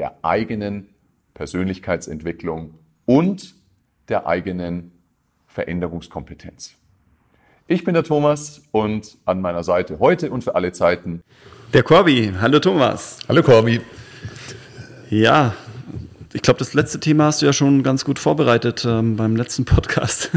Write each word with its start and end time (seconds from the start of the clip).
der 0.00 0.16
eigenen 0.22 0.88
Persönlichkeitsentwicklung 1.34 2.72
und 3.04 3.54
der 4.08 4.26
eigenen 4.26 4.92
Veränderungskompetenz. 5.46 6.76
Ich 7.66 7.84
bin 7.84 7.92
der 7.92 8.02
Thomas 8.02 8.62
und 8.72 9.18
an 9.26 9.42
meiner 9.42 9.62
Seite 9.62 9.98
heute 9.98 10.30
und 10.30 10.42
für 10.42 10.54
alle 10.54 10.72
Zeiten 10.72 11.22
der 11.74 11.82
Corby. 11.82 12.32
Hallo 12.40 12.60
Thomas. 12.60 13.18
Hallo 13.28 13.42
Corby. 13.42 13.82
Ja, 15.10 15.54
ich 16.32 16.40
glaube, 16.40 16.60
das 16.60 16.72
letzte 16.72 16.98
Thema 16.98 17.26
hast 17.26 17.42
du 17.42 17.46
ja 17.46 17.52
schon 17.52 17.82
ganz 17.82 18.06
gut 18.06 18.18
vorbereitet 18.18 18.86
ähm, 18.86 19.16
beim 19.16 19.36
letzten 19.36 19.66
Podcast. 19.66 20.30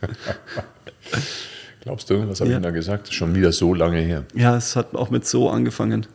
Glaubst 1.80 2.08
du, 2.08 2.28
was 2.28 2.38
habe 2.38 2.50
ja. 2.50 2.56
ich 2.56 2.62
denn 2.62 2.62
da 2.62 2.70
gesagt? 2.70 3.12
Schon 3.12 3.34
wieder 3.34 3.50
so 3.50 3.74
lange 3.74 3.98
her. 3.98 4.24
Ja, 4.32 4.56
es 4.56 4.76
hat 4.76 4.94
auch 4.94 5.10
mit 5.10 5.26
so 5.26 5.50
angefangen. 5.50 6.06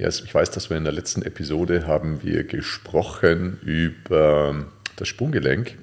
Ja, 0.00 0.08
ich 0.08 0.34
weiß, 0.34 0.50
dass 0.50 0.70
wir 0.70 0.78
in 0.78 0.84
der 0.84 0.94
letzten 0.94 1.20
Episode 1.20 1.86
haben 1.86 2.22
wir 2.22 2.44
gesprochen 2.44 3.58
über 3.62 4.64
das 4.96 5.08
Sprunggelenk 5.08 5.76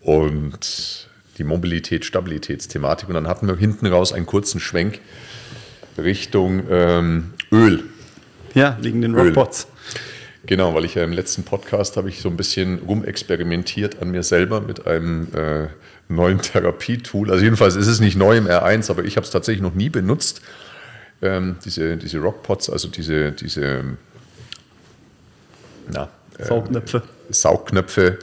und 0.00 1.08
die 1.36 1.44
Mobilität-Stabilitätsthematik. 1.44 3.10
Und 3.10 3.14
dann 3.14 3.28
hatten 3.28 3.46
wir 3.46 3.56
hinten 3.56 3.86
raus 3.86 4.14
einen 4.14 4.24
kurzen 4.24 4.58
Schwenk 4.58 5.00
Richtung 5.98 6.62
ähm, 6.70 7.34
Öl. 7.52 7.84
Ja, 8.54 8.78
wegen 8.80 9.02
den 9.02 9.14
Rockpots. 9.14 9.66
Genau, 10.46 10.74
weil 10.74 10.86
ich 10.86 10.94
ja 10.94 11.04
im 11.04 11.12
letzten 11.12 11.42
Podcast 11.42 11.98
habe 11.98 12.08
ich 12.08 12.22
so 12.22 12.30
ein 12.30 12.38
bisschen 12.38 12.78
rumexperimentiert 12.78 14.00
an 14.00 14.12
mir 14.12 14.22
selber 14.22 14.62
mit 14.62 14.86
einem 14.86 15.28
äh, 15.34 15.66
neuen 16.08 16.40
Therapietool. 16.40 17.30
Also 17.30 17.44
jedenfalls 17.44 17.76
ist 17.76 17.88
es 17.88 18.00
nicht 18.00 18.16
neu 18.16 18.38
im 18.38 18.46
R1, 18.46 18.90
aber 18.90 19.04
ich 19.04 19.16
habe 19.16 19.26
es 19.26 19.30
tatsächlich 19.30 19.62
noch 19.62 19.74
nie 19.74 19.90
benutzt. 19.90 20.40
Ähm, 21.22 21.56
diese, 21.64 21.96
diese 21.96 22.18
Rockpots, 22.18 22.68
also 22.68 22.88
diese, 22.88 23.32
diese 23.32 23.84
na, 25.88 26.08
äh, 26.38 26.44
Saugnöpfe. 26.44 27.02
Saugnöpfe. 27.30 28.18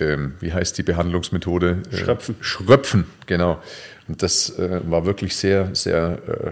Ähm, 0.00 0.34
wie 0.40 0.52
heißt 0.52 0.78
die 0.78 0.82
Behandlungsmethode? 0.82 1.82
Äh, 1.90 1.96
Schröpfen. 1.96 2.36
Schröpfen, 2.40 3.04
genau. 3.26 3.62
Und 4.06 4.22
das 4.22 4.58
äh, 4.58 4.80
war 4.84 5.04
wirklich 5.04 5.36
sehr, 5.36 5.74
sehr 5.74 6.18
äh, 6.26 6.50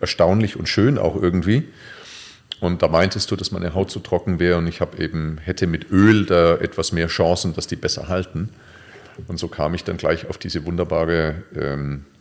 erstaunlich 0.00 0.56
und 0.56 0.68
schön 0.68 0.98
auch 0.98 1.20
irgendwie. 1.20 1.68
Und 2.60 2.82
da 2.82 2.88
meintest 2.88 3.30
du, 3.30 3.36
dass 3.36 3.52
meine 3.52 3.74
Haut 3.74 3.90
zu 3.90 4.00
trocken 4.00 4.40
wäre 4.40 4.58
und 4.58 4.66
ich 4.66 4.80
habe 4.80 5.02
eben, 5.02 5.38
hätte 5.38 5.66
mit 5.66 5.90
Öl 5.90 6.26
da 6.26 6.56
etwas 6.56 6.92
mehr 6.92 7.06
Chancen, 7.06 7.54
dass 7.54 7.66
die 7.68 7.76
besser 7.76 8.08
halten. 8.08 8.50
Und 9.26 9.38
so 9.38 9.48
kam 9.48 9.74
ich 9.74 9.84
dann 9.84 9.96
gleich 9.96 10.28
auf 10.28 10.38
diese 10.38 10.64
wunderbare, 10.64 11.42
ähm, 11.56 12.04
äh, 12.04 12.17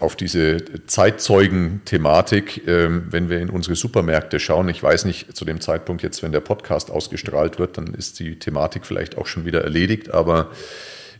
auf 0.00 0.14
diese 0.14 0.58
Zeitzeugen-Thematik, 0.86 2.68
ähm, 2.68 3.06
wenn 3.10 3.30
wir 3.30 3.40
in 3.40 3.50
unsere 3.50 3.76
Supermärkte 3.76 4.38
schauen. 4.38 4.68
Ich 4.68 4.82
weiß 4.82 5.04
nicht, 5.04 5.36
zu 5.36 5.44
dem 5.44 5.60
Zeitpunkt 5.60 6.02
jetzt, 6.02 6.22
wenn 6.22 6.32
der 6.32 6.40
Podcast 6.40 6.90
ausgestrahlt 6.90 7.58
wird, 7.58 7.78
dann 7.78 7.94
ist 7.94 8.20
die 8.20 8.38
Thematik 8.38 8.86
vielleicht 8.86 9.18
auch 9.18 9.26
schon 9.26 9.46
wieder 9.46 9.64
erledigt, 9.64 10.12
aber 10.12 10.50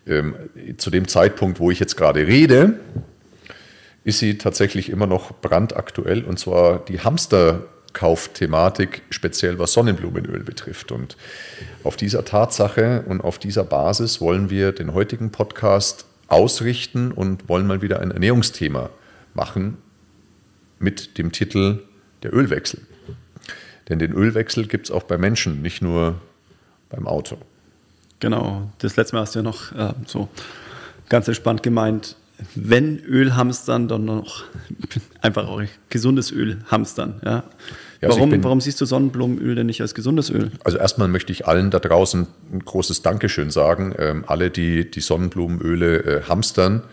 ähm, 0.06 0.36
zu 0.76 0.90
dem 0.90 1.08
Zeitpunkt, 1.08 1.58
wo 1.58 1.70
ich 1.70 1.80
jetzt 1.80 1.96
gerade 1.96 2.26
rede, 2.26 2.74
ist 4.04 4.18
sie 4.20 4.38
tatsächlich 4.38 4.90
immer 4.90 5.06
noch 5.06 5.40
brandaktuell 5.40 6.24
und 6.24 6.38
zwar 6.38 6.84
die 6.84 7.00
Hamsterkaufthematik, 7.00 9.02
speziell 9.10 9.58
was 9.58 9.72
Sonnenblumenöl 9.74 10.44
betrifft. 10.44 10.92
Und 10.92 11.18
auf 11.84 11.96
dieser 11.96 12.24
Tatsache 12.24 13.04
und 13.06 13.20
auf 13.20 13.38
dieser 13.38 13.64
Basis 13.64 14.20
wollen 14.20 14.48
wir 14.48 14.72
den 14.72 14.94
heutigen 14.94 15.30
Podcast 15.30 16.06
ausrichten 16.28 17.10
und 17.10 17.48
wollen 17.48 17.66
mal 17.66 17.82
wieder 17.82 18.00
ein 18.00 18.10
Ernährungsthema 18.10 18.90
machen 19.34 19.78
mit 20.78 21.18
dem 21.18 21.32
Titel 21.32 21.82
Der 22.22 22.34
Ölwechsel. 22.34 22.80
Denn 23.88 23.98
den 23.98 24.12
Ölwechsel 24.12 24.66
gibt 24.66 24.86
es 24.86 24.90
auch 24.90 25.04
bei 25.04 25.18
Menschen, 25.18 25.62
nicht 25.62 25.82
nur 25.82 26.20
beim 26.90 27.06
Auto. 27.06 27.38
Genau, 28.20 28.70
das 28.78 28.96
letzte 28.96 29.16
Mal 29.16 29.22
hast 29.22 29.34
du 29.34 29.38
ja 29.38 29.42
noch 29.42 29.72
äh, 29.72 29.94
so 30.06 30.28
ganz 31.08 31.28
entspannt 31.28 31.62
gemeint, 31.62 32.16
wenn 32.54 32.98
Öl 33.00 33.34
hamstern, 33.34 33.88
dann 33.88 34.04
noch 34.04 34.44
einfach 35.22 35.48
auch 35.48 35.62
gesundes 35.88 36.30
Öl 36.30 36.58
hamstern. 36.70 37.20
Ja. 37.24 37.44
Ja, 38.00 38.08
also 38.08 38.20
warum, 38.20 38.44
warum, 38.44 38.60
siehst 38.60 38.80
du 38.80 38.84
Sonnenblumenöl 38.84 39.56
denn 39.56 39.66
nicht 39.66 39.80
als 39.80 39.94
gesundes 39.94 40.30
Öl? 40.30 40.52
Also 40.62 40.78
erstmal 40.78 41.08
möchte 41.08 41.32
ich 41.32 41.46
allen 41.46 41.70
da 41.70 41.80
draußen 41.80 42.28
ein 42.52 42.60
großes 42.60 43.02
Dankeschön 43.02 43.50
sagen. 43.50 43.92
Ähm, 43.98 44.24
alle, 44.26 44.50
die 44.50 44.88
die 44.88 45.00
Sonnenblumenöle 45.00 45.98
äh, 46.04 46.22
hamstern, 46.22 46.84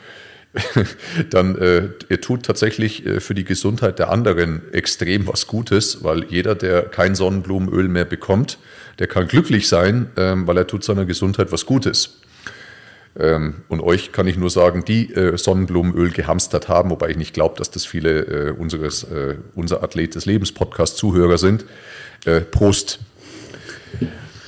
dann 1.29 1.57
äh, 1.57 1.89
ihr 2.09 2.21
tut 2.21 2.43
tatsächlich 2.43 3.05
äh, 3.05 3.19
für 3.19 3.35
die 3.35 3.43
Gesundheit 3.43 3.99
der 3.99 4.09
anderen 4.09 4.61
extrem 4.73 5.27
was 5.27 5.47
Gutes, 5.47 6.03
weil 6.03 6.25
jeder, 6.25 6.55
der 6.55 6.83
kein 6.83 7.13
Sonnenblumenöl 7.13 7.87
mehr 7.87 8.05
bekommt, 8.05 8.57
der 8.99 9.07
kann 9.07 9.27
glücklich 9.27 9.67
sein, 9.67 10.07
ähm, 10.17 10.47
weil 10.47 10.57
er 10.57 10.65
tut 10.65 10.83
seiner 10.83 11.05
Gesundheit 11.05 11.51
was 11.51 11.65
Gutes. 11.65 12.21
Ähm, 13.17 13.55
und 13.69 13.81
euch 13.81 14.11
kann 14.11 14.27
ich 14.27 14.37
nur 14.37 14.49
sagen, 14.49 14.83
die 14.85 15.13
äh, 15.13 15.37
Sonnenblumenöl 15.37 16.11
gehamstert 16.11 16.67
haben, 16.67 16.89
wobei 16.89 17.09
ich 17.09 17.17
nicht 17.17 17.33
glaube, 17.33 17.55
dass 17.57 17.71
das 17.71 17.85
viele 17.85 18.21
äh, 18.21 18.51
unseres, 18.51 19.03
äh, 19.03 19.35
unser 19.55 19.83
Athlet 19.83 20.15
des 20.15 20.25
Lebens 20.25 20.51
Podcast 20.51 20.97
Zuhörer 20.97 21.37
sind. 21.37 21.65
Prost. 22.49 22.99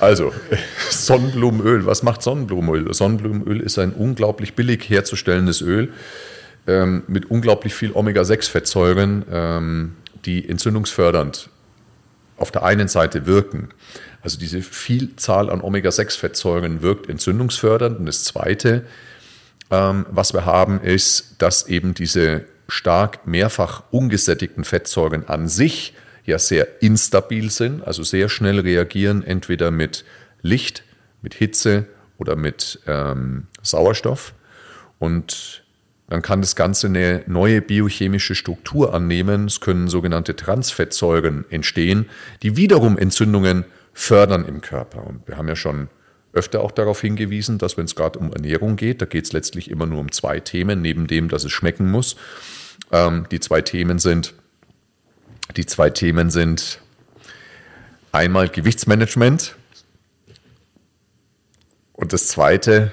Also, 0.00 0.32
Sonnenblumenöl. 0.90 1.86
Was 1.86 2.02
macht 2.02 2.22
Sonnenblumenöl? 2.22 2.92
Sonnenblumenöl 2.92 3.60
ist 3.60 3.78
ein 3.78 3.92
unglaublich 3.92 4.54
billig 4.54 4.90
herzustellendes 4.90 5.60
Öl 5.60 5.92
ähm, 6.66 7.02
mit 7.08 7.30
unglaublich 7.30 7.74
viel 7.74 7.92
Omega-6-Fettsäuren, 7.92 9.24
ähm, 9.30 9.92
die 10.24 10.48
entzündungsfördernd 10.48 11.50
auf 12.38 12.50
der 12.50 12.62
einen 12.62 12.88
Seite 12.88 13.26
wirken. 13.26 13.68
Also 14.22 14.38
diese 14.38 14.62
Vielzahl 14.62 15.50
an 15.50 15.60
Omega-6-Fettsäuren 15.60 16.82
wirkt 16.82 17.08
entzündungsfördernd. 17.08 17.98
Und 17.98 18.06
das 18.06 18.24
Zweite, 18.24 18.84
ähm, 19.70 20.06
was 20.10 20.32
wir 20.32 20.44
haben, 20.44 20.80
ist, 20.80 21.36
dass 21.38 21.66
eben 21.66 21.94
diese 21.94 22.44
stark 22.68 23.26
mehrfach 23.26 23.84
ungesättigten 23.90 24.64
Fettsäuren 24.64 25.28
an 25.28 25.48
sich 25.48 25.94
ja 26.24 26.38
sehr 26.38 26.82
instabil 26.82 27.50
sind, 27.50 27.86
also 27.86 28.02
sehr 28.02 28.28
schnell 28.28 28.60
reagieren, 28.60 29.24
entweder 29.24 29.70
mit 29.70 30.04
Licht, 30.42 30.82
mit 31.22 31.34
Hitze 31.34 31.86
oder 32.18 32.36
mit 32.36 32.80
ähm, 32.86 33.46
Sauerstoff. 33.62 34.34
Und 34.98 35.64
dann 36.08 36.22
kann 36.22 36.40
das 36.40 36.56
Ganze 36.56 36.86
eine 36.86 37.22
neue 37.26 37.60
biochemische 37.60 38.34
Struktur 38.34 38.94
annehmen. 38.94 39.44
Es 39.44 39.60
können 39.60 39.88
sogenannte 39.88 40.34
Transfettsäuren 40.36 41.44
entstehen, 41.50 42.08
die 42.42 42.56
wiederum 42.56 42.96
Entzündungen 42.96 43.64
fördern 43.92 44.44
im 44.46 44.60
Körper. 44.62 45.06
Und 45.06 45.28
wir 45.28 45.36
haben 45.36 45.48
ja 45.48 45.56
schon 45.56 45.88
öfter 46.32 46.60
auch 46.60 46.70
darauf 46.70 47.00
hingewiesen, 47.00 47.58
dass 47.58 47.76
wenn 47.76 47.84
es 47.84 47.94
gerade 47.94 48.18
um 48.18 48.32
Ernährung 48.32 48.76
geht, 48.76 49.02
da 49.02 49.06
geht 49.06 49.24
es 49.26 49.32
letztlich 49.32 49.70
immer 49.70 49.86
nur 49.86 50.00
um 50.00 50.10
zwei 50.10 50.40
Themen, 50.40 50.80
neben 50.80 51.06
dem, 51.06 51.28
dass 51.28 51.44
es 51.44 51.52
schmecken 51.52 51.90
muss. 51.90 52.16
Ähm, 52.90 53.26
die 53.30 53.40
zwei 53.40 53.60
Themen 53.60 53.98
sind, 53.98 54.34
die 55.56 55.66
zwei 55.66 55.90
Themen 55.90 56.30
sind 56.30 56.80
einmal 58.12 58.48
Gewichtsmanagement 58.48 59.56
und 61.92 62.12
das 62.12 62.28
zweite 62.28 62.92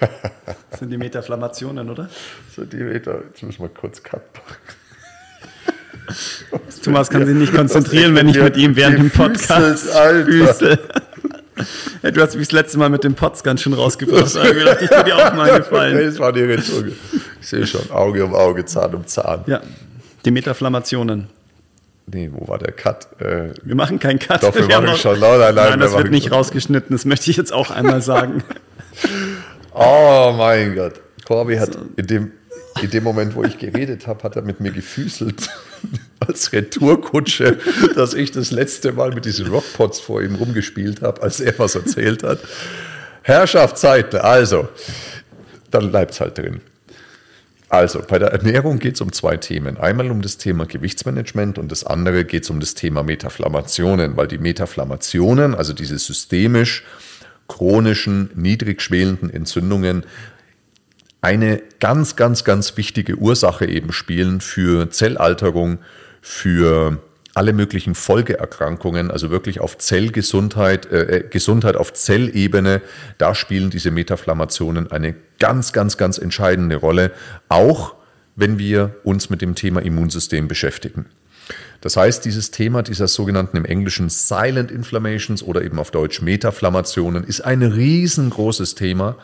sind 0.80 0.90
die 0.90 0.98
Metaflammationen, 0.98 1.88
oder? 1.88 2.08
So 2.56 2.64
die 2.64 2.78
Meter, 2.78 3.20
jetzt 3.28 3.42
müssen 3.42 3.62
wir 3.62 3.68
kurz 3.68 4.02
cut 4.02 4.22
machen. 4.34 4.56
Thomas 6.82 7.08
kann 7.08 7.24
sich 7.24 7.36
nicht 7.36 7.54
konzentrieren, 7.54 8.14
wenn 8.16 8.28
ich 8.28 8.40
mit 8.40 8.56
ihm 8.56 8.74
während 8.74 8.98
dem 8.98 9.10
Podcast 9.10 9.90
füße. 9.90 10.78
Ja, 12.02 12.10
du 12.10 12.22
hast 12.22 12.34
mich 12.34 12.48
das 12.48 12.52
letzte 12.52 12.78
Mal 12.78 12.88
mit 12.88 13.04
dem 13.04 13.14
Pots 13.14 13.42
ganz 13.42 13.60
schön 13.60 13.74
rausgebracht. 13.74 14.34
Da 14.34 14.40
habe 14.40 14.50
ich 14.50 14.58
gedacht, 14.58 14.78
ich 14.80 14.88
tue 14.88 15.04
dir 15.04 15.16
auch 15.16 15.34
mal 15.34 15.58
gefallen. 15.58 16.04
Das 16.04 16.18
war 16.18 16.32
die 16.32 16.42
Rettung. 16.42 16.92
Ich 17.40 17.46
sehe 17.46 17.66
schon, 17.66 17.90
Auge 17.90 18.24
um 18.24 18.34
Auge, 18.34 18.64
Zahn 18.64 18.94
um 18.94 19.06
Zahn. 19.06 19.44
Ja, 19.46 19.60
die 20.24 20.30
Metaflammationen. 20.30 21.28
Nee, 22.06 22.30
wo 22.32 22.48
war 22.48 22.58
der 22.58 22.72
Cut? 22.72 23.08
Äh, 23.20 23.52
wir 23.62 23.74
machen 23.74 23.98
keinen 23.98 24.18
Cut. 24.18 24.42
Doch, 24.42 24.54
wir, 24.54 24.66
wir 24.66 24.80
machen 24.80 24.96
schon. 24.96 25.20
Nein, 25.20 25.38
nein, 25.38 25.54
nein 25.54 25.80
das 25.80 25.92
wird 25.92 26.10
nicht 26.10 26.32
rausgeschnitten. 26.32 26.96
Das 26.96 27.04
möchte 27.04 27.30
ich 27.30 27.36
jetzt 27.36 27.52
auch 27.52 27.70
einmal 27.70 28.00
sagen. 28.00 28.42
oh 29.74 30.34
mein 30.36 30.74
Gott. 30.74 31.00
Corby 31.26 31.56
hat 31.56 31.74
so. 31.74 31.80
in 31.96 32.06
dem 32.06 32.32
in 32.82 32.90
dem 32.90 33.04
Moment, 33.04 33.34
wo 33.34 33.42
ich 33.42 33.58
geredet 33.58 34.06
habe, 34.06 34.22
hat 34.22 34.36
er 34.36 34.42
mit 34.42 34.60
mir 34.60 34.70
gefüßelt. 34.70 35.50
als 36.26 36.52
Retourkutsche, 36.52 37.58
dass 37.94 38.14
ich 38.14 38.30
das 38.30 38.50
letzte 38.50 38.92
Mal 38.92 39.12
mit 39.12 39.24
diesen 39.24 39.46
Rockpots 39.46 40.00
vor 40.00 40.22
ihm 40.22 40.34
rumgespielt 40.34 41.02
habe, 41.02 41.22
als 41.22 41.40
er 41.40 41.58
was 41.58 41.74
erzählt 41.74 42.22
hat. 42.22 42.40
Herrschaftszeiten, 43.22 44.20
also, 44.20 44.68
dann 45.70 45.90
bleibt 45.90 46.12
es 46.12 46.20
halt 46.20 46.38
drin. 46.38 46.60
Also, 47.68 48.02
bei 48.06 48.18
der 48.18 48.32
Ernährung 48.32 48.80
geht 48.80 48.96
es 48.96 49.00
um 49.00 49.12
zwei 49.12 49.36
Themen. 49.36 49.76
Einmal 49.76 50.10
um 50.10 50.22
das 50.22 50.38
Thema 50.38 50.66
Gewichtsmanagement 50.66 51.56
und 51.56 51.70
das 51.70 51.84
andere 51.84 52.24
geht 52.24 52.42
es 52.42 52.50
um 52.50 52.58
das 52.58 52.74
Thema 52.74 53.02
Metaflammationen, 53.02 54.16
weil 54.16 54.26
die 54.26 54.38
Metaflammationen, 54.38 55.54
also 55.54 55.72
diese 55.72 55.98
systemisch 55.98 56.84
chronischen, 57.50 58.30
niedrig 58.34 58.80
schwelenden 58.80 59.28
Entzündungen, 59.28 60.04
eine 61.20 61.60
ganz, 61.80 62.16
ganz, 62.16 62.44
ganz 62.44 62.76
wichtige 62.76 63.16
Ursache 63.16 63.66
eben 63.66 63.92
spielen 63.92 64.40
für 64.40 64.88
Zellalterung, 64.90 65.78
für 66.22 66.98
alle 67.34 67.52
möglichen 67.52 67.94
Folgeerkrankungen, 67.94 69.10
also 69.10 69.30
wirklich 69.30 69.60
auf 69.60 69.78
Zellgesundheit, 69.78 70.86
äh, 70.86 71.18
äh, 71.18 71.28
Gesundheit 71.28 71.76
auf 71.76 71.92
Zellebene, 71.92 72.80
da 73.18 73.34
spielen 73.34 73.70
diese 73.70 73.90
Metaflammationen 73.90 74.90
eine 74.90 75.14
ganz, 75.38 75.72
ganz, 75.72 75.96
ganz 75.96 76.18
entscheidende 76.18 76.76
Rolle, 76.76 77.12
auch 77.48 77.94
wenn 78.36 78.58
wir 78.58 78.96
uns 79.04 79.28
mit 79.28 79.42
dem 79.42 79.54
Thema 79.54 79.80
Immunsystem 79.80 80.48
beschäftigen. 80.48 81.06
Das 81.80 81.96
heißt, 81.96 82.24
dieses 82.24 82.50
Thema 82.50 82.82
dieser 82.82 83.08
sogenannten 83.08 83.56
im 83.56 83.64
Englischen 83.64 84.10
Silent 84.10 84.70
Inflammations 84.70 85.42
oder 85.42 85.62
eben 85.62 85.78
auf 85.78 85.90
Deutsch 85.90 86.20
Metaflammationen 86.20 87.24
ist 87.24 87.40
ein 87.40 87.62
riesengroßes 87.62 88.74
Thema 88.74 89.16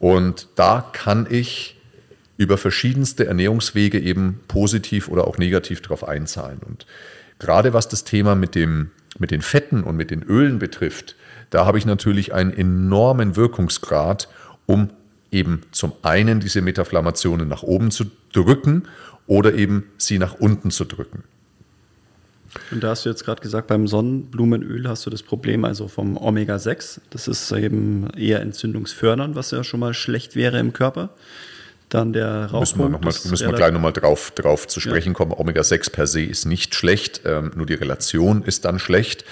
und 0.00 0.48
da 0.56 0.84
kann 0.92 1.28
ich 1.30 1.76
über 2.36 2.58
verschiedenste 2.58 3.26
Ernährungswege 3.26 4.00
eben 4.00 4.40
positiv 4.48 5.08
oder 5.08 5.28
auch 5.28 5.38
negativ 5.38 5.80
darauf 5.80 6.06
einzahlen. 6.06 6.58
Und 6.66 6.86
gerade 7.38 7.72
was 7.72 7.86
das 7.86 8.02
Thema 8.02 8.34
mit, 8.34 8.56
dem, 8.56 8.90
mit 9.18 9.30
den 9.30 9.42
Fetten 9.42 9.84
und 9.84 9.96
mit 9.96 10.10
den 10.10 10.24
Ölen 10.24 10.58
betrifft, 10.58 11.14
da 11.50 11.66
habe 11.66 11.78
ich 11.78 11.86
natürlich 11.86 12.34
einen 12.34 12.52
enormen 12.52 13.36
Wirkungsgrad, 13.36 14.28
um 14.66 14.90
eben 15.30 15.60
zum 15.70 15.92
einen 16.02 16.40
diese 16.40 16.62
Metaflammationen 16.62 17.46
nach 17.46 17.62
oben 17.62 17.92
zu 17.92 18.06
drücken 18.32 18.88
oder 19.28 19.54
eben 19.54 19.84
sie 19.98 20.18
nach 20.18 20.34
unten 20.34 20.72
zu 20.72 20.84
drücken. 20.84 21.22
Und 22.70 22.82
da 22.82 22.90
hast 22.90 23.04
du 23.04 23.08
jetzt 23.08 23.24
gerade 23.24 23.40
gesagt, 23.40 23.66
beim 23.66 23.86
Sonnenblumenöl 23.86 24.88
hast 24.88 25.06
du 25.06 25.10
das 25.10 25.22
Problem 25.22 25.64
also 25.64 25.88
vom 25.88 26.16
Omega-6. 26.16 27.00
Das 27.10 27.28
ist 27.28 27.50
eben 27.52 28.10
eher 28.10 28.40
entzündungsfördernd, 28.40 29.34
was 29.36 29.50
ja 29.50 29.64
schon 29.64 29.80
mal 29.80 29.94
schlecht 29.94 30.36
wäre 30.36 30.58
im 30.58 30.72
Körper. 30.72 31.10
Dann 31.88 32.12
der 32.12 32.46
Rauchpunkt. 32.46 32.60
Müssen 32.60 32.78
wir, 32.78 32.88
noch 32.88 33.00
mal, 33.00 33.30
müssen 33.30 33.50
wir 33.50 33.56
gleich 33.56 33.72
nochmal 33.72 33.92
drauf, 33.92 34.30
drauf 34.30 34.66
zu 34.66 34.80
sprechen 34.80 35.12
ja. 35.12 35.14
kommen. 35.14 35.32
Omega-6 35.32 35.92
per 35.92 36.06
se 36.06 36.22
ist 36.22 36.46
nicht 36.46 36.74
schlecht, 36.74 37.22
ähm, 37.24 37.52
nur 37.54 37.66
die 37.66 37.74
Relation 37.74 38.42
ist 38.42 38.64
dann 38.64 38.78
schlecht. 38.78 39.24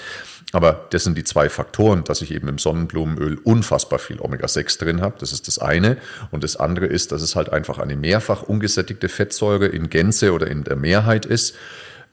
Aber 0.51 0.87
das 0.91 1.05
sind 1.05 1.17
die 1.17 1.23
zwei 1.23 1.49
Faktoren, 1.49 2.03
dass 2.03 2.21
ich 2.21 2.31
eben 2.31 2.47
im 2.47 2.57
Sonnenblumenöl 2.57 3.39
unfassbar 3.43 3.99
viel 3.99 4.19
Omega-6 4.19 4.79
drin 4.79 5.01
habe. 5.01 5.15
Das 5.19 5.31
ist 5.31 5.47
das 5.47 5.59
eine. 5.59 5.97
Und 6.29 6.43
das 6.43 6.57
andere 6.57 6.87
ist, 6.87 7.11
dass 7.11 7.21
es 7.21 7.35
halt 7.35 7.51
einfach 7.51 7.79
eine 7.79 7.95
mehrfach 7.95 8.43
ungesättigte 8.43 9.09
Fettsäure 9.09 9.67
in 9.67 9.89
Gänze 9.89 10.33
oder 10.33 10.47
in 10.47 10.63
der 10.63 10.75
Mehrheit 10.75 11.25
ist 11.25 11.55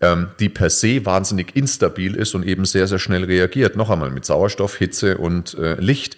ähm, 0.00 0.28
die 0.38 0.48
per 0.48 0.70
se 0.70 1.04
wahnsinnig 1.04 1.56
instabil 1.56 2.14
ist 2.14 2.34
und 2.34 2.44
eben 2.44 2.64
sehr, 2.64 2.86
sehr 2.86 2.98
schnell 2.98 3.24
reagiert. 3.24 3.76
Noch 3.76 3.90
einmal 3.90 4.10
mit 4.10 4.24
Sauerstoff, 4.24 4.76
Hitze 4.76 5.18
und 5.18 5.54
äh, 5.54 5.74
Licht. 5.74 6.16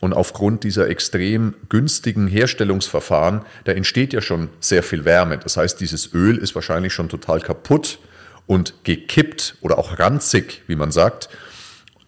Und 0.00 0.14
aufgrund 0.14 0.64
dieser 0.64 0.88
extrem 0.88 1.54
günstigen 1.68 2.26
Herstellungsverfahren, 2.26 3.42
da 3.64 3.72
entsteht 3.72 4.14
ja 4.14 4.22
schon 4.22 4.48
sehr 4.58 4.82
viel 4.82 5.04
Wärme. 5.04 5.36
Das 5.36 5.58
heißt, 5.58 5.78
dieses 5.78 6.14
Öl 6.14 6.38
ist 6.38 6.54
wahrscheinlich 6.54 6.94
schon 6.94 7.10
total 7.10 7.40
kaputt 7.40 7.98
und 8.46 8.74
gekippt 8.84 9.56
oder 9.60 9.76
auch 9.78 9.98
ranzig, 9.98 10.62
wie 10.66 10.76
man 10.76 10.90
sagt, 10.90 11.28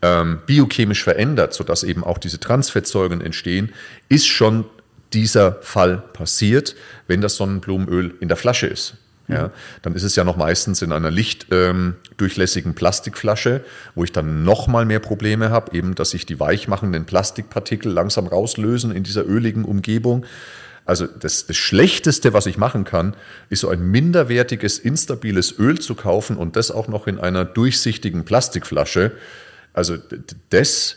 ähm, 0.00 0.40
biochemisch 0.46 1.04
verändert, 1.04 1.52
sodass 1.52 1.84
eben 1.84 2.02
auch 2.02 2.18
diese 2.18 2.40
Transfettsäuren 2.40 3.20
entstehen, 3.20 3.72
ist 4.08 4.26
schon 4.26 4.64
dieser 5.12 5.60
Fall 5.60 5.98
passiert, 5.98 6.74
wenn 7.06 7.20
das 7.20 7.36
Sonnenblumenöl 7.36 8.14
in 8.20 8.28
der 8.28 8.38
Flasche 8.38 8.66
ist. 8.66 8.94
Ja, 9.32 9.50
dann 9.82 9.94
ist 9.94 10.02
es 10.02 10.16
ja 10.16 10.24
noch 10.24 10.36
meistens 10.36 10.82
in 10.82 10.92
einer 10.92 11.10
lichtdurchlässigen 11.10 12.70
ähm, 12.70 12.74
Plastikflasche, 12.74 13.64
wo 13.94 14.04
ich 14.04 14.12
dann 14.12 14.44
noch 14.44 14.66
mal 14.66 14.84
mehr 14.84 15.00
Probleme 15.00 15.50
habe, 15.50 15.76
eben, 15.76 15.94
dass 15.94 16.10
sich 16.10 16.26
die 16.26 16.38
weichmachenden 16.40 17.04
Plastikpartikel 17.04 17.90
langsam 17.92 18.26
rauslösen 18.26 18.92
in 18.92 19.02
dieser 19.02 19.26
öligen 19.26 19.64
Umgebung. 19.64 20.24
Also 20.84 21.06
das, 21.06 21.46
das, 21.46 21.56
Schlechteste, 21.56 22.32
was 22.32 22.46
ich 22.46 22.58
machen 22.58 22.84
kann, 22.84 23.14
ist 23.50 23.60
so 23.60 23.68
ein 23.68 23.82
minderwertiges, 23.82 24.78
instabiles 24.78 25.56
Öl 25.58 25.78
zu 25.78 25.94
kaufen 25.94 26.36
und 26.36 26.56
das 26.56 26.72
auch 26.72 26.88
noch 26.88 27.06
in 27.06 27.18
einer 27.18 27.44
durchsichtigen 27.44 28.24
Plastikflasche. 28.24 29.12
Also 29.72 29.96
das 30.50 30.96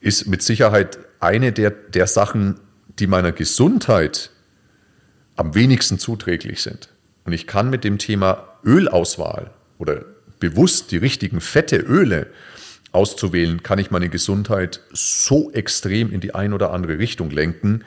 ist 0.00 0.26
mit 0.26 0.42
Sicherheit 0.42 0.98
eine 1.18 1.52
der, 1.52 1.70
der 1.70 2.06
Sachen, 2.06 2.60
die 2.98 3.06
meiner 3.06 3.32
Gesundheit 3.32 4.30
am 5.36 5.54
wenigsten 5.54 5.98
zuträglich 5.98 6.62
sind. 6.62 6.88
Und 7.24 7.32
ich 7.32 7.46
kann 7.46 7.70
mit 7.70 7.84
dem 7.84 7.98
Thema 7.98 8.48
Ölauswahl 8.64 9.50
oder 9.78 10.04
bewusst 10.40 10.90
die 10.90 10.96
richtigen 10.96 11.40
fette 11.40 11.76
Öle 11.76 12.26
auszuwählen, 12.92 13.62
kann 13.62 13.78
ich 13.78 13.90
meine 13.90 14.08
Gesundheit 14.08 14.80
so 14.92 15.50
extrem 15.52 16.12
in 16.12 16.20
die 16.20 16.34
ein 16.34 16.52
oder 16.52 16.72
andere 16.72 16.98
Richtung 16.98 17.30
lenken. 17.30 17.84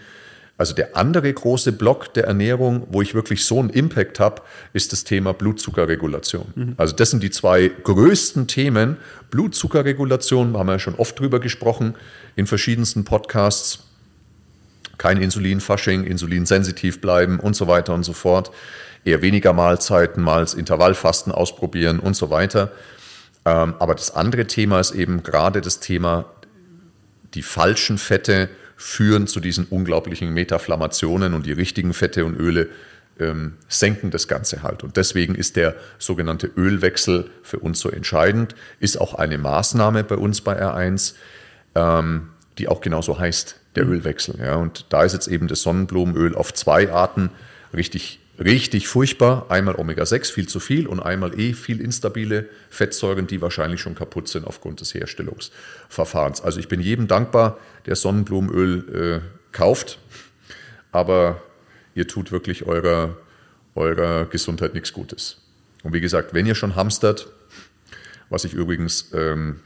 Also 0.58 0.74
der 0.74 0.98
andere 0.98 1.32
große 1.32 1.72
Block 1.72 2.14
der 2.16 2.26
Ernährung, 2.26 2.88
wo 2.90 3.02
ich 3.02 3.14
wirklich 3.14 3.46
so 3.46 3.60
einen 3.60 3.70
Impact 3.70 4.20
habe, 4.20 4.42
ist 4.74 4.92
das 4.92 5.04
Thema 5.04 5.34
Blutzuckerregulation. 5.34 6.48
Mhm. 6.56 6.74
Also 6.78 6.96
das 6.96 7.12
sind 7.12 7.22
die 7.22 7.30
zwei 7.30 7.68
größten 7.68 8.48
Themen. 8.48 8.98
Blutzuckerregulation, 9.30 10.58
haben 10.58 10.68
wir 10.68 10.74
ja 10.74 10.80
schon 10.80 10.96
oft 10.96 11.20
drüber 11.20 11.40
gesprochen 11.40 11.94
in 12.36 12.48
verschiedensten 12.48 13.06
Podcasts 13.06 13.84
kein 14.98 15.22
Insulinfasching, 15.22 16.04
insulinsensitiv 16.04 17.02
bleiben 17.02 17.40
und 17.40 17.56
so 17.56 17.68
weiter 17.68 17.94
und 17.94 18.04
so 18.04 18.14
fort. 18.14 18.52
Eher 19.06 19.22
weniger 19.22 19.54
Mahlzeiten, 19.54 20.24
mal 20.24 20.46
Intervallfasten 20.56 21.32
ausprobieren 21.32 22.00
und 22.00 22.16
so 22.16 22.30
weiter. 22.30 22.72
Ähm, 23.46 23.76
aber 23.80 23.96
das 23.96 24.14
andere 24.16 24.48
Thema 24.48 24.80
ist 24.80 24.92
eben 24.92 25.24
gerade 25.24 25.62
das 25.62 25.80
Thema, 25.80 26.26
die 27.34 27.42
falschen 27.42 27.98
Fette 27.98 28.50
führen 28.76 29.28
zu 29.28 29.40
diesen 29.40 29.66
unglaublichen 29.66 30.34
Metaflammationen 30.34 31.34
und 31.34 31.46
die 31.46 31.52
richtigen 31.52 31.94
Fette 31.94 32.26
und 32.26 32.36
Öle 32.36 32.70
ähm, 33.20 33.54
senken 33.68 34.12
das 34.12 34.28
Ganze 34.28 34.64
halt. 34.64 34.84
Und 34.84 34.98
deswegen 34.98 35.36
ist 35.36 35.56
der 35.56 35.76
sogenannte 35.98 36.48
Ölwechsel 36.56 37.30
für 37.42 37.60
uns 37.60 37.80
so 37.80 37.90
entscheidend, 37.90 38.56
ist 38.80 39.00
auch 39.00 39.13
eine 39.16 39.38
Maßnahme 39.38 40.04
bei 40.04 40.16
uns 40.16 40.42
bei 40.42 40.62
R1, 40.62 41.16
ähm, 41.75 42.30
die 42.58 42.68
auch 42.68 42.82
genauso 42.82 43.20
heißt 43.20 43.60
der 43.76 43.86
mhm. 43.86 43.94
Ölwechsel. 43.94 44.36
Ja. 44.40 44.56
Und 44.56 44.86
da 44.90 45.04
ist 45.04 45.14
jetzt 45.14 45.28
eben 45.28 45.48
das 45.48 45.62
Sonnenblumenöl 45.62 46.36
auf 46.36 46.54
zwei 46.54 46.92
Arten 46.92 47.30
richtig, 47.74 48.20
richtig 48.40 48.88
furchtbar. 48.88 49.48
Einmal 49.50 49.76
Omega-6, 49.76 50.32
viel 50.32 50.48
zu 50.48 50.60
viel, 50.60 50.88
und 50.88 51.00
einmal 51.00 51.40
eh 51.40 51.54
viel 51.54 51.82
instabile 51.82 52.48
Fettsäuren, 52.70 53.28
die 53.28 53.42
wahrscheinlich 53.42 53.82
schon 53.82 53.96
kaputt 53.96 54.28
sind 54.28 54.46
aufgrund 54.46 54.82
des 54.82 54.94
Herstellungsverfahrens. 54.94 56.42
Also 56.42 56.60
ich 56.60 56.68
bin 56.68 56.82
jedem 56.82 57.08
dankbar, 57.08 57.58
der 57.86 57.96
Sonnenblumenöl 57.96 59.22
äh, 59.22 59.56
kauft, 59.56 60.00
aber 60.92 61.42
ihr 61.96 62.08
tut 62.08 62.32
wirklich 62.32 62.66
eurer, 62.66 63.18
eurer 63.76 64.26
Gesundheit 64.26 64.74
nichts 64.74 64.94
Gutes. 64.94 65.42
Und 65.84 65.94
wie 65.94 66.02
gesagt, 66.02 66.34
wenn 66.34 66.46
ihr 66.46 66.56
schon 66.56 66.76
hamstert, 66.76 67.28
was 68.30 68.44
ich 68.44 68.54
übrigens 68.54 69.12
ähm, 69.14 69.62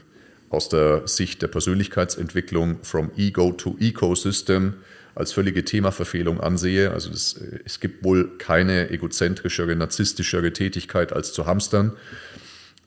aus 0.52 0.68
der 0.68 1.08
Sicht 1.08 1.42
der 1.42 1.48
Persönlichkeitsentwicklung 1.48 2.78
from 2.82 3.10
Ego 3.16 3.52
to 3.52 3.76
Ecosystem 3.80 4.74
als 5.14 5.32
völlige 5.32 5.64
Themaverfehlung 5.64 6.40
ansehe. 6.40 6.90
Also 6.90 7.10
das, 7.10 7.34
äh, 7.34 7.60
es 7.64 7.80
gibt 7.80 8.04
wohl 8.04 8.36
keine 8.38 8.90
egozentrischere, 8.90 9.74
narzisstischere 9.76 10.52
Tätigkeit 10.52 11.12
als 11.12 11.32
zu 11.32 11.46
hamstern. 11.46 11.92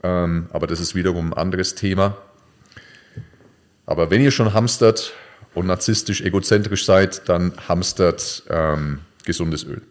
Ähm, 0.04 0.48
aber 0.52 0.68
das 0.68 0.80
ist 0.80 0.96
wiederum 0.96 1.34
ein 1.34 1.38
anderes 1.38 1.76
Thema. 1.76 2.18
Aber 3.86 4.12
wenn 4.12 4.22
ihr 4.22 4.32
schon 4.32 4.54
hamstert 4.54 5.14
und 5.54 5.68
narzisstisch, 5.68 6.22
egozentrisch 6.22 6.86
seid, 6.86 7.28
dann 7.30 7.54
hamstert 7.68 8.44
ähm, 8.50 9.00
gesundes 9.26 9.64
Öl. 9.64 9.82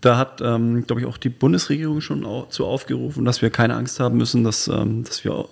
Da 0.00 0.18
hat, 0.18 0.40
ähm, 0.40 0.86
glaube 0.86 1.00
ich, 1.00 1.06
auch 1.06 1.16
die 1.16 1.28
Bundesregierung 1.28 2.00
schon 2.00 2.26
zu 2.50 2.66
aufgerufen, 2.66 3.24
dass 3.24 3.40
wir 3.40 3.50
keine 3.50 3.74
Angst 3.74 3.98
haben 4.00 4.16
müssen, 4.16 4.44
dass, 4.44 4.68
ähm, 4.68 5.04
dass 5.04 5.24
wir 5.24 5.48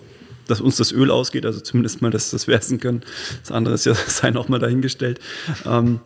dass 0.46 0.60
uns 0.60 0.76
das 0.76 0.92
Öl 0.92 1.10
ausgeht, 1.10 1.46
also 1.46 1.60
zumindest 1.60 2.02
mal, 2.02 2.10
dass 2.10 2.30
das 2.30 2.46
wir 2.46 2.54
essen 2.54 2.80
können. 2.80 3.02
Das 3.42 3.52
andere 3.52 3.74
ist 3.74 3.86
ja, 3.86 3.94
sei 4.06 4.30
noch 4.30 4.48
mal 4.48 4.58
dahingestellt. 4.58 5.20
Ähm, 5.64 6.00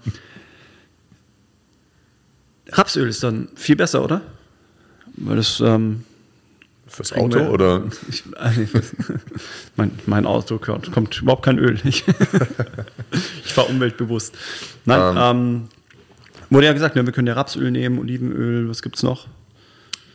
Rapsöl 2.70 3.08
ist 3.08 3.22
dann 3.22 3.48
viel 3.54 3.76
besser, 3.76 4.04
oder? 4.04 4.20
Weil 5.16 5.36
das 5.36 5.60
ähm, 5.60 6.04
Fürs 6.86 7.12
Auto 7.12 7.38
wir, 7.38 7.50
oder? 7.50 7.84
Ich, 8.08 8.24
mein, 9.76 9.90
mein, 10.06 10.26
Auto 10.26 10.58
kommt, 10.58 10.90
kommt, 10.90 11.20
überhaupt 11.20 11.44
kein 11.44 11.58
Öl. 11.58 11.78
Ich, 11.84 12.04
ich 13.44 13.56
war 13.56 13.68
umweltbewusst. 13.68 14.36
Nein, 14.84 15.16
ähm, 15.16 15.22
ähm, 15.22 15.68
wurde 16.50 16.66
ja 16.66 16.72
gesagt, 16.72 16.96
ne, 16.96 17.04
wir 17.04 17.12
können 17.12 17.26
ja 17.26 17.34
Rapsöl 17.34 17.70
nehmen, 17.70 17.98
Olivenöl, 17.98 18.68
was 18.68 18.82
gibt 18.82 18.96
es 18.96 19.02
noch? 19.02 19.26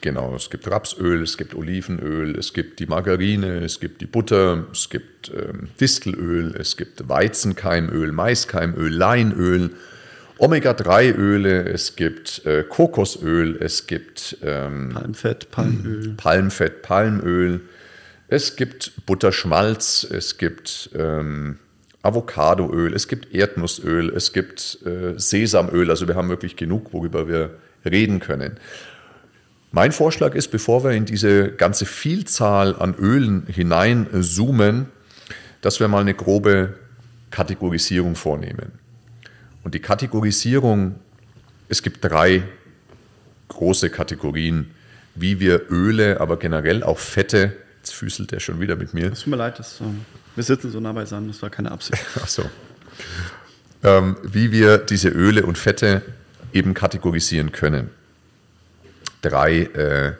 Genau, 0.03 0.35
es 0.35 0.49
gibt 0.49 0.69
Rapsöl, 0.69 1.23
es 1.23 1.37
gibt 1.37 1.55
Olivenöl, 1.55 2.37
es 2.37 2.51
gibt 2.51 2.81
die 2.81 2.87
Margarine, 2.87 3.63
es 3.63 3.79
gibt 3.79 4.01
die 4.01 4.05
Butter, 4.05 4.65
es 4.69 4.89
gibt 4.89 5.31
ähm, 5.33 5.69
Distelöl, 5.79 6.53
es 6.59 6.75
gibt 6.75 7.07
Weizenkeimöl, 7.07 8.11
Maiskeimöl, 8.11 8.93
Leinöl, 8.93 9.69
Omega-3-Öle, 10.39 11.69
es 11.69 11.95
gibt 11.95 12.45
äh, 12.45 12.65
Kokosöl, 12.67 13.55
es 13.61 13.87
gibt 13.87 14.39
ähm, 14.43 14.89
Palmfett, 14.93 15.49
Palmöl. 15.51 16.15
Palmfett, 16.17 16.81
Palmöl, 16.81 17.61
es 18.27 18.57
gibt 18.57 19.05
Butterschmalz, 19.05 20.05
es 20.11 20.37
gibt 20.37 20.89
ähm, 20.95 21.59
Avocadoöl, 22.01 22.93
es 22.93 23.07
gibt 23.07 23.33
Erdnussöl, 23.33 24.09
es 24.13 24.33
gibt 24.33 24.79
äh, 24.85 25.17
Sesamöl. 25.17 25.89
Also 25.89 26.09
wir 26.09 26.15
haben 26.15 26.27
wirklich 26.27 26.57
genug, 26.57 26.91
worüber 26.91 27.29
wir 27.29 27.51
reden 27.85 28.19
können. 28.19 28.59
Mein 29.75 29.91
Vorschlag 29.91 30.35
ist, 30.35 30.49
bevor 30.51 30.83
wir 30.83 30.91
in 30.91 31.05
diese 31.05 31.49
ganze 31.51 31.87
Vielzahl 31.87 32.75
an 32.75 32.93
Ölen 32.93 33.47
hineinzoomen, 33.47 34.85
dass 35.61 35.79
wir 35.79 35.87
mal 35.87 36.01
eine 36.01 36.13
grobe 36.13 36.75
Kategorisierung 37.31 38.15
vornehmen. 38.15 38.73
Und 39.63 39.73
die 39.73 39.79
Kategorisierung, 39.79 40.99
es 41.69 41.81
gibt 41.81 42.03
drei 42.03 42.43
große 43.47 43.89
Kategorien, 43.89 44.69
wie 45.15 45.39
wir 45.39 45.71
Öle, 45.71 46.21
aber 46.21 46.37
generell 46.37 46.83
auch 46.83 46.99
Fette, 46.99 47.53
jetzt 47.77 47.95
füßelt 47.95 48.31
er 48.31 48.39
schon 48.39 48.59
wieder 48.59 48.75
mit 48.75 48.93
mir. 48.93 49.11
Es 49.11 49.21
tut 49.21 49.31
mir 49.31 49.37
leid, 49.37 49.57
das, 49.57 49.81
ähm, 49.81 50.05
wir 50.35 50.43
sitzen 50.43 50.69
so 50.69 50.79
nah 50.79 50.93
beisammen, 50.93 51.29
das 51.29 51.41
war 51.41 51.49
keine 51.49 51.71
Absicht. 51.71 51.99
Ach 52.21 52.27
so. 52.27 52.47
Ähm, 53.81 54.17
wie 54.21 54.51
wir 54.51 54.77
diese 54.77 55.09
Öle 55.09 55.47
und 55.47 55.57
Fette 55.57 56.03
eben 56.53 56.75
kategorisieren 56.75 57.51
können 57.51 57.89
drei, 59.23 59.61
äh, 59.61 60.13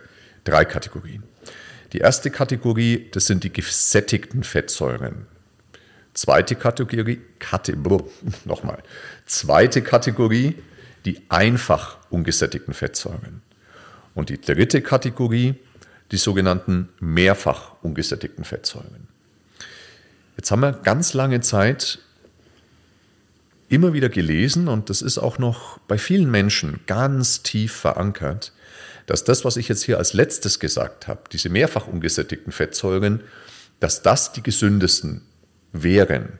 drei 0.43 0.65
Kategorien. 0.65 1.24
Die 1.91 2.00
erste 2.00 2.31
Kategorie, 2.31 3.10
das 3.12 3.27
sind 3.27 3.43
die 3.43 3.53
gesättigten 3.53 4.43
Fettsäuren. 4.43 5.27
Zweite 6.15 6.55
Kategorie, 6.55 7.22
Kate, 7.39 7.77
nochmal. 8.45 8.81
Zweite 9.27 9.83
Kategorie, 9.83 10.55
die 11.05 11.22
einfach 11.29 11.98
ungesättigten 12.10 12.74
Fettsäuren. 12.74 13.41
Und 14.15 14.29
die 14.29 14.39
dritte 14.39 14.81
Kategorie, 14.81 15.55
die 16.12 16.17
sogenannten 16.17 16.89
mehrfach 17.00 17.74
ungesättigten 17.81 18.43
Fettsäuren. 18.43 19.07
Jetzt 20.38 20.51
haben 20.51 20.62
wir 20.62 20.72
ganz 20.72 21.13
lange 21.13 21.41
Zeit 21.41 22.00
immer 23.69 23.93
wieder 23.93 24.10
gelesen, 24.10 24.67
und 24.67 24.89
das 24.89 25.01
ist 25.01 25.17
auch 25.17 25.39
noch 25.39 25.79
bei 25.88 25.98
vielen 25.98 26.29
Menschen 26.29 26.79
ganz 26.86 27.41
tief 27.41 27.74
verankert, 27.74 28.51
dass 29.05 29.24
das, 29.24 29.43
was 29.45 29.57
ich 29.57 29.67
jetzt 29.67 29.83
hier 29.83 29.98
als 29.98 30.13
letztes 30.13 30.60
gesagt 30.60 31.07
habe, 31.07 31.22
diese 31.31 31.50
mehrfach 31.50 31.88
ungesättigten 31.88 32.51
Fettsäuren, 32.51 33.22
dass 33.79 34.01
das 34.01 34.31
die 34.31 34.43
gesündesten 34.43 35.22
wären. 35.72 36.39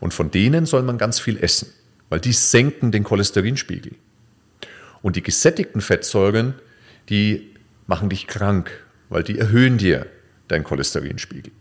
Und 0.00 0.14
von 0.14 0.30
denen 0.30 0.66
soll 0.66 0.82
man 0.82 0.98
ganz 0.98 1.20
viel 1.20 1.38
essen, 1.42 1.68
weil 2.08 2.20
die 2.20 2.32
senken 2.32 2.92
den 2.92 3.04
Cholesterinspiegel. 3.04 3.92
Und 5.02 5.16
die 5.16 5.22
gesättigten 5.22 5.80
Fettsäuren, 5.80 6.54
die 7.08 7.54
machen 7.86 8.08
dich 8.08 8.26
krank, 8.26 8.70
weil 9.08 9.22
die 9.22 9.38
erhöhen 9.38 9.78
dir 9.78 10.06
deinen 10.48 10.64
Cholesterinspiegel. 10.64 11.52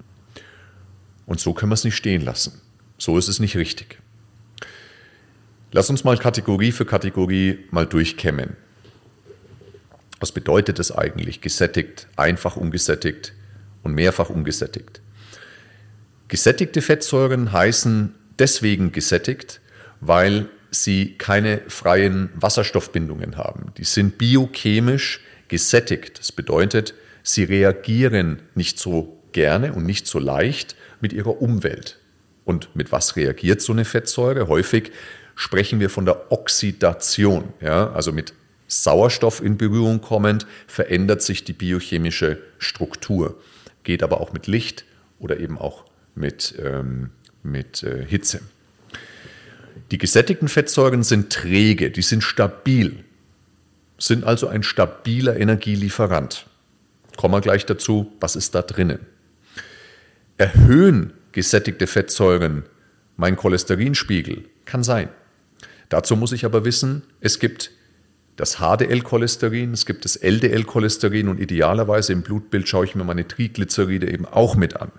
Und 1.25 1.39
so 1.39 1.53
können 1.53 1.71
wir 1.71 1.75
es 1.75 1.83
nicht 1.83 1.95
stehen 1.95 2.21
lassen. 2.21 2.61
So 2.97 3.17
ist 3.17 3.27
es 3.27 3.39
nicht 3.39 3.57
richtig. 3.57 3.99
Lass 5.71 5.89
uns 5.89 6.03
mal 6.03 6.17
Kategorie 6.17 6.71
für 6.71 6.85
Kategorie 6.85 7.59
mal 7.71 7.85
durchkämmen. 7.85 8.55
Was 10.19 10.31
bedeutet 10.31 10.79
es 10.79 10.91
eigentlich? 10.91 11.41
Gesättigt, 11.41 12.07
einfach 12.15 12.57
ungesättigt 12.57 13.33
und 13.83 13.93
mehrfach 13.93 14.29
ungesättigt. 14.29 15.01
Gesättigte 16.27 16.81
Fettsäuren 16.81 17.51
heißen 17.51 18.13
deswegen 18.39 18.91
gesättigt, 18.91 19.62
weil 20.01 20.50
sie 20.71 21.17
keine 21.17 21.62
freien 21.67 22.29
Wasserstoffbindungen 22.36 23.38
haben. 23.38 23.71
Die 23.77 23.83
sind 23.83 24.17
biochemisch 24.17 25.21
gesättigt. 25.47 26.19
Das 26.19 26.31
bedeutet, 26.31 26.93
sie 27.24 27.43
reagieren 27.43 28.41
nicht 28.55 28.79
so 28.79 29.21
gerne 29.31 29.74
und 29.74 29.86
nicht 29.86 30.07
so 30.07 30.19
leicht 30.19 30.75
mit 31.00 31.13
ihrer 31.13 31.41
Umwelt. 31.41 32.00
Und 32.43 32.75
mit 32.75 32.91
was 32.91 33.15
reagiert 33.15 33.62
so 33.62 33.74
eine 33.74 33.86
Fettsäure? 33.86 34.47
Häufig 34.47 34.91
sprechen 35.36 35.79
wir 35.79 35.89
von 35.89 36.05
der 36.05 36.31
Oxidation, 36.31 37.53
ja, 37.62 37.91
also 37.91 38.12
mit 38.12 38.33
Sauerstoff 38.67 39.41
in 39.41 39.57
Berührung 39.57 40.01
kommend, 40.01 40.45
verändert 40.67 41.21
sich 41.21 41.43
die 41.43 41.53
biochemische 41.53 42.39
Struktur. 42.59 43.41
Geht 43.83 44.03
aber 44.03 44.19
auch 44.19 44.33
mit 44.33 44.47
Licht 44.47 44.86
oder 45.19 45.39
eben 45.39 45.57
auch 45.57 45.86
mit, 46.15 46.55
ähm, 46.62 47.12
mit 47.43 47.83
äh, 47.83 48.05
Hitze. 48.05 48.41
Die 49.91 49.97
gesättigten 49.97 50.50
Fettsäuren 50.50 51.03
sind 51.03 51.31
träge, 51.31 51.91
die 51.91 52.01
sind 52.01 52.24
stabil, 52.24 53.03
sind 53.97 54.25
also 54.25 54.47
ein 54.47 54.63
stabiler 54.63 55.38
Energielieferant. 55.38 56.45
Kommen 57.15 57.33
wir 57.33 57.41
gleich 57.41 57.65
dazu, 57.65 58.12
was 58.19 58.36
ist 58.36 58.53
da 58.53 58.62
drinnen. 58.62 59.00
Erhöhen 60.38 61.13
gesättigte 61.31 61.88
Fettsäuren 61.88 62.63
meinen 63.15 63.38
Cholesterinspiegel? 63.38 64.45
Kann 64.65 64.83
sein. 64.83 65.09
Dazu 65.89 66.15
muss 66.15 66.31
ich 66.31 66.45
aber 66.45 66.65
wissen, 66.65 67.03
es 67.21 67.39
gibt 67.39 67.71
das 68.38 68.58
HDL-Cholesterin, 68.60 69.74
es 69.74 69.86
gibt 69.86 70.06
das 70.06 70.15
LDL-Cholesterin 70.15 71.27
und 71.27 71.39
idealerweise 71.39 72.13
im 72.13 72.22
Blutbild 72.22 72.70
schaue 72.70 72.86
ich 72.86 72.96
mir 72.96 73.03
meine 73.03 73.27
Triglyceride 73.27 74.10
eben 74.10 74.25
auch 74.25 74.56
mit 74.56 74.77
an. 74.77 74.91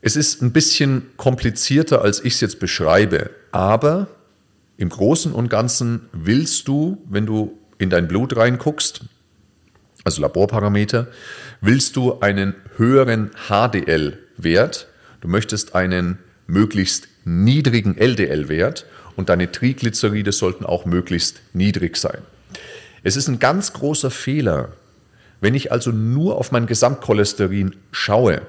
Es 0.00 0.14
ist 0.14 0.40
ein 0.40 0.52
bisschen 0.52 1.02
komplizierter, 1.16 2.02
als 2.02 2.24
ich 2.24 2.34
es 2.34 2.40
jetzt 2.40 2.60
beschreibe, 2.60 3.30
aber 3.50 4.06
im 4.76 4.88
Großen 4.88 5.32
und 5.32 5.48
Ganzen 5.48 6.08
willst 6.12 6.68
du, 6.68 7.02
wenn 7.10 7.26
du 7.26 7.58
in 7.78 7.90
dein 7.90 8.06
Blut 8.06 8.36
reinguckst, 8.36 9.04
also 10.04 10.22
Laborparameter, 10.22 11.08
willst 11.60 11.96
du 11.96 12.20
einen 12.20 12.54
höheren 12.76 13.32
HDL-Wert, 13.48 14.86
du 15.20 15.28
möchtest 15.28 15.74
einen 15.74 16.18
möglichst 16.46 17.08
niedrigen 17.24 17.96
LDL-Wert 17.98 18.86
und 19.18 19.30
deine 19.30 19.50
Triglyceride 19.50 20.30
sollten 20.30 20.64
auch 20.64 20.86
möglichst 20.86 21.40
niedrig 21.52 21.96
sein. 21.96 22.18
Es 23.02 23.16
ist 23.16 23.26
ein 23.26 23.40
ganz 23.40 23.72
großer 23.72 24.12
Fehler, 24.12 24.68
wenn 25.40 25.56
ich 25.56 25.72
also 25.72 25.90
nur 25.90 26.38
auf 26.38 26.52
mein 26.52 26.66
Gesamtcholesterin 26.66 27.74
schaue 27.90 28.42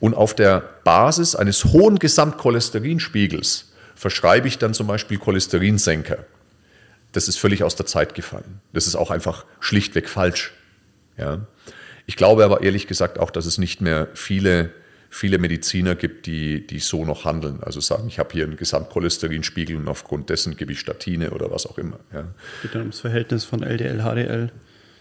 und 0.00 0.14
auf 0.14 0.34
der 0.34 0.64
Basis 0.82 1.36
eines 1.36 1.66
hohen 1.66 2.00
Gesamtcholesterinspiegels 2.00 3.70
verschreibe 3.94 4.48
ich 4.48 4.58
dann 4.58 4.74
zum 4.74 4.88
Beispiel 4.88 5.18
Cholesterinsenker. 5.18 6.24
Das 7.12 7.28
ist 7.28 7.38
völlig 7.38 7.62
aus 7.62 7.76
der 7.76 7.86
Zeit 7.86 8.16
gefallen. 8.16 8.60
Das 8.72 8.88
ist 8.88 8.96
auch 8.96 9.12
einfach 9.12 9.44
schlichtweg 9.60 10.08
falsch. 10.08 10.52
Ja. 11.16 11.38
Ich 12.06 12.16
glaube 12.16 12.44
aber 12.44 12.62
ehrlich 12.62 12.88
gesagt 12.88 13.20
auch, 13.20 13.30
dass 13.30 13.46
es 13.46 13.58
nicht 13.58 13.80
mehr 13.80 14.08
viele 14.14 14.70
viele 15.10 15.38
Mediziner 15.38 15.96
gibt, 15.96 16.26
die, 16.26 16.66
die 16.66 16.78
so 16.78 17.04
noch 17.04 17.24
handeln. 17.24 17.58
Also 17.62 17.80
sagen, 17.80 18.06
ich 18.06 18.18
habe 18.20 18.30
hier 18.32 18.44
einen 18.44 18.56
Gesamtcholesterinspiegel 18.56 19.76
und 19.76 19.88
aufgrund 19.88 20.30
dessen 20.30 20.56
gebe 20.56 20.72
ich 20.72 20.80
Statine 20.80 21.30
oder 21.30 21.50
was 21.50 21.66
auch 21.66 21.76
immer. 21.76 21.98
Ja. 22.14 22.24
Geht 22.62 22.74
dann 22.74 22.82
ums 22.82 23.00
Verhältnis 23.00 23.44
von 23.44 23.62
LDL, 23.62 23.98
HDL. 23.98 24.52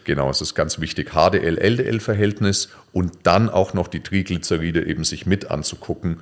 Genau, 0.06 0.30
es 0.32 0.42
ist 0.42 0.56
ganz 0.56 0.80
wichtig, 0.80 1.12
HDL-LDL-Verhältnis 1.12 2.70
und 2.92 3.12
dann 3.24 3.50
auch 3.50 3.76
noch 3.76 3.88
die 3.88 4.00
Triglyceride 4.00 4.84
eben 4.84 5.04
sich 5.04 5.28
mit 5.28 5.52
anzugucken. 5.52 6.22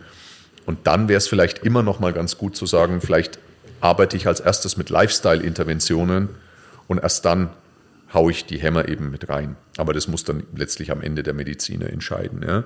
Und 0.66 0.86
dann 0.86 1.08
wäre 1.08 1.18
es 1.18 1.30
vielleicht 1.30 1.60
immer 1.60 1.82
noch 1.84 2.02
mal 2.02 2.12
ganz 2.12 2.38
gut 2.38 2.58
zu 2.58 2.66
sagen, 2.66 3.00
vielleicht 3.00 3.40
arbeite 3.80 4.18
ich 4.18 4.28
als 4.28 4.42
erstes 4.42 4.76
mit 4.76 4.90
Lifestyle-Interventionen 4.90 6.30
und 6.88 7.02
erst 7.02 7.24
dann 7.24 7.52
haue 8.14 8.32
ich 8.32 8.46
die 8.46 8.58
Hämmer 8.58 8.90
eben 8.90 9.10
mit 9.10 9.30
rein. 9.30 9.56
Aber 9.78 9.94
das 9.94 10.10
muss 10.10 10.26
dann 10.26 10.44
letztlich 10.54 10.92
am 10.92 11.02
Ende 11.02 11.24
der 11.24 11.34
Mediziner 11.34 11.90
entscheiden. 11.90 12.44
Ja. 12.46 12.64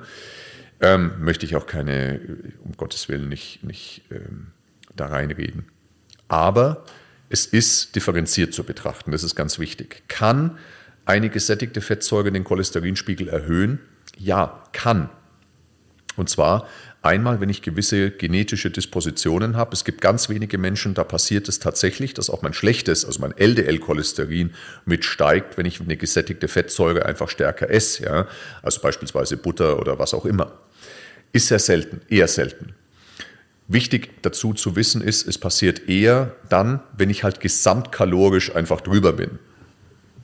Ähm, 0.82 1.12
möchte 1.20 1.46
ich 1.46 1.56
auch 1.56 1.68
keine, 1.68 2.20
um 2.64 2.76
Gottes 2.76 3.08
Willen, 3.08 3.30
nicht, 3.30 3.64
nicht 3.64 4.04
ähm, 4.10 4.48
da 4.96 5.06
reinreden. 5.08 5.66
Aber 6.28 6.86
es 7.30 7.46
ist 7.46 7.96
differenziert 7.96 8.54
zu 8.54 8.64
betrachten, 8.64 9.12
das 9.12 9.24
ist 9.24 9.36
ganz 9.36 9.60
wichtig. 9.60 10.04
Kann 10.08 10.58
eine 11.06 11.30
gesättigte 11.30 11.82
Fettsäure 11.82 12.32
den 12.32 12.44
Cholesterinspiegel 12.44 13.28
erhöhen? 13.28 13.80
Ja, 14.18 14.64
kann. 14.74 15.10
Und 16.18 16.30
zwar 16.30 16.68
einmal, 17.02 17.42
wenn 17.42 17.50
ich 17.50 17.62
gewisse 17.62 18.12
genetische 18.12 18.70
Dispositionen 18.70 19.56
habe. 19.56 19.74
Es 19.74 19.86
gibt 19.86 20.02
ganz 20.02 20.30
wenige 20.30 20.58
Menschen, 20.58 20.94
da 20.94 21.04
passiert 21.04 21.48
es 21.50 21.60
tatsächlich, 21.60 22.14
dass 22.14 22.30
auch 22.30 22.42
mein 22.42 22.54
schlechtes, 22.54 23.06
also 23.06 23.22
mein 23.22 23.36
LDL-Cholesterin 23.36 24.54
mitsteigt, 24.86 25.58
wenn 25.58 25.66
ich 25.66 25.82
eine 25.82 25.98
gesättigte 25.98 26.48
Fettsäure 26.48 27.06
einfach 27.06 27.30
stärker 27.30 27.70
esse. 27.70 28.04
Ja? 28.04 28.28
Also 28.62 28.82
beispielsweise 28.82 29.38
Butter 29.38 29.80
oder 29.80 30.00
was 30.00 30.14
auch 30.14 30.26
immer. 30.26 30.60
Ist 31.34 31.48
sehr 31.48 31.60
selten, 31.60 32.02
eher 32.10 32.28
selten. 32.28 32.74
Wichtig 33.68 34.22
dazu 34.22 34.54
zu 34.54 34.76
wissen 34.76 35.02
ist, 35.02 35.28
es 35.28 35.38
passiert 35.38 35.88
eher 35.88 36.36
dann, 36.50 36.82
wenn 36.98 37.10
ich 37.10 37.24
halt 37.24 37.40
gesamtkalorisch 37.40 38.54
einfach 38.54 38.82
drüber 38.82 39.14
bin. 39.14 39.40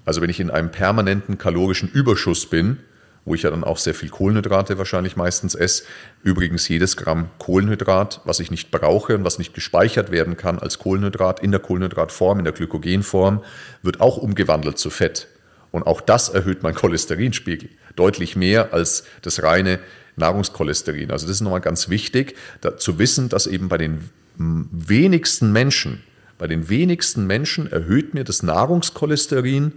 Also 0.03 0.21
wenn 0.21 0.29
ich 0.29 0.39
in 0.39 0.49
einem 0.49 0.71
permanenten 0.71 1.37
kalorischen 1.37 1.89
Überschuss 1.89 2.49
bin, 2.49 2.79
wo 3.27 3.35
ich 3.35 3.43
ja 3.43 3.49
dann 3.49 3.65
auch 3.65 3.77
sehr 3.77 3.93
viel 3.93 4.09
Kohlenhydrate 4.09 4.77
wahrscheinlich 4.77 5.17
meistens 5.17 5.53
esse. 5.53 5.83
Übrigens 6.23 6.67
jedes 6.69 6.95
Gramm 6.95 7.29
Kohlenhydrat, 7.39 8.21
was 8.23 8.39
ich 8.39 8.51
nicht 8.51 8.71
brauche 8.71 9.15
und 9.15 9.25
was 9.25 9.37
nicht 9.37 9.53
gespeichert 9.53 10.11
werden 10.11 10.37
kann 10.37 10.59
als 10.59 10.79
Kohlenhydrat 10.79 11.41
in 11.41 11.51
der 11.51 11.59
Kohlenhydratform, 11.59 12.39
in 12.39 12.45
der 12.45 12.53
Glykogenform, 12.53 13.43
wird 13.81 13.99
auch 13.99 14.15
umgewandelt 14.15 14.77
zu 14.77 14.89
Fett. 14.89 15.27
Und 15.71 15.83
auch 15.83 15.99
das 15.99 16.29
erhöht 16.29 16.63
meinen 16.63 16.75
Cholesterinspiegel 16.75 17.69
deutlich 17.97 18.37
mehr 18.37 18.73
als 18.73 19.03
das 19.21 19.43
reine 19.43 19.79
Nahrungscholesterin. 20.17 21.11
Also 21.11 21.25
das 21.25 21.37
ist 21.37 21.41
nochmal 21.41 21.61
ganz 21.61 21.89
wichtig, 21.89 22.35
da, 22.61 22.77
zu 22.77 22.99
wissen, 22.99 23.29
dass 23.29 23.47
eben 23.47 23.69
bei 23.69 23.77
den 23.77 24.09
wenigsten 24.37 25.51
Menschen, 25.51 26.03
bei 26.37 26.47
den 26.47 26.69
wenigsten 26.69 27.25
Menschen 27.25 27.71
erhöht 27.71 28.13
mir 28.13 28.23
das 28.23 28.43
Nahrungscholesterin 28.43 29.73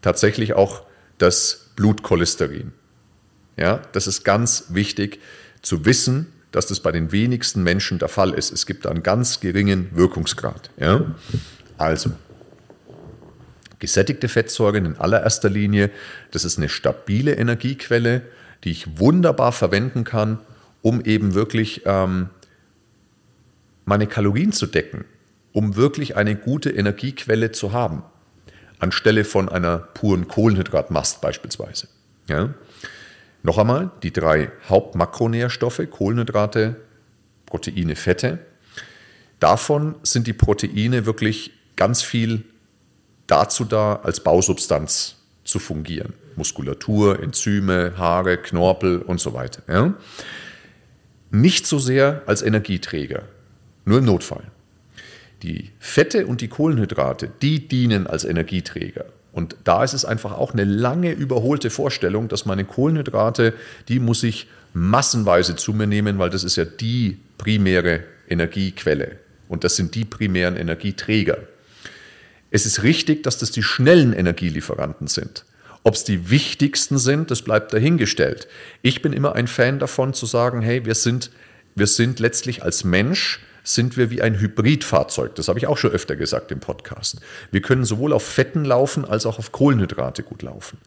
tatsächlich 0.00 0.54
auch 0.54 0.82
das 1.18 1.70
Blutcholesterin. 1.76 2.72
Ja, 3.56 3.82
das 3.92 4.06
ist 4.06 4.24
ganz 4.24 4.66
wichtig 4.68 5.20
zu 5.62 5.84
wissen, 5.84 6.32
dass 6.52 6.66
das 6.66 6.80
bei 6.80 6.92
den 6.92 7.12
wenigsten 7.12 7.62
Menschen 7.62 7.98
der 7.98 8.08
Fall 8.08 8.32
ist. 8.32 8.52
Es 8.52 8.66
gibt 8.66 8.86
einen 8.86 9.02
ganz 9.02 9.40
geringen 9.40 9.88
Wirkungsgrad. 9.92 10.70
Ja? 10.78 11.14
Also, 11.76 12.12
gesättigte 13.78 14.28
Fettsäuren 14.28 14.84
in 14.84 14.96
allererster 14.96 15.50
Linie, 15.50 15.90
das 16.30 16.44
ist 16.44 16.58
eine 16.58 16.68
stabile 16.68 17.34
Energiequelle, 17.34 18.22
die 18.64 18.70
ich 18.70 18.98
wunderbar 18.98 19.52
verwenden 19.52 20.04
kann, 20.04 20.38
um 20.82 21.00
eben 21.00 21.34
wirklich 21.34 21.82
ähm, 21.84 22.30
meine 23.84 24.06
Kalorien 24.06 24.52
zu 24.52 24.66
decken, 24.66 25.04
um 25.52 25.76
wirklich 25.76 26.16
eine 26.16 26.36
gute 26.36 26.70
Energiequelle 26.70 27.52
zu 27.52 27.72
haben 27.72 28.02
anstelle 28.78 29.24
von 29.24 29.48
einer 29.48 29.78
puren 29.78 30.28
Kohlenhydratmast 30.28 31.20
beispielsweise. 31.20 31.88
Ja? 32.28 32.54
Noch 33.42 33.58
einmal, 33.58 33.90
die 34.02 34.12
drei 34.12 34.50
Hauptmakronährstoffe, 34.68 35.82
Kohlenhydrate, 35.90 36.76
Proteine, 37.46 37.96
Fette. 37.96 38.38
Davon 39.40 39.94
sind 40.02 40.26
die 40.26 40.32
Proteine 40.32 41.06
wirklich 41.06 41.52
ganz 41.76 42.02
viel 42.02 42.44
dazu 43.26 43.64
da, 43.64 43.96
als 43.96 44.20
Bausubstanz 44.20 45.16
zu 45.48 45.58
fungieren. 45.58 46.12
Muskulatur, 46.36 47.20
Enzyme, 47.22 47.94
Haare, 47.96 48.36
Knorpel 48.36 48.98
und 48.98 49.18
so 49.20 49.32
weiter. 49.34 49.62
Ja? 49.66 49.94
Nicht 51.30 51.66
so 51.66 51.78
sehr 51.78 52.22
als 52.26 52.42
Energieträger, 52.42 53.22
nur 53.84 53.98
im 53.98 54.04
Notfall. 54.04 54.44
Die 55.42 55.70
Fette 55.78 56.26
und 56.26 56.40
die 56.40 56.48
Kohlenhydrate, 56.48 57.30
die 57.42 57.66
dienen 57.66 58.06
als 58.06 58.24
Energieträger. 58.24 59.06
Und 59.32 59.56
da 59.64 59.84
ist 59.84 59.94
es 59.94 60.04
einfach 60.04 60.32
auch 60.32 60.52
eine 60.52 60.64
lange 60.64 61.12
überholte 61.12 61.70
Vorstellung, 61.70 62.28
dass 62.28 62.44
meine 62.44 62.64
Kohlenhydrate, 62.64 63.54
die 63.88 64.00
muss 64.00 64.22
ich 64.22 64.48
massenweise 64.74 65.56
zu 65.56 65.72
mir 65.72 65.86
nehmen, 65.86 66.18
weil 66.18 66.30
das 66.30 66.44
ist 66.44 66.56
ja 66.56 66.64
die 66.64 67.18
primäre 67.38 68.04
Energiequelle. 68.28 69.18
Und 69.48 69.64
das 69.64 69.76
sind 69.76 69.94
die 69.94 70.04
primären 70.04 70.56
Energieträger. 70.56 71.38
Es 72.50 72.66
ist 72.66 72.82
richtig, 72.82 73.22
dass 73.22 73.38
das 73.38 73.50
die 73.50 73.62
schnellen 73.62 74.12
Energielieferanten 74.12 75.06
sind. 75.06 75.44
Ob 75.84 75.94
es 75.94 76.04
die 76.04 76.30
wichtigsten 76.30 76.98
sind, 76.98 77.30
das 77.30 77.42
bleibt 77.42 77.72
dahingestellt. 77.72 78.48
Ich 78.82 79.02
bin 79.02 79.12
immer 79.12 79.34
ein 79.34 79.46
Fan 79.46 79.78
davon 79.78 80.12
zu 80.14 80.26
sagen, 80.26 80.60
hey, 80.60 80.84
wir 80.84 80.94
sind, 80.94 81.30
wir 81.74 81.86
sind 81.86 82.20
letztlich 82.20 82.62
als 82.62 82.84
Mensch 82.84 83.40
sind 83.68 83.96
wir 83.98 84.10
wie 84.10 84.22
ein 84.22 84.40
Hybridfahrzeug. 84.40 85.34
Das 85.34 85.48
habe 85.48 85.58
ich 85.58 85.66
auch 85.66 85.76
schon 85.76 85.92
öfter 85.92 86.16
gesagt 86.16 86.50
im 86.50 86.60
Podcast. 86.60 87.20
Wir 87.50 87.60
können 87.60 87.84
sowohl 87.84 88.14
auf 88.14 88.26
Fetten 88.26 88.64
laufen 88.64 89.04
als 89.04 89.26
auch 89.26 89.38
auf 89.38 89.52
Kohlenhydrate 89.52 90.22
gut 90.22 90.42
laufen. 90.42 90.78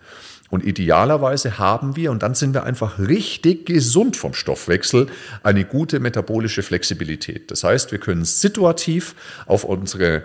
Und 0.50 0.66
idealerweise 0.66 1.60
haben 1.60 1.96
wir, 1.96 2.12
und 2.12 2.24
dann 2.24 2.36
sind 2.36 2.54
wir 2.54 2.64
einfach 2.64 3.00
richtig 3.00 3.68
gesund 3.68 4.18
vom 4.18 4.34
Stoffwechsel, 4.34 5.08
eine 5.44 5.64
gute 5.64 6.00
metabolische 6.00 6.64
Flexibilität. 6.64 7.52
Das 7.52 7.64
heißt, 7.64 7.92
wir 7.92 8.00
können 8.00 8.26
situativ 8.26 9.16
auf, 9.46 9.64
unsere, 9.64 10.24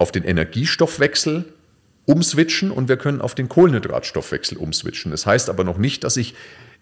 auf 0.00 0.10
den 0.12 0.24
Energiestoffwechsel 0.24 1.44
umswitchen 2.06 2.70
und 2.70 2.88
wir 2.88 2.96
können 2.96 3.20
auf 3.20 3.34
den 3.34 3.48
Kohlenhydratstoffwechsel 3.48 4.56
umswitchen. 4.56 5.10
Das 5.10 5.26
heißt 5.26 5.50
aber 5.50 5.62
noch 5.62 5.78
nicht, 5.78 6.04
dass 6.04 6.16
ich 6.16 6.34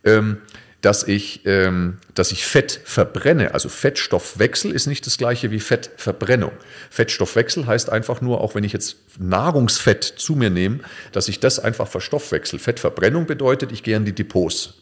ähm, 0.05 0.39
dass 0.81 1.03
ich, 1.03 1.45
ähm, 1.45 1.99
dass 2.15 2.31
ich 2.31 2.47
Fett 2.47 2.81
verbrenne. 2.85 3.53
Also 3.53 3.69
Fettstoffwechsel 3.69 4.71
ist 4.71 4.87
nicht 4.87 5.05
das 5.07 5.19
gleiche 5.19 5.51
wie 5.51 5.59
Fettverbrennung. 5.59 6.53
Fettstoffwechsel 6.91 7.67
heißt 7.67 7.91
einfach 7.91 8.21
nur, 8.21 8.41
auch 8.41 8.55
wenn 8.55 8.63
ich 8.63 8.73
jetzt 8.73 8.97
Nahrungsfett 9.19 10.05
zu 10.05 10.37
mir 10.37 10.51
nehme, 10.51 10.79
dass 11.11 11.29
ich 11.29 11.41
das 11.41 11.59
einfach 11.59 11.89
verstoffwechsel. 11.89 12.61
Fettverbrennung 12.61 13.27
bedeutet, 13.27 13.73
ich 13.73 13.83
gehe 13.83 13.97
an 13.97 14.05
die 14.05 14.15
Depots. 14.15 14.75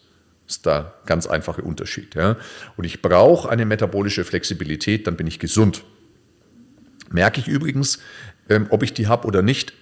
Das 0.46 0.56
ist 0.56 0.66
da 0.66 0.92
ganz 1.06 1.26
einfache 1.26 1.62
Unterschied. 1.62 2.14
Ja? 2.14 2.36
Und 2.76 2.84
ich 2.84 3.00
brauche 3.00 3.48
eine 3.48 3.64
metabolische 3.64 4.24
Flexibilität, 4.24 5.06
dann 5.06 5.16
bin 5.16 5.26
ich 5.26 5.38
gesund. 5.38 5.82
Merke 7.10 7.40
ich 7.40 7.48
übrigens, 7.48 7.98
ähm, 8.48 8.66
ob 8.70 8.82
ich 8.82 8.94
die 8.94 9.06
habe 9.06 9.26
oder 9.26 9.42
nicht, 9.42 9.72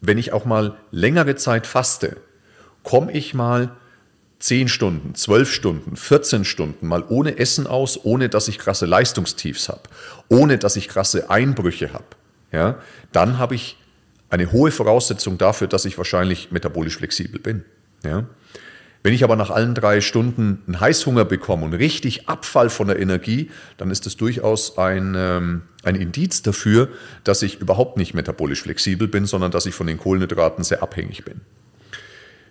wenn 0.00 0.18
ich 0.18 0.32
auch 0.32 0.44
mal 0.44 0.76
längere 0.90 1.36
Zeit 1.36 1.66
faste, 1.66 2.16
komme 2.82 3.12
ich 3.12 3.34
mal 3.34 3.76
10 4.40 4.68
Stunden, 4.68 5.14
12 5.14 5.52
Stunden, 5.52 5.96
14 5.96 6.44
Stunden 6.44 6.88
mal 6.88 7.04
ohne 7.08 7.38
Essen 7.38 7.68
aus, 7.68 8.04
ohne 8.04 8.28
dass 8.28 8.48
ich 8.48 8.58
krasse 8.58 8.86
Leistungstiefs 8.86 9.68
habe, 9.68 9.82
ohne 10.28 10.58
dass 10.58 10.74
ich 10.74 10.88
krasse 10.88 11.30
Einbrüche 11.30 11.92
habe, 11.92 12.04
ja, 12.50 12.78
dann 13.12 13.38
habe 13.38 13.54
ich 13.54 13.78
eine 14.30 14.50
hohe 14.50 14.70
Voraussetzung 14.70 15.38
dafür, 15.38 15.68
dass 15.68 15.84
ich 15.84 15.96
wahrscheinlich 15.96 16.50
metabolisch 16.50 16.96
flexibel 16.96 17.38
bin. 17.38 17.64
Ja. 18.04 18.24
Wenn 19.02 19.14
ich 19.14 19.24
aber 19.24 19.34
nach 19.34 19.50
allen 19.50 19.74
drei 19.74 20.00
Stunden 20.00 20.62
einen 20.66 20.78
Heißhunger 20.78 21.24
bekomme 21.24 21.64
und 21.64 21.74
richtig 21.74 22.28
Abfall 22.28 22.70
von 22.70 22.86
der 22.86 23.00
Energie, 23.00 23.50
dann 23.76 23.90
ist 23.90 24.06
das 24.06 24.16
durchaus 24.16 24.78
ein, 24.78 25.14
ähm, 25.16 25.62
ein 25.82 25.96
Indiz 25.96 26.42
dafür, 26.42 26.88
dass 27.24 27.42
ich 27.42 27.60
überhaupt 27.60 27.96
nicht 27.96 28.14
metabolisch 28.14 28.62
flexibel 28.62 29.08
bin, 29.08 29.26
sondern 29.26 29.50
dass 29.50 29.66
ich 29.66 29.74
von 29.74 29.88
den 29.88 29.98
Kohlenhydraten 29.98 30.62
sehr 30.62 30.82
abhängig 30.82 31.24
bin. 31.24 31.40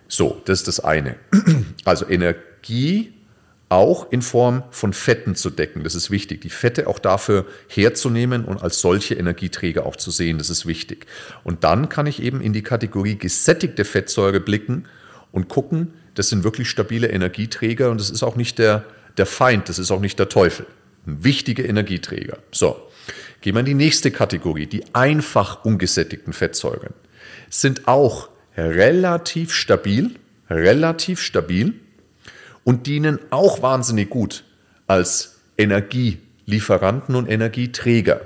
So, 0.08 0.42
das 0.44 0.60
ist 0.60 0.68
das 0.68 0.80
eine. 0.80 1.16
Also 1.84 2.06
Energie 2.08 3.12
auch 3.70 4.12
in 4.12 4.20
Form 4.20 4.62
von 4.70 4.92
Fetten 4.92 5.34
zu 5.34 5.48
decken. 5.48 5.82
Das 5.82 5.94
ist 5.94 6.10
wichtig. 6.10 6.42
Die 6.42 6.50
Fette 6.50 6.86
auch 6.86 6.98
dafür 6.98 7.46
herzunehmen 7.66 8.44
und 8.44 8.62
als 8.62 8.80
solche 8.80 9.14
Energieträger 9.14 9.86
auch 9.86 9.96
zu 9.96 10.10
sehen. 10.10 10.36
Das 10.36 10.50
ist 10.50 10.66
wichtig. 10.66 11.06
Und 11.42 11.64
dann 11.64 11.88
kann 11.88 12.06
ich 12.06 12.22
eben 12.22 12.42
in 12.42 12.52
die 12.52 12.62
Kategorie 12.62 13.16
gesättigte 13.16 13.86
Fettsäure 13.86 14.40
blicken 14.40 14.84
und 15.32 15.48
gucken, 15.48 15.94
das 16.14 16.28
sind 16.28 16.44
wirklich 16.44 16.68
stabile 16.68 17.08
Energieträger 17.08 17.90
und 17.90 18.00
das 18.00 18.10
ist 18.10 18.22
auch 18.22 18.36
nicht 18.36 18.58
der, 18.58 18.84
der 19.16 19.26
Feind, 19.26 19.68
das 19.68 19.78
ist 19.78 19.90
auch 19.90 20.00
nicht 20.00 20.18
der 20.18 20.28
Teufel. 20.28 20.66
Ein 21.06 21.24
wichtiger 21.24 21.64
Energieträger. 21.64 22.38
So, 22.52 22.76
gehen 23.40 23.54
wir 23.54 23.60
in 23.60 23.66
die 23.66 23.74
nächste 23.74 24.10
Kategorie, 24.10 24.66
die 24.66 24.94
einfach 24.94 25.64
ungesättigten 25.64 26.32
Fettsäuren. 26.32 26.94
Sind 27.50 27.88
auch 27.88 28.28
relativ 28.56 29.52
stabil, 29.52 30.10
relativ 30.48 31.20
stabil 31.20 31.74
und 32.64 32.86
dienen 32.86 33.18
auch 33.30 33.62
wahnsinnig 33.62 34.10
gut 34.10 34.44
als 34.86 35.40
Energielieferanten 35.56 37.14
und 37.14 37.28
Energieträger. 37.28 38.20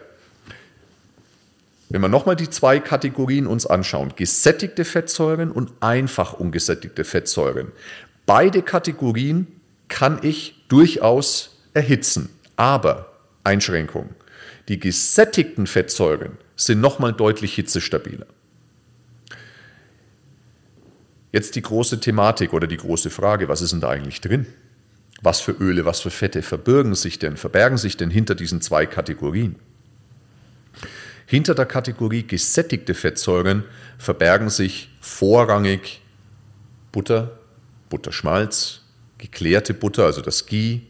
Wenn 1.88 2.00
wir 2.00 2.08
nochmal 2.08 2.36
die 2.36 2.50
zwei 2.50 2.80
Kategorien 2.80 3.46
uns 3.46 3.64
anschauen, 3.64 4.12
gesättigte 4.16 4.84
Fettsäuren 4.84 5.52
und 5.52 5.72
einfach 5.80 6.32
ungesättigte 6.32 7.04
Fettsäuren. 7.04 7.70
Beide 8.26 8.62
Kategorien 8.62 9.46
kann 9.88 10.18
ich 10.22 10.64
durchaus 10.68 11.62
erhitzen, 11.74 12.30
aber 12.56 13.12
Einschränkung. 13.44 14.10
Die 14.68 14.80
gesättigten 14.80 15.68
Fettsäuren 15.68 16.38
sind 16.56 16.80
nochmal 16.80 17.12
deutlich 17.12 17.54
hitzestabiler. 17.54 18.26
Jetzt 21.30 21.54
die 21.54 21.62
große 21.62 22.00
Thematik 22.00 22.52
oder 22.52 22.66
die 22.66 22.78
große 22.78 23.10
Frage, 23.10 23.48
was 23.48 23.60
ist 23.60 23.72
denn 23.72 23.80
da 23.80 23.90
eigentlich 23.90 24.20
drin? 24.20 24.46
Was 25.22 25.40
für 25.40 25.52
Öle, 25.52 25.84
was 25.84 26.00
für 26.00 26.10
Fette 26.10 26.42
verbirgen 26.42 26.94
sich 26.94 27.18
denn, 27.18 27.36
verbergen 27.36 27.78
sich 27.78 27.96
denn 27.96 28.10
hinter 28.10 28.34
diesen 28.34 28.60
zwei 28.60 28.86
Kategorien? 28.86 29.56
Hinter 31.26 31.56
der 31.56 31.66
Kategorie 31.66 32.22
gesättigte 32.22 32.94
Fettsäuren 32.94 33.64
verbergen 33.98 34.48
sich 34.48 34.90
vorrangig 35.00 36.00
Butter, 36.92 37.38
Butterschmalz, 37.90 38.82
geklärte 39.18 39.74
Butter, 39.74 40.04
also 40.04 40.20
das 40.20 40.46
Ghee, 40.46 40.82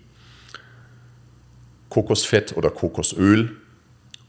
Kokosfett 1.89 2.55
oder 2.57 2.71
Kokosöl, 2.71 3.57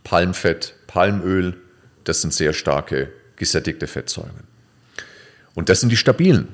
Palmfett, 0.06 0.76
Palmöl, 0.88 1.58
das 2.06 2.22
sind 2.22 2.34
sehr 2.34 2.54
starke 2.54 3.12
gesättigte 3.36 3.88
Fettsäuren. 3.88 4.48
Und 5.56 5.67
das 5.67 5.82
sind 5.82 5.89
die 5.89 5.98
stabilen. 5.98 6.48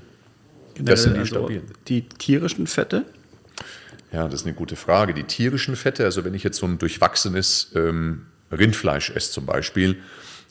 das 0.79 1.03
sind 1.03 1.13
die 1.13 1.19
also 1.19 1.35
stabilen. 1.35 1.63
Die 1.87 2.09
tierischen 2.09 2.65
Fette? 2.65 3.05
Ja, 4.11 4.25
das 4.25 4.41
ist 4.41 4.47
eine 4.47 4.55
gute 4.55 4.75
Frage. 4.75 5.13
Die 5.13 5.23
tierischen 5.23 5.75
Fette, 5.75 6.05
also 6.05 6.25
wenn 6.25 6.33
ich 6.33 6.43
jetzt 6.43 6.57
so 6.57 6.65
ein 6.65 6.79
durchwachsenes 6.79 7.71
ähm, 7.75 8.25
Rindfleisch 8.53 9.11
esse 9.11 9.31
zum 9.31 9.45
Beispiel, 9.45 9.97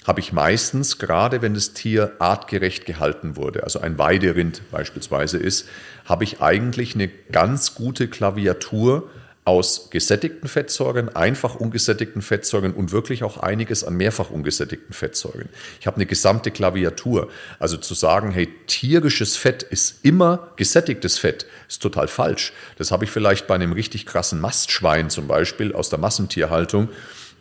habe 0.06 0.20
ich 0.20 0.32
meistens, 0.32 0.98
gerade 0.98 1.42
wenn 1.42 1.54
das 1.54 1.74
Tier 1.74 2.12
artgerecht 2.18 2.86
gehalten 2.86 3.36
wurde, 3.36 3.62
also 3.62 3.80
ein 3.80 3.98
Weiderind 3.98 4.62
beispielsweise 4.70 5.38
ist, 5.38 5.68
habe 6.04 6.24
ich 6.24 6.40
eigentlich 6.40 6.94
eine 6.94 7.08
ganz 7.08 7.74
gute 7.74 8.08
Klaviatur 8.08 9.08
aus 9.44 9.90
gesättigten 9.90 10.48
Fettsäuren, 10.48 11.08
einfach 11.16 11.56
ungesättigten 11.56 12.22
Fettsäuren 12.22 12.72
und 12.72 12.92
wirklich 12.92 13.24
auch 13.24 13.38
einiges 13.38 13.82
an 13.82 13.96
mehrfach 13.96 14.30
ungesättigten 14.30 14.94
Fettsäuren. 14.94 15.48
Ich 15.80 15.88
habe 15.88 15.96
eine 15.96 16.06
gesamte 16.06 16.52
Klaviatur. 16.52 17.28
Also 17.58 17.76
zu 17.76 17.94
sagen, 17.94 18.30
hey, 18.30 18.48
tierisches 18.68 19.36
Fett 19.36 19.64
ist 19.64 20.04
immer 20.04 20.52
gesättigtes 20.56 21.18
Fett, 21.18 21.46
ist 21.68 21.82
total 21.82 22.06
falsch. 22.06 22.52
Das 22.78 22.92
habe 22.92 23.04
ich 23.04 23.10
vielleicht 23.10 23.48
bei 23.48 23.56
einem 23.56 23.72
richtig 23.72 24.06
krassen 24.06 24.40
Mastschwein 24.40 25.10
zum 25.10 25.26
Beispiel 25.26 25.72
aus 25.72 25.90
der 25.90 25.98
Massentierhaltung. 25.98 26.88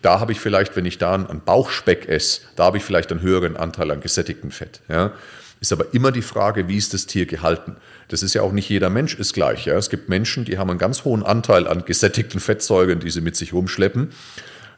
Da 0.01 0.19
habe 0.19 0.31
ich 0.31 0.39
vielleicht, 0.39 0.75
wenn 0.75 0.85
ich 0.85 0.97
da 0.97 1.13
einen 1.13 1.41
Bauchspeck 1.41 2.07
esse, 2.07 2.41
da 2.55 2.65
habe 2.65 2.77
ich 2.77 2.83
vielleicht 2.83 3.11
einen 3.11 3.21
höheren 3.21 3.55
Anteil 3.55 3.91
an 3.91 4.01
gesättigtem 4.01 4.51
Fett. 4.51 4.81
Ja. 4.89 5.13
Ist 5.61 5.71
aber 5.71 5.93
immer 5.93 6.11
die 6.11 6.23
Frage, 6.23 6.67
wie 6.67 6.77
ist 6.77 6.95
das 6.95 7.05
Tier 7.05 7.27
gehalten? 7.27 7.75
Das 8.07 8.23
ist 8.23 8.33
ja 8.33 8.41
auch 8.41 8.51
nicht 8.51 8.67
jeder 8.67 8.89
Mensch 8.89 9.13
ist 9.13 9.33
gleich. 9.33 9.65
Ja? 9.65 9.77
Es 9.77 9.91
gibt 9.91 10.09
Menschen, 10.09 10.43
die 10.43 10.57
haben 10.57 10.71
einen 10.71 10.79
ganz 10.79 11.05
hohen 11.05 11.21
Anteil 11.21 11.67
an 11.67 11.85
gesättigten 11.85 12.39
Fettsäuren, 12.39 12.99
die 12.99 13.11
sie 13.11 13.21
mit 13.21 13.35
sich 13.35 13.53
rumschleppen, 13.53 14.09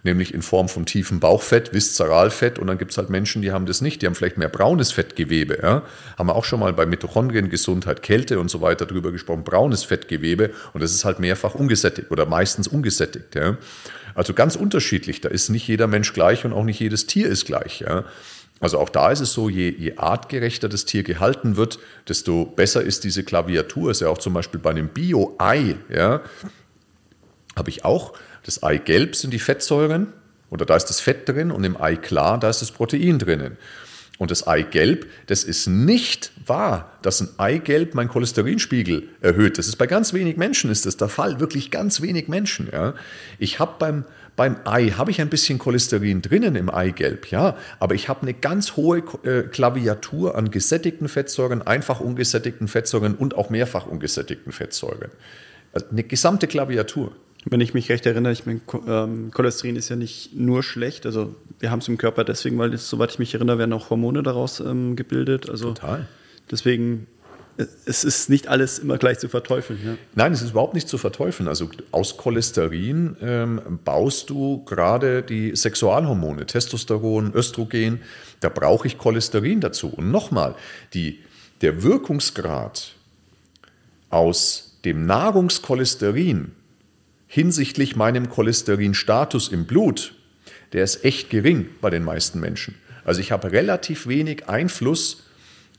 nämlich 0.03 0.33
in 0.33 0.41
Form 0.41 0.67
von 0.67 0.85
tiefem 0.85 1.21
Bauchfett, 1.21 1.71
Viszeralfett. 1.71 2.59
Und 2.59 2.67
dann 2.67 2.77
gibt 2.77 2.91
es 2.91 2.97
halt 2.97 3.09
Menschen, 3.09 3.41
die 3.41 3.53
haben 3.53 3.65
das 3.65 3.79
nicht. 3.79 4.01
Die 4.01 4.07
haben 4.07 4.13
vielleicht 4.15 4.37
mehr 4.37 4.49
braunes 4.49 4.91
Fettgewebe. 4.91 5.59
Ja? 5.63 5.83
Haben 6.17 6.27
wir 6.27 6.35
auch 6.35 6.43
schon 6.43 6.59
mal 6.59 6.73
bei 6.73 6.85
Mitochondriengesundheit, 6.85 8.01
Kälte 8.03 8.37
und 8.37 8.51
so 8.51 8.59
weiter 8.59 8.85
drüber 8.85 9.13
gesprochen. 9.13 9.45
Braunes 9.45 9.85
Fettgewebe. 9.85 10.51
Und 10.73 10.83
das 10.83 10.93
ist 10.93 11.05
halt 11.05 11.19
mehrfach 11.19 11.55
ungesättigt 11.55 12.11
oder 12.11 12.25
meistens 12.25 12.67
ungesättigt. 12.67 13.35
Ja? 13.35 13.55
Also 14.15 14.33
ganz 14.33 14.55
unterschiedlich. 14.55 15.21
Da 15.21 15.29
ist 15.29 15.49
nicht 15.49 15.67
jeder 15.67 15.87
Mensch 15.87 16.13
gleich 16.13 16.45
und 16.45 16.53
auch 16.53 16.63
nicht 16.63 16.79
jedes 16.79 17.07
Tier 17.07 17.27
ist 17.27 17.45
gleich. 17.45 17.81
Ja? 17.81 18.05
Also 18.59 18.79
auch 18.79 18.89
da 18.89 19.11
ist 19.11 19.19
es 19.19 19.33
so, 19.33 19.49
je, 19.49 19.69
je, 19.69 19.97
artgerechter 19.97 20.69
das 20.69 20.85
Tier 20.85 21.03
gehalten 21.03 21.57
wird, 21.57 21.79
desto 22.07 22.45
besser 22.45 22.81
ist 22.81 23.03
diese 23.03 23.23
Klaviatur. 23.23 23.91
Ist 23.91 24.01
ja 24.01 24.07
auch 24.07 24.19
zum 24.19 24.33
Beispiel 24.33 24.59
bei 24.59 24.69
einem 24.69 24.87
Bio-Ei, 24.87 25.75
ja, 25.89 26.21
habe 27.55 27.69
ich 27.69 27.83
auch, 27.85 28.13
das 28.45 28.63
Eigelb 28.63 29.15
sind 29.15 29.31
die 29.31 29.39
Fettsäuren 29.39 30.13
oder 30.49 30.65
da 30.65 30.75
ist 30.75 30.85
das 30.85 30.99
Fett 30.99 31.27
drin 31.27 31.51
und 31.51 31.63
im 31.63 31.79
Ei 31.79 31.95
klar, 31.95 32.39
da 32.39 32.49
ist 32.49 32.61
das 32.61 32.71
Protein 32.71 33.19
drinnen. 33.19 33.57
Und 34.19 34.29
das 34.29 34.45
Eigelb, 34.45 35.07
das 35.25 35.43
ist 35.43 35.67
nicht 35.67 36.31
wahr, 36.45 36.91
dass 37.01 37.19
ein 37.19 37.29
Eigelb 37.37 37.95
meinen 37.95 38.09
Cholesterinspiegel 38.09 39.09
erhöht. 39.21 39.57
Das 39.57 39.67
ist 39.67 39.77
bei 39.77 39.87
ganz 39.87 40.13
wenig 40.13 40.37
Menschen 40.37 40.69
ist 40.69 40.85
das 40.85 40.97
der 40.97 41.09
Fall, 41.09 41.39
wirklich 41.39 41.71
ganz 41.71 42.01
wenig 42.01 42.27
Menschen. 42.27 42.69
Ja. 42.71 42.93
Ich 43.39 43.59
habe 43.59 43.73
beim 43.79 44.05
beim 44.35 44.57
Ei 44.65 44.89
habe 44.89 45.11
ich 45.11 45.21
ein 45.21 45.29
bisschen 45.29 45.59
Cholesterin 45.59 46.21
drinnen 46.21 46.55
im 46.55 46.69
Eigelb, 46.69 47.29
ja, 47.31 47.55
aber 47.79 47.93
ich 47.93 48.09
habe 48.09 48.23
eine 48.23 48.33
ganz 48.33 48.75
hohe 48.75 49.03
äh, 49.23 49.43
Klaviatur 49.43 50.35
an 50.35 50.49
gesättigten 50.49 51.07
Fettsäuren, 51.07 51.61
einfach 51.61 51.99
ungesättigten 51.99 52.67
Fettsäuren 52.67 53.13
und 53.13 53.35
auch 53.35 53.51
mehrfach 53.51 53.85
ungesättigten 53.85 54.51
Fettsäuren. 54.51 55.11
Also 55.71 55.87
eine 55.91 56.03
gesamte 56.03 56.47
Klaviatur. 56.47 57.15
Wenn 57.45 57.61
ich 57.61 57.73
mich 57.73 57.89
recht 57.89 58.05
erinnere, 58.05 58.31
ich 58.31 58.45
meine, 58.45 58.61
ähm, 58.87 59.31
Cholesterin 59.31 59.75
ist 59.75 59.89
ja 59.89 59.95
nicht 59.95 60.33
nur 60.33 60.63
schlecht. 60.63 61.05
Also 61.05 61.35
wir 61.59 61.71
haben 61.71 61.79
es 61.79 61.87
im 61.87 61.97
Körper 61.97 62.23
deswegen, 62.23 62.57
weil, 62.57 62.71
das, 62.71 62.89
soweit 62.89 63.11
ich 63.11 63.19
mich 63.19 63.33
erinnere, 63.33 63.57
werden 63.57 63.73
auch 63.73 63.89
Hormone 63.89 64.23
daraus 64.23 64.59
ähm, 64.59 64.95
gebildet. 64.95 65.49
Also 65.49 65.73
Total. 65.73 66.07
Deswegen 66.49 67.07
es 67.85 68.03
ist 68.03 68.29
nicht 68.29 68.47
alles 68.47 68.79
immer 68.79 68.97
gleich 68.97 69.19
zu 69.19 69.29
verteufeln. 69.29 69.79
Ja? 69.85 69.95
Nein, 70.15 70.33
es 70.33 70.41
ist 70.41 70.51
überhaupt 70.51 70.73
nicht 70.73 70.87
zu 70.87 70.97
verteufeln. 70.97 71.47
Also 71.47 71.69
aus 71.91 72.17
Cholesterin 72.17 73.15
ähm, 73.21 73.79
baust 73.83 74.29
du 74.29 74.63
gerade 74.65 75.21
die 75.21 75.55
Sexualhormone, 75.55 76.45
Testosteron, 76.45 77.33
Östrogen. 77.33 78.01
Da 78.39 78.49
brauche 78.49 78.87
ich 78.87 78.97
Cholesterin 78.97 79.61
dazu. 79.61 79.89
Und 79.89 80.11
nochmal, 80.11 80.55
der 80.93 81.83
Wirkungsgrad 81.83 82.93
aus 84.09 84.79
dem 84.83 85.05
Nahrungscholesterin 85.05 86.51
hinsichtlich 87.33 87.95
meinem 87.95 88.29
Cholesterinstatus 88.29 89.47
im 89.47 89.65
Blut, 89.65 90.13
der 90.71 90.83
ist 90.83 91.03
echt 91.03 91.31
gering 91.31 91.67
bei 91.81 91.89
den 91.89 92.03
meisten 92.03 92.39
Menschen. 92.39 92.75
Also 93.05 93.21
ich 93.21 93.31
habe 93.31 93.51
relativ 93.51 94.05
wenig 94.05 94.47
Einfluss 94.47 95.23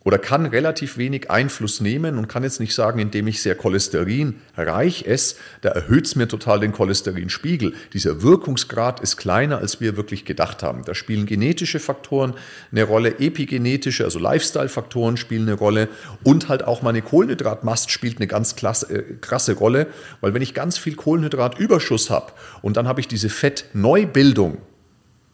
oder 0.05 0.19
kann 0.19 0.47
relativ 0.47 0.99
wenig 0.99 1.31
Einfluss 1.31 1.81
nehmen 1.81 2.19
und 2.19 2.29
kann 2.29 2.43
jetzt 2.43 2.61
nicht 2.61 2.75
sagen, 2.75 2.99
indem 2.99 3.27
ich 3.27 3.43
sehr 3.43 3.55
cholesterinreich 3.55 5.07
esse, 5.07 5.37
da 5.63 5.71
erhöht 5.71 6.05
es 6.05 6.15
mir 6.15 6.29
total 6.29 6.61
den 6.61 6.73
Cholesterinspiegel. 6.73 7.73
Dieser 7.95 8.23
Wirkungsgrad 8.23 9.01
ist 9.01 9.17
kleiner, 9.17 9.59
als 9.59 9.81
wir 9.81 9.97
wirklich 9.97 10.27
gedacht 10.27 10.63
haben. 10.63 10.85
Da 10.85 10.95
spielen 10.95 11.25
genetische 11.25 11.81
Faktoren 11.81 12.35
eine 12.71 12.85
Rolle, 12.85 13.19
epigenetische, 13.19 14.05
also 14.05 14.19
Lifestyle-Faktoren 14.19 15.17
spielen 15.17 15.49
eine 15.49 15.55
Rolle 15.55 15.89
und 16.23 16.49
halt 16.51 16.65
auch 16.65 16.83
meine 16.83 17.01
Kohlenhydratmast 17.01 17.91
spielt 17.91 18.19
eine 18.19 18.27
ganz 18.27 18.57
klasse, 18.57 18.95
äh, 18.95 19.15
krasse 19.21 19.55
Rolle, 19.55 19.87
weil 20.21 20.35
wenn 20.35 20.43
ich 20.43 20.53
ganz 20.53 20.77
viel 20.77 20.97
Kohlenhydratüberschuss 20.97 22.11
habe 22.11 22.33
und 22.61 22.77
dann 22.77 22.87
habe 22.87 23.01
ich 23.01 23.09
diese 23.09 23.31
Fettneubildung, 23.31 24.59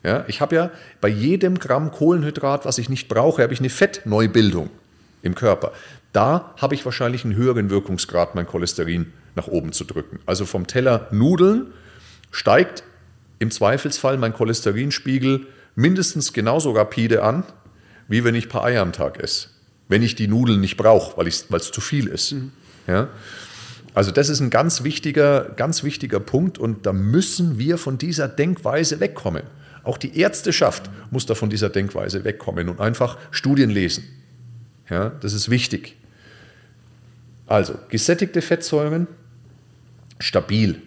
ja, 0.02 0.24
ich 0.28 0.40
habe 0.40 0.56
ja 0.56 0.70
bei 1.00 1.08
jedem 1.08 1.58
Gramm 1.58 1.90
Kohlenhydrat, 1.90 2.64
was 2.64 2.78
ich 2.78 2.88
nicht 2.88 3.08
brauche, 3.08 3.42
habe 3.42 3.52
ich 3.52 3.60
eine 3.60 3.68
Fettneubildung 3.68 4.70
im 5.22 5.34
Körper. 5.34 5.72
Da 6.12 6.54
habe 6.56 6.74
ich 6.74 6.84
wahrscheinlich 6.84 7.24
einen 7.24 7.36
höheren 7.36 7.70
Wirkungsgrad, 7.70 8.34
mein 8.34 8.46
Cholesterin 8.46 9.12
nach 9.36 9.46
oben 9.46 9.72
zu 9.72 9.84
drücken. 9.84 10.18
Also 10.26 10.46
vom 10.46 10.66
Teller 10.66 11.08
Nudeln 11.10 11.66
steigt 12.30 12.82
im 13.38 13.50
Zweifelsfall 13.50 14.16
mein 14.16 14.32
Cholesterinspiegel 14.32 15.46
mindestens 15.74 16.32
genauso 16.32 16.72
rapide 16.72 17.22
an, 17.22 17.44
wie 18.08 18.24
wenn 18.24 18.34
ich 18.34 18.46
ein 18.46 18.50
paar 18.50 18.64
Eier 18.64 18.82
am 18.82 18.92
Tag 18.92 19.22
esse. 19.22 19.48
Wenn 19.88 20.02
ich 20.02 20.14
die 20.14 20.28
Nudeln 20.28 20.60
nicht 20.60 20.76
brauche, 20.76 21.16
weil 21.16 21.26
es 21.26 21.72
zu 21.72 21.80
viel 21.80 22.06
ist. 22.06 22.32
Mhm. 22.32 22.52
Ja? 22.86 23.08
Also 23.94 24.10
das 24.10 24.28
ist 24.28 24.40
ein 24.40 24.50
ganz 24.50 24.84
wichtiger, 24.84 25.52
ganz 25.56 25.82
wichtiger 25.82 26.20
Punkt 26.20 26.58
und 26.58 26.86
da 26.86 26.92
müssen 26.92 27.58
wir 27.58 27.76
von 27.76 27.98
dieser 27.98 28.28
Denkweise 28.28 29.00
wegkommen. 29.00 29.42
Auch 29.90 29.98
die 29.98 30.16
Ärzteschaft 30.16 30.88
muss 31.10 31.26
da 31.26 31.34
von 31.34 31.50
dieser 31.50 31.68
Denkweise 31.68 32.22
wegkommen 32.22 32.68
und 32.68 32.78
einfach 32.78 33.18
Studien 33.32 33.70
lesen. 33.70 34.04
Ja, 34.88 35.08
das 35.08 35.32
ist 35.32 35.50
wichtig. 35.50 35.96
Also, 37.48 37.74
gesättigte 37.88 38.40
Fettsäuren, 38.40 39.08
stabil, 40.20 40.80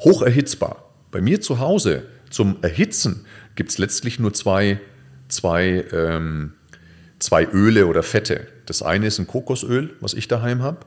hoch 0.00 0.22
erhitzbar. 0.22 0.90
Bei 1.12 1.20
mir 1.20 1.40
zu 1.40 1.60
Hause 1.60 2.02
zum 2.30 2.56
Erhitzen 2.62 3.26
gibt 3.54 3.70
es 3.70 3.78
letztlich 3.78 4.18
nur 4.18 4.34
zwei, 4.34 4.80
zwei, 5.28 5.84
ähm, 5.92 6.54
zwei 7.20 7.46
Öle 7.46 7.86
oder 7.86 8.02
Fette. 8.02 8.48
Das 8.66 8.82
eine 8.82 9.06
ist 9.06 9.20
ein 9.20 9.28
Kokosöl, 9.28 9.94
was 10.00 10.14
ich 10.14 10.26
daheim 10.26 10.62
habe, 10.62 10.80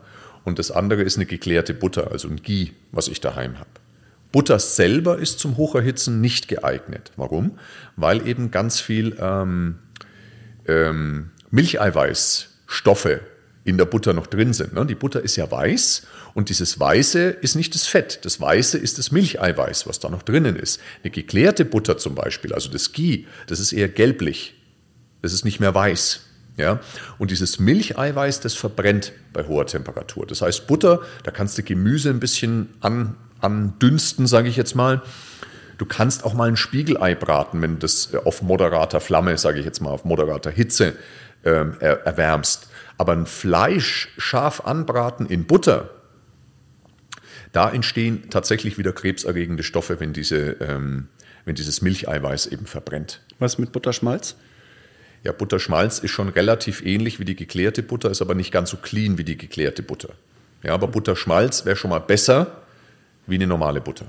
und 0.43 0.59
das 0.59 0.71
andere 0.71 1.03
ist 1.03 1.15
eine 1.15 1.25
geklärte 1.25 1.73
Butter, 1.73 2.11
also 2.11 2.27
ein 2.27 2.41
Ghee, 2.41 2.71
was 2.91 3.07
ich 3.07 3.21
daheim 3.21 3.59
habe. 3.59 3.69
Butter 4.31 4.59
selber 4.59 5.17
ist 5.17 5.39
zum 5.39 5.57
Hocherhitzen 5.57 6.21
nicht 6.21 6.47
geeignet. 6.47 7.11
Warum? 7.15 7.59
Weil 7.95 8.27
eben 8.27 8.51
ganz 8.51 8.79
viel 8.79 9.17
ähm, 9.19 9.79
ähm, 10.67 11.31
Milcheiweißstoffe 11.49 13.19
in 13.63 13.77
der 13.77 13.85
Butter 13.85 14.13
noch 14.13 14.27
drin 14.27 14.53
sind. 14.53 14.73
Ne? 14.73 14.85
Die 14.85 14.95
Butter 14.95 15.21
ist 15.21 15.35
ja 15.35 15.49
weiß 15.51 16.07
und 16.33 16.49
dieses 16.49 16.79
Weiße 16.79 17.29
ist 17.29 17.55
nicht 17.55 17.75
das 17.75 17.85
Fett. 17.85 18.23
Das 18.23 18.39
Weiße 18.39 18.77
ist 18.77 18.97
das 18.97 19.11
Milcheiweiß, 19.11 19.87
was 19.87 19.99
da 19.99 20.09
noch 20.09 20.23
drinnen 20.23 20.55
ist. 20.55 20.79
Eine 21.03 21.11
geklärte 21.11 21.65
Butter 21.65 21.97
zum 21.97 22.15
Beispiel, 22.15 22.53
also 22.53 22.69
das 22.69 22.93
Ghee, 22.93 23.25
das 23.47 23.59
ist 23.59 23.73
eher 23.73 23.89
gelblich. 23.89 24.55
Das 25.21 25.33
ist 25.33 25.43
nicht 25.43 25.59
mehr 25.59 25.75
weiß. 25.75 26.21
Ja? 26.55 26.79
Und 27.17 27.31
dieses 27.31 27.59
Milcheiweiß, 27.59 28.39
das 28.39 28.53
verbrennt 28.53 29.11
bei 29.33 29.45
hoher 29.45 29.65
Temperatur. 29.65 30.25
Das 30.25 30.41
heißt, 30.41 30.67
Butter, 30.67 31.01
da 31.23 31.31
kannst 31.31 31.57
du 31.57 31.63
Gemüse 31.63 32.09
ein 32.09 32.21
bisschen 32.21 32.69
an, 32.79 33.15
andünsten, 33.41 34.27
sage 34.27 34.49
ich 34.49 34.55
jetzt 34.55 34.75
mal. 34.75 35.01
Du 35.77 35.85
kannst 35.85 36.23
auch 36.23 36.33
mal 36.33 36.47
ein 36.47 36.57
Spiegelei 36.57 37.13
braten, 37.15 37.61
wenn 37.61 37.73
du 37.73 37.79
das 37.79 38.13
auf 38.15 38.41
moderater 38.41 38.99
Flamme, 38.99 39.37
sage 39.37 39.59
ich 39.59 39.65
jetzt 39.65 39.79
mal, 39.79 39.91
auf 39.91 40.05
moderater 40.05 40.49
Hitze 40.49 40.95
ähm, 41.45 41.75
er, 41.79 42.05
erwärmst. 42.05 42.67
Aber 42.97 43.13
ein 43.13 43.27
Fleisch 43.27 44.09
scharf 44.17 44.61
anbraten 44.61 45.27
in 45.27 45.45
Butter, 45.45 45.91
da 47.51 47.69
entstehen 47.69 48.29
tatsächlich 48.29 48.77
wieder 48.77 48.91
krebserregende 48.91 49.63
Stoffe, 49.63 49.99
wenn, 49.99 50.13
diese, 50.13 50.57
ähm, 50.59 51.07
wenn 51.45 51.55
dieses 51.55 51.81
Milcheiweiß 51.81 52.47
eben 52.47 52.65
verbrennt. 52.65 53.21
Was 53.39 53.57
mit 53.57 53.71
Butterschmalz? 53.71 54.35
Ja, 55.23 55.31
Butterschmalz 55.31 55.99
ist 55.99 56.11
schon 56.11 56.29
relativ 56.29 56.85
ähnlich 56.85 57.19
wie 57.19 57.25
die 57.25 57.35
geklärte 57.35 57.83
Butter, 57.83 58.11
ist 58.11 58.21
aber 58.21 58.35
nicht 58.35 58.51
ganz 58.51 58.69
so 58.69 58.77
clean 58.77 59.17
wie 59.17 59.23
die 59.23 59.37
geklärte 59.37 59.83
Butter. 59.83 60.09
Ja, 60.63 60.73
aber 60.73 60.87
Butterschmalz 60.87 61.65
wäre 61.65 61.75
schon 61.75 61.89
mal 61.89 61.99
besser 61.99 62.63
wie 63.27 63.35
eine 63.35 63.47
normale 63.47 63.81
Butter. 63.81 64.07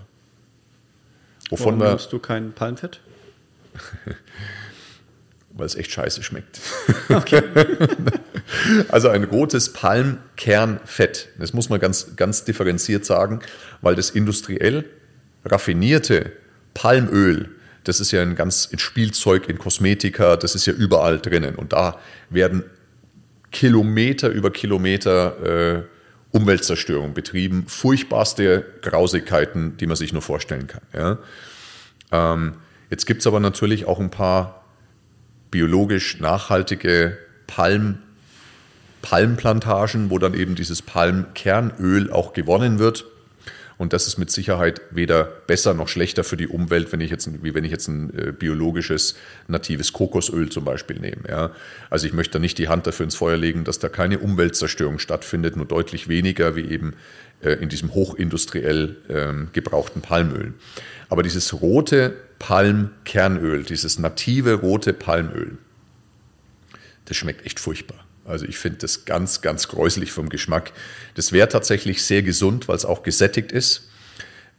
Wovon 1.50 1.78
Warum 1.78 1.92
nimmst 1.92 2.12
du 2.12 2.18
kein 2.18 2.52
Palmfett? 2.52 3.00
Weil 5.50 5.66
es 5.66 5.74
echt 5.74 5.90
scheiße 5.90 6.22
schmeckt. 6.22 6.60
Okay. 7.08 7.42
Also 8.88 9.08
ein 9.08 9.24
rotes 9.24 9.74
Palmkernfett. 9.74 11.28
Das 11.38 11.52
muss 11.52 11.68
man 11.68 11.80
ganz, 11.80 12.16
ganz 12.16 12.44
differenziert 12.44 13.04
sagen, 13.04 13.40
weil 13.82 13.94
das 13.94 14.08
industriell 14.08 14.86
raffinierte 15.44 16.32
Palmöl, 16.72 17.50
das 17.84 18.00
ist 18.00 18.10
ja 18.10 18.22
ein 18.22 18.36
ganz 18.36 18.66
in 18.66 18.78
Spielzeug, 18.78 19.48
in 19.48 19.58
Kosmetika, 19.58 20.36
das 20.36 20.54
ist 20.54 20.66
ja 20.66 20.72
überall 20.72 21.18
drinnen. 21.18 21.56
Und 21.56 21.72
da 21.72 21.98
werden 22.30 22.64
Kilometer 23.50 24.28
über 24.28 24.50
Kilometer 24.50 25.76
äh, 25.76 25.82
Umweltzerstörung 26.30 27.14
betrieben, 27.14 27.64
furchtbarste 27.66 28.66
Grausigkeiten, 28.82 29.76
die 29.78 29.86
man 29.86 29.96
sich 29.96 30.12
nur 30.12 30.22
vorstellen 30.22 30.66
kann. 30.66 30.82
Ja. 30.92 31.18
Ähm, 32.12 32.54
jetzt 32.90 33.06
gibt 33.06 33.20
es 33.20 33.26
aber 33.26 33.40
natürlich 33.40 33.86
auch 33.86 33.98
ein 33.98 34.10
paar 34.10 34.64
biologisch 35.50 36.20
nachhaltige 36.20 37.16
Palm, 37.46 37.98
Palmplantagen, 39.00 40.10
wo 40.10 40.18
dann 40.18 40.34
eben 40.34 40.54
dieses 40.54 40.82
Palmkernöl 40.82 42.12
auch 42.12 42.32
gewonnen 42.34 42.78
wird. 42.78 43.06
Und 43.78 43.92
das 43.92 44.08
ist 44.08 44.18
mit 44.18 44.30
Sicherheit 44.30 44.80
weder 44.90 45.24
besser 45.24 45.72
noch 45.72 45.86
schlechter 45.86 46.24
für 46.24 46.36
die 46.36 46.48
Umwelt, 46.48 46.92
wenn 46.92 47.00
ich 47.00 47.10
jetzt, 47.10 47.30
wie 47.44 47.54
wenn 47.54 47.62
ich 47.62 47.70
jetzt 47.70 47.86
ein 47.86 48.12
äh, 48.12 48.32
biologisches, 48.32 49.16
natives 49.46 49.92
Kokosöl 49.92 50.50
zum 50.50 50.64
Beispiel 50.64 50.98
nehme. 50.98 51.22
Ja. 51.28 51.52
Also 51.88 52.06
ich 52.08 52.12
möchte 52.12 52.32
da 52.34 52.38
nicht 52.40 52.58
die 52.58 52.68
Hand 52.68 52.88
dafür 52.88 53.04
ins 53.04 53.14
Feuer 53.14 53.36
legen, 53.36 53.62
dass 53.62 53.78
da 53.78 53.88
keine 53.88 54.18
Umweltzerstörung 54.18 54.98
stattfindet, 54.98 55.56
nur 55.56 55.64
deutlich 55.64 56.08
weniger 56.08 56.56
wie 56.56 56.64
eben 56.64 56.94
äh, 57.40 57.52
in 57.52 57.68
diesem 57.68 57.94
hochindustriell 57.94 58.96
ähm, 59.08 59.48
gebrauchten 59.52 60.02
Palmöl. 60.02 60.54
Aber 61.08 61.22
dieses 61.22 61.60
rote 61.60 62.16
Palmkernöl, 62.40 63.62
dieses 63.62 64.00
native 64.00 64.54
rote 64.54 64.92
Palmöl, 64.92 65.56
das 67.04 67.16
schmeckt 67.16 67.46
echt 67.46 67.60
furchtbar. 67.60 68.07
Also 68.28 68.44
ich 68.44 68.58
finde 68.58 68.78
das 68.78 69.04
ganz, 69.04 69.40
ganz 69.40 69.68
gräuslich 69.68 70.12
vom 70.12 70.28
Geschmack. 70.28 70.72
Das 71.14 71.32
wäre 71.32 71.48
tatsächlich 71.48 72.02
sehr 72.02 72.22
gesund, 72.22 72.68
weil 72.68 72.76
es 72.76 72.84
auch 72.84 73.02
gesättigt 73.02 73.52
ist. 73.52 73.88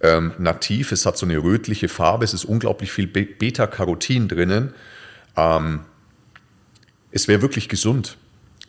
Ähm, 0.01 0.34
nativ, 0.38 0.91
es 0.91 1.05
hat 1.05 1.17
so 1.17 1.25
eine 1.25 1.38
rötliche 1.38 1.89
Farbe, 1.89 2.23
es 2.23 2.34
ist 2.34 2.45
unglaublich 2.45 2.91
viel 2.91 3.08
Beta-Carotin 3.08 4.27
drinnen. 4.27 4.73
Ähm, 5.36 5.82
es 7.12 7.27
wäre 7.27 7.41
wirklich 7.41 7.69
gesund, 7.69 8.17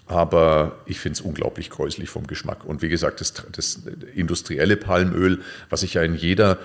aber 0.06 0.80
ich 0.86 0.98
finde 0.98 1.14
es 1.14 1.20
unglaublich 1.20 1.70
gräuslich 1.70 2.10
vom 2.10 2.26
Geschmack. 2.26 2.64
Und 2.64 2.82
wie 2.82 2.88
gesagt, 2.88 3.20
das, 3.20 3.34
das 3.52 3.82
industrielle 4.14 4.76
Palmöl, 4.76 5.40
was 5.68 5.82
ich 5.82 5.94
ja 5.94 6.02
in 6.02 6.14
jeder 6.14 6.58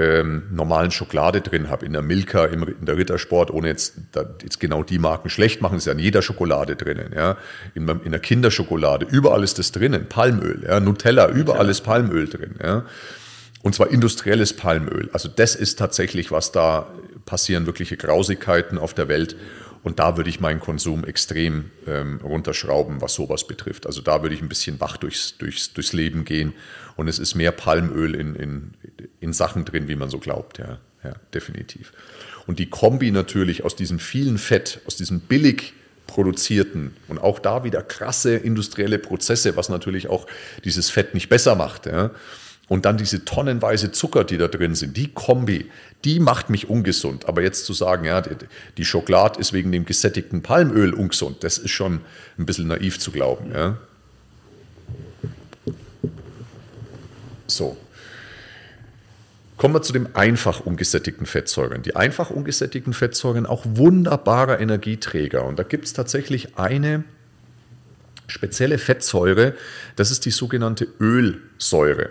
ähm, 0.00 0.44
normalen 0.50 0.90
Schokolade 0.90 1.42
drin 1.42 1.68
habe, 1.68 1.84
in 1.84 1.92
der 1.92 2.00
Milka, 2.00 2.46
im, 2.46 2.62
in 2.62 2.86
der 2.86 2.96
Rittersport, 2.96 3.50
ohne 3.50 3.68
jetzt, 3.68 3.96
da, 4.12 4.24
jetzt 4.42 4.58
genau 4.58 4.82
die 4.82 4.98
Marken 4.98 5.28
schlecht 5.28 5.60
machen, 5.60 5.76
ist 5.76 5.86
ja 5.86 5.92
in 5.92 5.98
jeder 5.98 6.22
Schokolade 6.22 6.74
drinnen, 6.74 7.12
ja, 7.14 7.36
in, 7.74 7.86
in 7.86 8.10
der 8.10 8.20
Kinderschokolade, 8.20 9.06
überall 9.10 9.44
ist 9.44 9.58
das 9.58 9.72
drinnen, 9.72 10.06
Palmöl, 10.08 10.64
ja, 10.66 10.80
Nutella, 10.80 11.28
überall 11.28 11.68
ist 11.68 11.82
Palmöl 11.82 12.28
drin, 12.28 12.54
ja. 12.62 12.84
Und 13.62 13.74
zwar 13.74 13.90
industrielles 13.90 14.54
Palmöl. 14.54 15.10
Also 15.12 15.28
das 15.28 15.54
ist 15.54 15.78
tatsächlich, 15.78 16.30
was 16.30 16.50
da 16.50 16.88
passieren, 17.26 17.66
wirkliche 17.66 17.98
Grausigkeiten 17.98 18.78
auf 18.78 18.94
der 18.94 19.08
Welt. 19.08 19.36
Und 19.82 19.98
da 19.98 20.16
würde 20.16 20.30
ich 20.30 20.40
meinen 20.40 20.60
Konsum 20.60 21.04
extrem 21.04 21.70
ähm, 21.86 22.20
runterschrauben, 22.22 23.02
was 23.02 23.12
sowas 23.12 23.46
betrifft. 23.46 23.86
Also 23.86 24.00
da 24.00 24.22
würde 24.22 24.34
ich 24.34 24.40
ein 24.40 24.48
bisschen 24.48 24.80
wach 24.80 24.96
durchs, 24.96 25.36
durchs, 25.36 25.74
durchs 25.74 25.92
Leben 25.92 26.24
gehen. 26.24 26.54
Und 27.00 27.08
es 27.08 27.18
ist 27.18 27.34
mehr 27.34 27.50
Palmöl 27.50 28.14
in, 28.14 28.34
in, 28.34 28.74
in 29.20 29.32
Sachen 29.32 29.64
drin, 29.64 29.88
wie 29.88 29.96
man 29.96 30.10
so 30.10 30.18
glaubt. 30.18 30.58
Ja, 30.58 30.80
ja, 31.02 31.14
definitiv. 31.32 31.94
Und 32.46 32.58
die 32.58 32.68
Kombi 32.68 33.10
natürlich 33.10 33.64
aus 33.64 33.74
diesem 33.74 33.98
vielen 33.98 34.36
Fett, 34.36 34.82
aus 34.86 34.96
diesem 34.96 35.20
billig 35.20 35.72
produzierten 36.06 36.94
und 37.08 37.18
auch 37.18 37.38
da 37.38 37.64
wieder 37.64 37.82
krasse 37.82 38.36
industrielle 38.36 38.98
Prozesse, 38.98 39.56
was 39.56 39.70
natürlich 39.70 40.08
auch 40.08 40.26
dieses 40.64 40.90
Fett 40.90 41.14
nicht 41.14 41.30
besser 41.30 41.54
macht. 41.54 41.86
Ja 41.86 42.10
und 42.70 42.84
dann 42.84 42.96
diese 42.96 43.24
tonnenweise 43.24 43.90
Zucker, 43.90 44.22
die 44.22 44.38
da 44.38 44.46
drin 44.46 44.76
sind, 44.76 44.96
die 44.96 45.08
Kombi, 45.08 45.68
die 46.04 46.20
macht 46.20 46.50
mich 46.50 46.70
ungesund. 46.70 47.26
Aber 47.26 47.42
jetzt 47.42 47.64
zu 47.64 47.72
sagen, 47.72 48.04
ja, 48.04 48.22
die 48.76 48.84
Schokolade 48.84 49.40
ist 49.40 49.52
wegen 49.52 49.72
dem 49.72 49.86
gesättigten 49.86 50.42
Palmöl 50.42 50.94
ungesund, 50.94 51.42
das 51.42 51.58
ist 51.58 51.72
schon 51.72 52.02
ein 52.38 52.46
bisschen 52.46 52.68
naiv 52.68 53.00
zu 53.00 53.10
glauben. 53.10 53.50
Ja. 53.52 53.78
So. 57.56 57.76
Kommen 59.56 59.74
wir 59.74 59.82
zu 59.82 59.92
dem 59.92 60.08
einfach 60.14 60.60
ungesättigten 60.60 61.26
Fettsäuren. 61.26 61.82
Die 61.82 61.94
einfach 61.94 62.30
ungesättigten 62.30 62.94
Fettsäuren 62.94 63.44
auch 63.44 63.64
wunderbarer 63.66 64.58
Energieträger. 64.58 65.44
Und 65.44 65.58
da 65.58 65.62
gibt 65.62 65.84
es 65.84 65.92
tatsächlich 65.92 66.56
eine 66.56 67.04
spezielle 68.26 68.78
Fettsäure, 68.78 69.54
das 69.96 70.10
ist 70.10 70.24
die 70.24 70.30
sogenannte 70.30 70.86
Ölsäure 71.00 72.10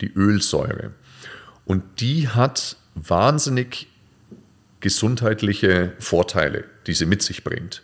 die 0.00 0.12
Ölsäure. 0.14 0.92
Und 1.64 2.00
die 2.00 2.28
hat 2.28 2.76
wahnsinnig 2.94 3.88
gesundheitliche 4.80 5.92
Vorteile, 5.98 6.64
die 6.86 6.92
sie 6.92 7.06
mit 7.06 7.22
sich 7.22 7.42
bringt. 7.42 7.82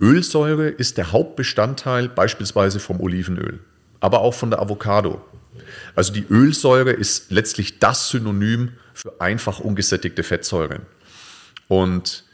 Ölsäure 0.00 0.68
ist 0.68 0.98
der 0.98 1.12
Hauptbestandteil 1.12 2.08
beispielsweise 2.08 2.80
vom 2.80 3.00
Olivenöl, 3.00 3.60
aber 4.00 4.20
auch 4.20 4.34
von 4.34 4.50
der 4.50 4.60
Avocado. 4.60 5.24
Also 5.94 6.12
die 6.12 6.26
Ölsäure 6.28 6.92
ist 6.92 7.30
letztlich 7.30 7.78
das 7.78 8.08
Synonym 8.08 8.72
für 8.92 9.20
einfach 9.20 9.60
ungesättigte 9.60 10.22
Fettsäuren. 10.22 10.82
Und 11.68 12.24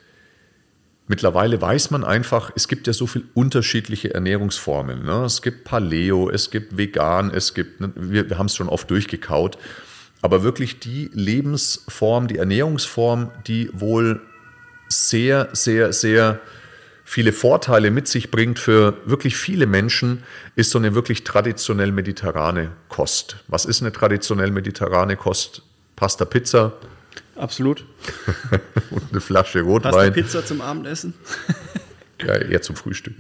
Mittlerweile 1.11 1.61
weiß 1.61 1.91
man 1.91 2.05
einfach, 2.05 2.53
es 2.55 2.69
gibt 2.69 2.87
ja 2.87 2.93
so 2.93 3.09
viele 3.09 3.25
unterschiedliche 3.35 4.15
Ernährungsformen. 4.15 5.05
Ne? 5.05 5.25
Es 5.25 5.43
gibt 5.43 5.65
Paleo, 5.65 6.31
es 6.31 6.53
gibt 6.53 6.77
Vegan, 6.77 7.33
es 7.35 7.53
gibt, 7.53 7.81
ne, 7.81 7.91
wir, 7.97 8.31
wir 8.31 8.39
haben 8.39 8.47
es 8.47 8.55
schon 8.55 8.69
oft 8.69 8.89
durchgekaut, 8.89 9.59
aber 10.23 10.45
wirklich 10.45 10.79
die 10.79 11.11
Lebensform, 11.13 12.29
die 12.29 12.37
Ernährungsform, 12.37 13.33
die 13.49 13.71
wohl 13.73 14.21
sehr, 14.89 15.49
sehr, 15.53 15.93
sehr 15.93 16.39
viele 17.11 17.33
Vorteile 17.33 17.91
mit 17.91 18.07
sich 18.07 18.31
bringt 18.31 18.61
für 18.61 18.97
wirklich 19.05 19.37
viele 19.37 19.67
Menschen, 19.67 20.23
ist 20.55 20.71
so 20.71 20.79
eine 20.79 20.95
wirklich 20.95 21.25
traditionell 21.25 21.91
mediterrane 21.91 22.71
Kost. 22.89 23.39
Was 23.49 23.65
ist 23.65 23.81
eine 23.83 23.91
traditionell 23.91 24.53
mediterrane 24.53 25.17
Kost? 25.17 25.63
Pasta, 25.97 26.25
Pizza, 26.25 26.73
Absolut. 27.35 27.85
und 28.91 29.03
eine 29.11 29.21
Flasche 29.21 29.63
Rotwein. 29.63 29.93
Hast 29.93 30.07
du 30.07 30.13
Pizza 30.13 30.45
zum 30.45 30.61
Abendessen? 30.61 31.15
ja, 32.25 32.37
eher 32.37 32.63
zum 32.63 32.77
Frühstück. 32.77 33.15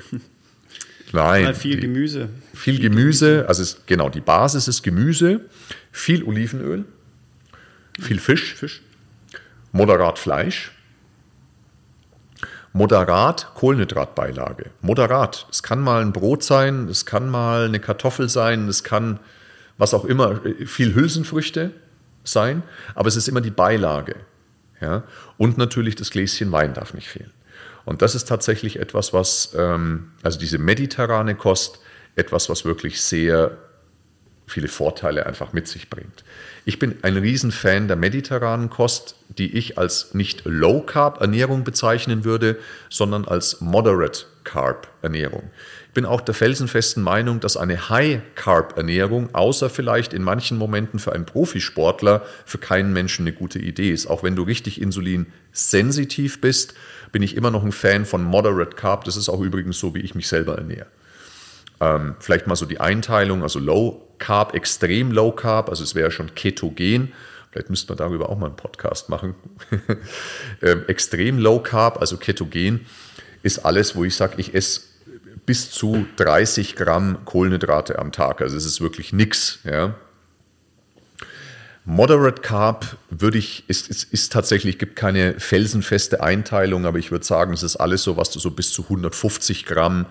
Nein. 1.12 1.44
Mal 1.44 1.54
viel 1.54 1.80
Gemüse. 1.80 2.28
Viel, 2.54 2.74
viel 2.74 2.82
Gemüse, 2.82 3.26
Gemüse. 3.26 3.48
also 3.48 3.62
ist, 3.62 3.86
genau, 3.88 4.08
die 4.08 4.20
Basis 4.20 4.68
ist 4.68 4.82
Gemüse, 4.84 5.40
viel 5.90 6.22
Olivenöl, 6.22 6.84
viel 7.98 8.20
Fisch, 8.20 8.54
Fisch, 8.54 8.82
moderat 9.72 10.20
Fleisch, 10.20 10.70
moderat 12.72 13.52
Kohlenhydratbeilage. 13.54 14.70
Moderat. 14.80 15.46
Es 15.50 15.62
kann 15.62 15.80
mal 15.80 16.02
ein 16.02 16.12
Brot 16.12 16.42
sein, 16.42 16.88
es 16.88 17.06
kann 17.06 17.28
mal 17.28 17.64
eine 17.64 17.80
Kartoffel 17.80 18.28
sein, 18.28 18.68
es 18.68 18.84
kann 18.84 19.18
was 19.78 19.94
auch 19.94 20.04
immer, 20.04 20.40
viel 20.66 20.94
Hülsenfrüchte, 20.94 21.72
sein, 22.22 22.62
aber 22.94 23.08
es 23.08 23.16
ist 23.16 23.28
immer 23.28 23.40
die 23.40 23.50
Beilage. 23.50 24.16
Ja? 24.80 25.04
Und 25.38 25.58
natürlich 25.58 25.96
das 25.96 26.10
Gläschen 26.10 26.52
Wein 26.52 26.74
darf 26.74 26.94
nicht 26.94 27.08
fehlen. 27.08 27.30
Und 27.84 28.02
das 28.02 28.14
ist 28.14 28.28
tatsächlich 28.28 28.78
etwas, 28.78 29.12
was, 29.12 29.54
ähm, 29.56 30.12
also 30.22 30.38
diese 30.38 30.58
mediterrane 30.58 31.34
Kost, 31.34 31.80
etwas, 32.14 32.48
was 32.50 32.64
wirklich 32.64 33.02
sehr 33.02 33.56
viele 34.50 34.68
Vorteile 34.68 35.26
einfach 35.26 35.52
mit 35.52 35.68
sich 35.68 35.88
bringt. 35.90 36.24
Ich 36.64 36.78
bin 36.78 36.96
ein 37.02 37.16
Riesenfan 37.16 37.88
der 37.88 37.96
mediterranen 37.96 38.70
Kost, 38.70 39.16
die 39.28 39.56
ich 39.56 39.78
als 39.78 40.14
nicht 40.14 40.42
Low 40.44 40.80
Carb 40.80 41.20
Ernährung 41.20 41.64
bezeichnen 41.64 42.24
würde, 42.24 42.58
sondern 42.88 43.24
als 43.24 43.60
Moderate 43.60 44.26
Carb 44.44 44.88
Ernährung. 45.02 45.50
Ich 45.88 45.94
bin 45.94 46.04
auch 46.04 46.20
der 46.20 46.34
felsenfesten 46.34 47.02
Meinung, 47.02 47.40
dass 47.40 47.56
eine 47.56 47.88
High-Carb-Ernährung, 47.88 49.34
außer 49.34 49.68
vielleicht 49.68 50.12
in 50.12 50.22
manchen 50.22 50.56
Momenten 50.56 51.00
für 51.00 51.12
einen 51.12 51.26
Profisportler, 51.26 52.22
für 52.44 52.58
keinen 52.58 52.92
Menschen 52.92 53.26
eine 53.26 53.32
gute 53.32 53.58
Idee 53.58 53.90
ist. 53.90 54.06
Auch 54.06 54.22
wenn 54.22 54.36
du 54.36 54.44
richtig 54.44 54.80
insulinsensitiv 54.80 56.40
bist, 56.40 56.74
bin 57.10 57.22
ich 57.22 57.36
immer 57.36 57.50
noch 57.50 57.64
ein 57.64 57.72
Fan 57.72 58.04
von 58.04 58.22
Moderate 58.22 58.76
Carb. 58.76 59.04
Das 59.04 59.16
ist 59.16 59.28
auch 59.28 59.40
übrigens 59.40 59.80
so, 59.80 59.94
wie 59.94 60.00
ich 60.00 60.14
mich 60.14 60.28
selber 60.28 60.56
ernähre. 60.56 60.86
Ähm, 61.80 62.14
vielleicht 62.18 62.46
mal 62.46 62.56
so 62.56 62.66
die 62.66 62.80
Einteilung, 62.80 63.42
also 63.42 63.58
Low 63.58 64.06
Carb, 64.18 64.54
extrem 64.54 65.12
Low 65.12 65.32
Carb, 65.32 65.68
also 65.70 65.82
es 65.82 65.94
wäre 65.94 66.10
schon 66.10 66.34
ketogen. 66.34 67.12
Vielleicht 67.50 67.70
müsste 67.70 67.90
man 67.90 67.98
darüber 67.98 68.28
auch 68.28 68.38
mal 68.38 68.46
einen 68.46 68.56
Podcast 68.56 69.08
machen. 69.08 69.34
ähm, 70.62 70.84
extrem 70.86 71.38
Low 71.38 71.60
Carb, 71.60 72.00
also 72.00 72.16
ketogen, 72.16 72.86
ist 73.42 73.64
alles, 73.64 73.96
wo 73.96 74.04
ich 74.04 74.14
sage, 74.14 74.34
ich 74.36 74.54
esse 74.54 74.82
bis 75.46 75.70
zu 75.70 76.06
30 76.16 76.76
Gramm 76.76 77.24
Kohlenhydrate 77.24 77.98
am 77.98 78.12
Tag. 78.12 78.40
Also 78.40 78.56
es 78.56 78.66
ist 78.66 78.80
wirklich 78.80 79.12
nichts. 79.12 79.60
Ja. 79.64 79.94
Moderate 81.84 82.42
Carb 82.42 82.96
würde 83.08 83.38
ich, 83.38 83.64
ist, 83.68 83.88
ist, 83.88 84.04
ist 84.12 84.32
tatsächlich, 84.32 84.78
gibt 84.78 84.94
keine 84.94 85.40
felsenfeste 85.40 86.22
Einteilung, 86.22 86.86
aber 86.86 86.98
ich 86.98 87.10
würde 87.10 87.24
sagen, 87.24 87.52
es 87.52 87.62
ist 87.62 87.76
alles 87.76 88.02
so, 88.02 88.16
was 88.16 88.30
du 88.30 88.38
so 88.38 88.50
bis 88.50 88.70
zu 88.70 88.82
150 88.84 89.66
Gramm 89.66 90.06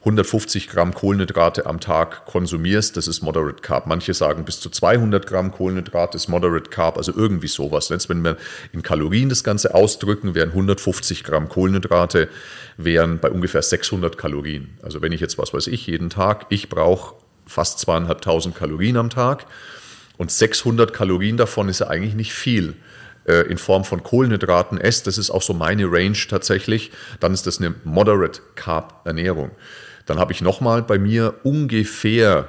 150 0.00 0.68
Gramm 0.68 0.94
Kohlenhydrate 0.94 1.66
am 1.66 1.80
Tag 1.80 2.24
konsumierst, 2.24 2.96
das 2.96 3.08
ist 3.08 3.20
Moderate 3.20 3.62
Carb. 3.62 3.86
Manche 3.86 4.14
sagen 4.14 4.44
bis 4.44 4.60
zu 4.60 4.70
200 4.70 5.26
Gramm 5.26 5.50
Kohlenhydrate 5.50 6.16
ist 6.16 6.28
Moderate 6.28 6.70
Carb, 6.70 6.96
also 6.96 7.12
irgendwie 7.14 7.48
sowas. 7.48 7.88
Jetzt, 7.88 8.08
wenn 8.08 8.22
wir 8.22 8.36
in 8.72 8.82
Kalorien 8.82 9.28
das 9.28 9.42
Ganze 9.42 9.74
ausdrücken, 9.74 10.34
wären 10.34 10.50
150 10.50 11.24
Gramm 11.24 11.48
Kohlenhydrate 11.48 12.28
wären 12.76 13.18
bei 13.18 13.30
ungefähr 13.30 13.62
600 13.62 14.16
Kalorien. 14.16 14.78
Also 14.82 15.02
wenn 15.02 15.12
ich 15.12 15.20
jetzt, 15.20 15.36
was 15.36 15.52
weiß 15.52 15.66
ich, 15.66 15.86
jeden 15.86 16.10
Tag, 16.10 16.46
ich 16.50 16.68
brauche 16.68 17.16
fast 17.46 17.80
zweieinhalbtausend 17.80 18.54
Kalorien 18.54 18.96
am 18.96 19.10
Tag 19.10 19.46
und 20.16 20.30
600 20.30 20.92
Kalorien 20.92 21.36
davon 21.36 21.68
ist 21.68 21.80
ja 21.80 21.88
eigentlich 21.88 22.14
nicht 22.14 22.32
viel 22.32 22.74
äh, 23.26 23.42
in 23.50 23.58
Form 23.58 23.84
von 23.84 24.02
Kohlenhydraten 24.02 24.78
esse, 24.78 25.04
das 25.04 25.18
ist 25.18 25.30
auch 25.30 25.42
so 25.42 25.54
meine 25.54 25.90
Range 25.90 26.18
tatsächlich, 26.28 26.92
dann 27.20 27.34
ist 27.34 27.46
das 27.46 27.58
eine 27.58 27.74
Moderate 27.84 28.40
Carb 28.54 29.02
Ernährung. 29.04 29.50
Dann 30.08 30.18
habe 30.18 30.32
ich 30.32 30.40
nochmal 30.40 30.82
bei 30.82 30.98
mir 30.98 31.34
ungefähr, 31.42 32.48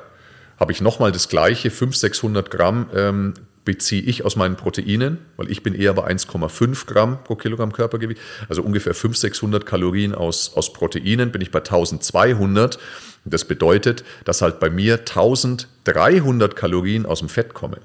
habe 0.58 0.72
ich 0.72 0.80
nochmal 0.80 1.12
das 1.12 1.28
gleiche, 1.28 1.70
500, 1.70 2.00
600 2.00 2.52
Gramm 2.52 2.90
ähm, 2.96 3.34
beziehe 3.66 4.02
ich 4.02 4.24
aus 4.24 4.38
meinen 4.38 4.56
Proteinen, 4.56 5.18
weil 5.36 5.52
ich 5.52 5.62
bin 5.62 5.76
eher 5.76 5.94
bei 5.94 6.10
1,5 6.10 6.88
Gramm 6.88 7.22
pro 7.22 7.36
Kilogramm 7.36 7.74
Körpergewicht, 7.74 8.22
also 8.48 8.64
ungefähr 8.64 8.94
500, 8.94 9.20
600 9.20 9.66
Kalorien 9.66 10.16
aus, 10.16 10.54
aus 10.56 10.72
Proteinen, 10.72 11.34
bin 11.34 11.42
ich 11.42 11.52
bei 11.52 11.60
1200. 11.60 12.80
Das 13.26 13.44
bedeutet, 13.44 14.06
dass 14.24 14.42
halt 14.42 14.62
bei 14.62 14.70
mir 14.70 15.00
1300 15.00 16.56
Kalorien 16.56 17.06
aus 17.06 17.20
dem 17.20 17.28
Fett 17.28 17.54
kommen. 17.54 17.82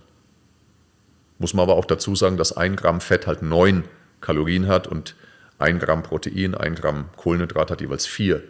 Muss 1.41 1.53
man 1.53 1.65
aber 1.65 1.75
auch 1.75 1.85
dazu 1.85 2.15
sagen, 2.15 2.37
dass 2.37 2.57
ein 2.57 2.77
Gramm 2.77 3.01
Fett 3.01 3.27
halt 3.27 3.43
9 3.43 3.83
Kalorien 4.21 4.69
hat 4.69 4.87
und 4.87 5.17
ein 5.59 5.81
Gramm 5.81 6.05
Protein, 6.05 6.55
ein 6.55 6.77
Gramm 6.77 7.07
Kohlenhydrat 7.17 7.73
hat 7.73 7.81
jeweils 7.81 8.07
4 8.07 8.41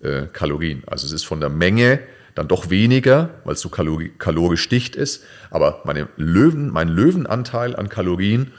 äh, 0.00 0.26
Kalorien. 0.32 0.82
Also 0.86 1.06
es 1.06 1.12
ist 1.12 1.24
von 1.24 1.40
der 1.40 1.50
Menge 1.50 2.00
dann 2.34 2.48
doch 2.48 2.70
weniger, 2.70 3.30
weil 3.44 3.54
es 3.54 3.60
so 3.60 3.68
kalorisch 3.68 4.68
dicht 4.68 4.94
ist. 4.94 5.24
Aber 5.50 5.82
meine 5.84 6.08
Löwen, 6.16 6.70
mein 6.70 6.88
Löwenanteil 6.88 7.74
an 7.74 7.88
Kalorien 7.88 8.52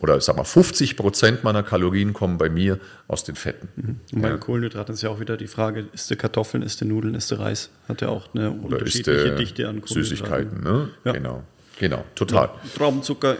oder 0.00 0.20
sag 0.20 0.36
mal 0.36 0.44
50 0.44 0.96
Prozent 0.96 1.44
meiner 1.44 1.62
Kalorien 1.62 2.12
kommen 2.12 2.38
bei 2.38 2.48
mir 2.48 2.80
aus 3.06 3.22
den 3.22 3.36
Fetten. 3.36 3.68
Mhm. 3.76 4.00
Und 4.12 4.22
bei 4.22 4.30
ja. 4.30 4.36
Kohlenhydraten 4.36 4.94
ist 4.94 5.02
ja 5.02 5.10
auch 5.10 5.20
wieder 5.20 5.36
die 5.36 5.46
Frage, 5.46 5.86
ist 5.92 6.10
der 6.10 6.16
Kartoffeln, 6.16 6.62
ist 6.62 6.80
der 6.80 6.88
Nudeln, 6.88 7.14
ist 7.14 7.30
der 7.30 7.38
Reis? 7.38 7.70
Hat 7.88 8.00
ja 8.00 8.08
auch 8.08 8.34
eine 8.34 8.50
oder 8.50 8.78
unterschiedliche 8.78 9.36
Dichte 9.36 9.68
an 9.68 9.80
Kohlenhydraten. 9.80 10.04
Süßigkeiten, 10.04 10.64
ne? 10.64 10.88
Ja. 11.04 11.12
Genau, 11.12 11.44
genau, 11.78 12.04
total. 12.14 12.46
Ja, 12.46 12.60
Traubenzucker. 12.76 13.36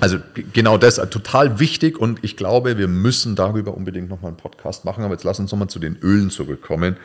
Also 0.00 0.18
genau 0.52 0.78
das, 0.78 0.96
total 1.10 1.58
wichtig 1.58 1.98
und 1.98 2.22
ich 2.22 2.36
glaube, 2.36 2.78
wir 2.78 2.88
müssen 2.88 3.34
darüber 3.34 3.74
unbedingt 3.74 4.08
nochmal 4.08 4.28
einen 4.28 4.36
Podcast 4.36 4.84
machen. 4.84 5.04
Aber 5.04 5.14
jetzt 5.14 5.24
lass 5.24 5.40
uns 5.40 5.50
nochmal 5.50 5.68
zu 5.68 5.78
den 5.78 5.96
Ölen 5.96 6.30
zurückkommen. 6.30 6.96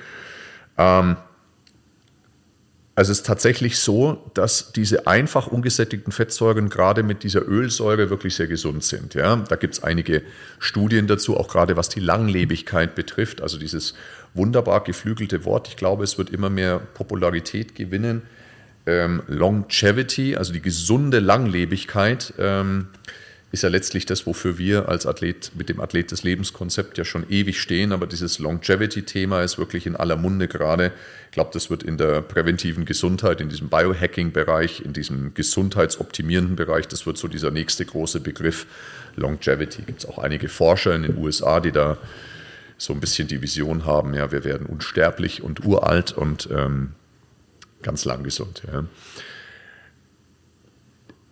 Ähm, 0.77 1.17
also 2.95 3.11
es 3.11 3.19
ist 3.19 3.25
tatsächlich 3.25 3.79
so, 3.79 4.29
dass 4.35 4.71
diese 4.71 5.07
einfach 5.07 5.47
ungesättigten 5.47 6.11
Fettsäuren 6.11 6.69
gerade 6.69 7.01
mit 7.01 7.23
dieser 7.23 7.47
Ölsäure 7.47 8.11
wirklich 8.11 8.35
sehr 8.35 8.45
gesund 8.45 8.83
sind. 8.83 9.15
Ja? 9.15 9.37
Da 9.37 9.55
gibt 9.55 9.73
es 9.73 9.83
einige 9.83 10.21
Studien 10.59 11.07
dazu, 11.07 11.35
auch 11.35 11.47
gerade 11.47 11.75
was 11.75 11.89
die 11.89 11.99
Langlebigkeit 11.99 12.93
betrifft. 12.93 13.41
Also 13.41 13.57
dieses 13.57 13.95
wunderbar 14.35 14.83
geflügelte 14.83 15.43
Wort, 15.43 15.69
ich 15.69 15.75
glaube, 15.75 16.03
es 16.03 16.19
wird 16.19 16.29
immer 16.29 16.51
mehr 16.51 16.77
Popularität 16.79 17.73
gewinnen 17.73 18.21
ähm, 18.85 19.23
Longevity, 19.27 20.35
also 20.35 20.53
die 20.53 20.61
gesunde 20.61 21.19
Langlebigkeit, 21.19 22.33
ähm, 22.37 22.87
ist 23.53 23.61
ja 23.61 23.69
letztlich 23.69 24.07
das, 24.07 24.25
wofür 24.25 24.57
wir 24.57 24.89
als 24.89 25.05
Athlet 25.05 25.51
mit 25.55 25.69
dem 25.69 25.79
Athlet 25.79 26.09
des 26.09 26.23
Lebenskonzept 26.23 26.97
ja 26.97 27.05
schon 27.05 27.23
ewig 27.29 27.61
stehen. 27.61 27.91
Aber 27.91 28.07
dieses 28.07 28.39
Longevity-Thema 28.39 29.43
ist 29.43 29.59
wirklich 29.59 29.85
in 29.85 29.95
aller 29.95 30.15
Munde 30.15 30.47
gerade. 30.47 30.91
Ich 31.25 31.31
glaube, 31.33 31.51
das 31.53 31.69
wird 31.69 31.83
in 31.83 31.99
der 31.99 32.21
präventiven 32.21 32.85
Gesundheit, 32.85 33.41
in 33.41 33.49
diesem 33.49 33.69
Biohacking-Bereich, 33.69 34.81
in 34.83 34.93
diesem 34.93 35.35
gesundheitsoptimierenden 35.35 36.55
Bereich, 36.55 36.87
das 36.87 37.05
wird 37.05 37.19
so 37.19 37.27
dieser 37.27 37.51
nächste 37.51 37.85
große 37.85 38.21
Begriff 38.21 38.65
Longevity. 39.17 39.83
Gibt 39.83 39.99
es 39.99 40.09
auch 40.09 40.17
einige 40.17 40.49
Forscher 40.49 40.95
in 40.95 41.03
den 41.03 41.17
USA, 41.17 41.59
die 41.59 41.71
da 41.71 41.99
so 42.79 42.91
ein 42.91 42.99
bisschen 42.99 43.27
die 43.27 43.43
Vision 43.43 43.85
haben, 43.85 44.15
ja, 44.15 44.31
wir 44.31 44.43
werden 44.43 44.65
unsterblich 44.65 45.43
und 45.43 45.63
uralt 45.63 46.11
und 46.11 46.49
ähm, 46.51 46.93
ganz 47.83 48.05
lang 48.05 48.23
gesund. 48.23 48.63
Ja. 48.71 48.85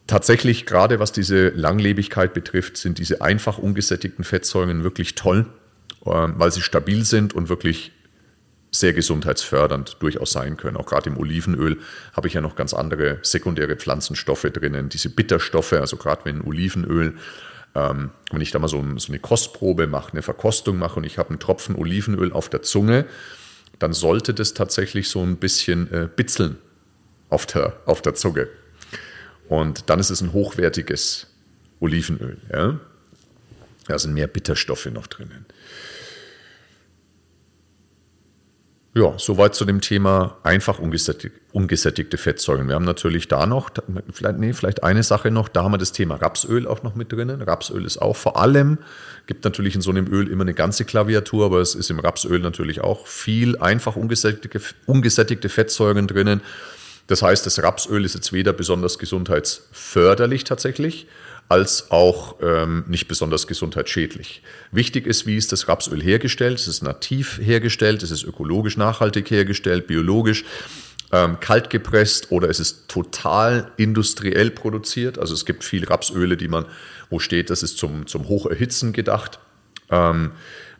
Tatsächlich, 0.07 0.65
gerade 0.65 0.99
was 0.99 1.13
diese 1.13 1.49
Langlebigkeit 1.49 2.33
betrifft, 2.33 2.75
sind 2.77 2.97
diese 2.97 3.21
einfach 3.21 3.57
ungesättigten 3.57 4.25
Fettsäuren 4.25 4.83
wirklich 4.83 5.15
toll, 5.15 5.45
ähm, 6.05 6.33
weil 6.37 6.51
sie 6.51 6.61
stabil 6.61 7.05
sind 7.05 7.33
und 7.33 7.47
wirklich 7.47 7.93
sehr 8.71 8.93
gesundheitsfördernd 8.93 9.97
durchaus 9.99 10.31
sein 10.31 10.57
können. 10.57 10.77
Auch 10.77 10.85
gerade 10.85 11.09
im 11.09 11.17
Olivenöl 11.17 11.79
habe 12.13 12.27
ich 12.27 12.33
ja 12.33 12.41
noch 12.41 12.55
ganz 12.55 12.73
andere 12.73 13.19
sekundäre 13.21 13.75
Pflanzenstoffe 13.75 14.49
drinnen, 14.51 14.89
diese 14.89 15.09
Bitterstoffe, 15.09 15.73
also 15.73 15.97
gerade 15.97 16.25
wenn 16.25 16.41
Olivenöl, 16.41 17.15
ähm, 17.75 18.11
wenn 18.31 18.41
ich 18.41 18.51
da 18.51 18.59
mal 18.59 18.67
so, 18.67 18.83
so, 18.97 19.11
eine 19.11 19.19
Kostprobe 19.19 19.87
mache, 19.87 20.13
eine 20.13 20.21
Verkostung 20.21 20.77
mache 20.77 20.97
und 20.97 21.05
ich 21.05 21.17
habe 21.17 21.29
einen 21.29 21.39
Tropfen 21.39 21.75
Olivenöl 21.75 22.31
auf 22.31 22.49
der 22.49 22.63
Zunge, 22.63 23.05
dann 23.81 23.93
sollte 23.93 24.35
das 24.35 24.53
tatsächlich 24.53 25.09
so 25.09 25.23
ein 25.23 25.37
bisschen 25.37 25.91
äh, 25.91 26.07
bitzeln 26.07 26.57
auf 27.29 27.47
der, 27.47 27.73
auf 27.87 28.03
der 28.03 28.13
Zunge. 28.13 28.47
Und 29.49 29.89
dann 29.89 29.99
ist 29.99 30.11
es 30.11 30.21
ein 30.21 30.33
hochwertiges 30.33 31.25
Olivenöl. 31.79 32.37
Ja? 32.53 32.79
Da 33.87 33.97
sind 33.97 34.13
mehr 34.13 34.27
Bitterstoffe 34.27 34.85
noch 34.85 35.07
drinnen. 35.07 35.45
Ja, 38.93 39.13
soweit 39.17 39.55
zu 39.55 39.63
dem 39.63 39.79
Thema 39.79 40.37
einfach 40.43 40.77
ungesättig, 40.77 41.31
ungesättigte 41.53 42.17
Fettsäuren. 42.17 42.67
Wir 42.67 42.75
haben 42.75 42.83
natürlich 42.83 43.29
da 43.29 43.45
noch, 43.45 43.69
vielleicht, 44.11 44.37
nee, 44.37 44.51
vielleicht 44.51 44.83
eine 44.83 45.01
Sache 45.01 45.31
noch, 45.31 45.47
da 45.47 45.63
haben 45.63 45.71
wir 45.71 45.77
das 45.77 45.93
Thema 45.93 46.15
Rapsöl 46.15 46.67
auch 46.67 46.83
noch 46.83 46.93
mit 46.95 47.09
drinnen. 47.09 47.41
Rapsöl 47.41 47.85
ist 47.85 48.01
auch 48.01 48.17
vor 48.17 48.37
allem, 48.37 48.79
gibt 49.27 49.45
natürlich 49.45 49.75
in 49.75 49.81
so 49.81 49.91
einem 49.91 50.11
Öl 50.11 50.27
immer 50.27 50.41
eine 50.41 50.53
ganze 50.53 50.83
Klaviatur, 50.83 51.45
aber 51.45 51.61
es 51.61 51.73
ist 51.73 51.89
im 51.89 51.99
Rapsöl 51.99 52.39
natürlich 52.39 52.81
auch 52.81 53.07
viel 53.07 53.57
einfach 53.59 53.95
ungesättigte, 53.95 54.59
ungesättigte 54.85 55.47
Fettsäuren 55.47 56.07
drinnen. 56.07 56.41
Das 57.07 57.21
heißt, 57.21 57.45
das 57.45 57.63
Rapsöl 57.63 58.03
ist 58.03 58.15
jetzt 58.15 58.33
weder 58.33 58.51
besonders 58.51 58.99
gesundheitsförderlich 58.99 60.43
tatsächlich, 60.43 61.07
als 61.51 61.91
auch 61.91 62.37
ähm, 62.41 62.85
nicht 62.87 63.09
besonders 63.09 63.45
gesundheitsschädlich. 63.45 64.41
Wichtig 64.71 65.05
ist, 65.05 65.25
wie 65.25 65.35
ist 65.35 65.51
das 65.51 65.67
Rapsöl 65.67 66.01
hergestellt? 66.01 66.57
Es 66.57 66.69
ist 66.69 66.81
nativ 66.81 67.39
hergestellt, 67.39 68.03
es 68.03 68.11
ist 68.11 68.23
ökologisch 68.23 68.77
nachhaltig 68.77 69.29
hergestellt, 69.29 69.85
biologisch, 69.85 70.45
ähm, 71.11 71.41
kalt 71.41 71.69
gepresst 71.69 72.31
oder 72.31 72.49
es 72.49 72.61
ist 72.61 72.87
total 72.87 73.69
industriell 73.75 74.49
produziert. 74.49 75.19
Also 75.19 75.33
es 75.33 75.45
gibt 75.45 75.65
viel 75.65 75.83
Rapsöle, 75.83 76.37
die 76.37 76.47
man, 76.47 76.67
wo 77.09 77.19
steht, 77.19 77.49
das 77.49 77.63
ist 77.63 77.77
zum, 77.77 78.07
zum 78.07 78.29
Hocherhitzen 78.29 78.93
gedacht. 78.93 79.39
Ähm, 79.89 80.31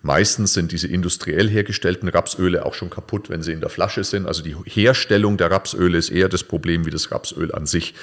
Meistens 0.03 0.53
sind 0.53 0.71
diese 0.71 0.87
industriell 0.87 1.47
hergestellten 1.47 2.09
Rapsöle 2.09 2.65
auch 2.65 2.73
schon 2.73 2.89
kaputt, 2.89 3.29
wenn 3.29 3.43
sie 3.43 3.51
in 3.51 3.59
der 3.59 3.69
Flasche 3.69 4.03
sind. 4.03 4.25
Also 4.25 4.41
die 4.41 4.55
Herstellung 4.65 5.37
der 5.37 5.51
Rapsöle 5.51 5.95
ist 5.95 6.09
eher 6.09 6.27
das 6.27 6.43
Problem 6.43 6.87
wie 6.87 6.89
das 6.89 7.11
Rapsöl 7.11 7.53
an 7.53 7.67
sich. 7.67 7.93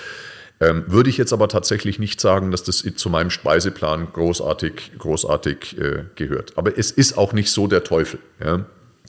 Ähm, 0.61 0.85
würde 0.89 1.09
ich 1.09 1.19
jetzt 1.19 1.33
aber 1.33 1.49
tatsächlich 1.49 1.99
nicht 2.01 2.21
sagen, 2.21 2.51
dass 2.51 2.65
das 2.65 2.79
zu 2.79 3.11
meinem 3.11 3.31
Speiseplan 3.31 4.09
großartig, 4.13 4.93
großartig 4.99 5.79
äh, 5.79 6.05
gehört. 6.17 6.59
Aber 6.59 6.77
es 6.77 6.91
ist 6.91 7.17
auch 7.17 7.33
nicht 7.33 7.53
so 7.53 7.69
der 7.69 7.85
Teufel. 7.85 8.19
Ja. 8.45 8.65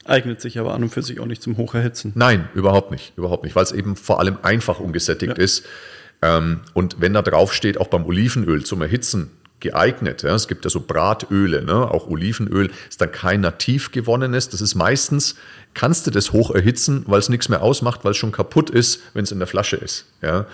Eignet 0.06 0.42
sich 0.42 0.60
aber 0.60 0.74
an 0.76 0.84
und 0.84 0.90
für 0.90 1.02
sich 1.02 1.20
auch 1.20 1.26
nicht 1.26 1.42
zum 1.42 1.58
Hocherhitzen. 1.58 2.12
Nein, 2.16 2.50
überhaupt 2.54 2.92
nicht. 2.92 3.14
Überhaupt 3.18 3.44
nicht, 3.44 3.56
weil 3.56 3.64
es 3.64 3.72
eben 3.72 3.96
vor 3.96 4.20
allem 4.20 4.38
einfach 4.44 4.80
ungesättigt 4.80 5.38
ja. 5.38 5.44
ist. 5.44 5.66
Ähm, 6.22 6.62
und 6.74 7.02
wenn 7.02 7.14
da 7.14 7.22
drauf 7.22 7.54
steht, 7.54 7.80
auch 7.80 7.88
beim 7.88 8.06
Olivenöl 8.06 8.64
zum 8.64 8.82
Erhitzen 8.82 9.32
geeignet. 9.60 10.24
Ja. 10.24 10.36
Es 10.36 10.48
gibt 10.48 10.66
ja 10.66 10.70
so 10.70 10.82
Bratöle, 10.82 11.64
ne? 11.64 11.90
auch 11.90 12.08
Olivenöl 12.08 12.72
ist 12.88 13.02
dann 13.02 13.12
kein 13.12 13.42
nativ 13.42 13.92
gewonnenes. 13.92 14.50
Das 14.50 14.62
ist 14.62 14.76
meistens, 14.76 15.36
kannst 15.74 16.08
du 16.08 16.12
das 16.12 16.32
hoch 16.32 16.52
erhitzen, 16.52 17.04
weil 17.08 17.20
es 17.20 17.30
nichts 17.30 17.50
mehr 17.50 17.62
ausmacht, 17.62 18.04
weil 18.04 18.12
es 18.12 18.18
schon 18.18 18.32
kaputt 18.32 18.70
ist, 18.70 19.02
wenn 19.14 19.24
es 19.24 19.32
in 19.32 19.40
der 19.40 19.48
Flasche 19.48 19.76
ist. 19.76 20.06
Ja. 20.22 20.46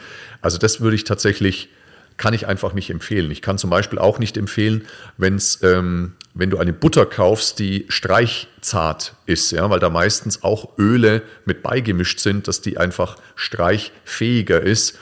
Also 0.41 0.57
das 0.57 0.81
würde 0.81 0.95
ich 0.95 1.03
tatsächlich, 1.03 1.69
kann 2.17 2.33
ich 2.33 2.47
einfach 2.47 2.73
nicht 2.73 2.89
empfehlen. 2.89 3.29
Ich 3.31 3.41
kann 3.41 3.57
zum 3.57 3.69
Beispiel 3.69 3.99
auch 3.99 4.19
nicht 4.19 4.37
empfehlen, 4.37 4.85
wenn's, 5.17 5.59
ähm, 5.63 6.13
wenn 6.33 6.49
du 6.49 6.57
eine 6.57 6.73
Butter 6.73 7.05
kaufst, 7.05 7.59
die 7.59 7.85
streichzart 7.89 9.15
ist, 9.25 9.51
ja, 9.51 9.69
weil 9.69 9.79
da 9.79 9.89
meistens 9.89 10.43
auch 10.43 10.77
Öle 10.77 11.21
mit 11.45 11.63
beigemischt 11.63 12.19
sind, 12.19 12.47
dass 12.47 12.61
die 12.61 12.77
einfach 12.77 13.17
streichfähiger 13.35 14.61
ist 14.61 14.97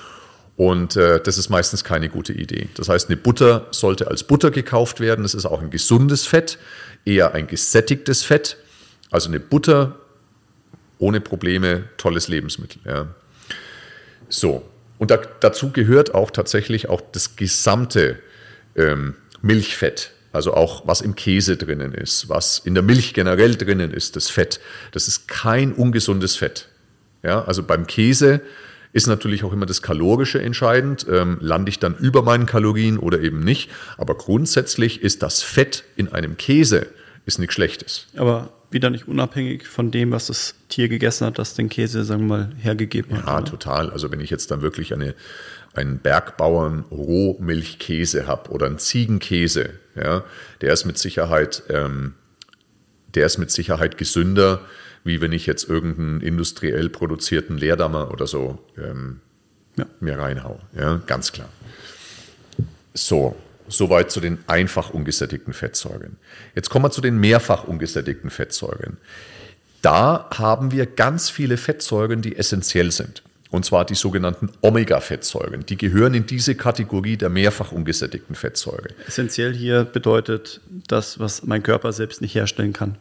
und 0.56 0.96
äh, 0.96 1.20
das 1.22 1.38
ist 1.38 1.50
meistens 1.50 1.84
keine 1.84 2.10
gute 2.10 2.34
Idee. 2.34 2.70
Das 2.76 2.90
heißt, 2.90 3.10
eine 3.10 3.18
Butter 3.18 3.68
sollte 3.72 4.08
als 4.08 4.24
Butter 4.24 4.52
gekauft 4.52 5.00
werden. 5.00 5.24
Das 5.24 5.34
ist 5.34 5.46
auch 5.46 5.62
ein 5.62 5.72
gesundes 5.72 6.26
Fett, 6.26 6.60
eher 7.06 7.34
ein 7.34 7.48
gesättigtes 7.48 8.24
Fett. 8.24 8.58
Also 9.10 9.30
eine 9.30 9.40
Butter 9.40 10.00
ohne 11.00 11.22
Probleme, 11.22 11.86
tolles 11.98 12.28
Lebensmittel. 12.28 12.82
Ja. 12.86 13.08
So, 14.30 14.64
und 15.00 15.12
da, 15.12 15.18
dazu 15.18 15.72
gehört 15.72 16.14
auch 16.14 16.32
tatsächlich 16.32 16.88
auch 16.88 17.02
das 17.12 17.36
gesamte 17.36 18.20
ähm, 18.76 19.16
Milchfett. 19.42 20.12
also 20.32 20.54
auch 20.54 20.88
was 20.88 21.02
im 21.02 21.16
Käse 21.16 21.58
drinnen 21.58 21.94
ist, 21.94 22.30
was 22.30 22.60
in 22.60 22.74
der 22.74 22.84
Milch 22.84 23.14
generell 23.14 23.56
drinnen 23.56 23.92
ist, 23.92 24.16
das 24.16 24.30
Fett, 24.30 24.60
das 24.92 25.08
ist 25.08 25.28
kein 25.28 25.74
ungesundes 25.74 26.36
Fett. 26.36 26.70
Ja, 27.22 27.44
also 27.44 27.64
beim 27.64 27.88
Käse 27.88 28.42
ist 28.94 29.08
natürlich 29.08 29.44
auch 29.44 29.52
immer 29.52 29.66
das 29.66 29.82
Kalorische 29.82 30.42
entscheidend. 30.42 31.06
Ähm, 31.10 31.38
lande 31.42 31.70
ich 31.70 31.80
dann 31.80 31.96
über 31.96 32.22
meinen 32.22 32.46
Kalorien 32.46 32.98
oder 32.98 33.20
eben 33.20 33.44
nicht? 33.44 33.70
Aber 33.98 34.16
grundsätzlich 34.16 35.02
ist 35.02 35.24
das 35.24 35.42
Fett 35.42 35.84
in 35.96 36.10
einem 36.10 36.38
Käse 36.38 36.88
ist 37.26 37.40
nichts 37.40 37.56
Schlechtes. 37.56 38.08
Aber 38.18 38.52
wieder 38.70 38.90
nicht 38.90 39.08
unabhängig 39.08 39.68
von 39.68 39.92
dem, 39.92 40.12
was 40.12 40.28
das 40.28 40.56
Tier 40.68 40.90
gegessen 40.90 41.26
hat, 41.28 41.40
das 41.40 41.54
den 41.54 41.70
Käse, 41.70 42.04
sagen 42.04 42.28
wir 42.28 42.38
mal, 42.38 42.50
hergegeben 42.58 43.16
hat. 43.18 43.28
Ja, 43.28 43.38
oder? 43.38 43.46
total. 43.46 43.90
Also 43.92 44.12
wenn 44.12 44.20
ich 44.20 44.30
jetzt 44.30 44.52
dann 44.52 44.62
wirklich 44.62 44.94
eine, 44.94 45.16
einen 45.74 46.00
Bergbauern 46.00 46.84
Rohmilchkäse 46.92 48.28
habe 48.28 48.50
oder 48.52 48.66
einen 48.66 48.80
Ziegenkäse, 48.80 49.70
ja, 49.96 50.24
der 50.62 50.74
ist 50.74 50.86
mit 50.86 50.98
Sicherheit, 50.98 51.64
ähm, 51.70 52.16
der 53.14 53.28
ist 53.28 53.38
mit 53.38 53.52
Sicherheit 53.52 53.98
gesünder, 53.98 54.62
wie 55.04 55.22
wenn 55.22 55.32
ich 55.32 55.46
jetzt 55.46 55.70
irgendeinen 55.70 56.22
industriell 56.22 56.90
produzierten 56.90 57.58
Leerdammer 57.58 58.12
oder 58.12 58.28
so 58.28 58.60
ähm, 58.78 59.20
ja. 59.76 59.86
mir 60.00 60.18
reinhaue. 60.18 60.60
Ja, 60.76 61.02
ganz 61.06 61.32
klar. 61.32 61.50
So, 62.94 63.36
Soweit 63.68 64.12
zu 64.12 64.20
den 64.20 64.40
einfach 64.48 64.90
ungesättigten 64.90 65.54
Fettsäuren. 65.54 66.18
Jetzt 66.56 66.70
kommen 66.70 66.86
wir 66.86 66.92
zu 66.92 67.02
den 67.02 67.18
mehrfach 67.18 67.64
ungesättigten 67.64 68.30
Fettsäuren. 68.30 68.98
Da 69.82 70.30
haben 70.34 70.72
wir 70.72 70.86
ganz 70.86 71.30
viele 71.30 71.58
Fettsäuren, 71.58 72.22
die 72.22 72.36
essentiell 72.38 72.92
sind. 72.92 73.24
Und 73.52 73.66
zwar 73.66 73.86
die 73.86 73.96
sogenannten 73.96 74.50
Omega-Fettsäuren. 74.62 75.66
Die 75.66 75.78
gehören 75.78 76.14
in 76.14 76.26
diese 76.26 76.56
Kategorie 76.56 77.18
der 77.18 77.30
mehrfach 77.30 77.72
ungesättigten 77.72 78.36
Fettsäuren. 78.36 78.94
Essentiell 79.08 79.54
hier 79.54 79.84
bedeutet 79.84 80.60
das, 80.88 81.20
was 81.20 81.44
mein 81.44 81.62
Körper 81.62 81.94
selbst 81.94 82.22
nicht 82.22 82.34
herstellen 82.34 82.74
kann. 82.74 82.96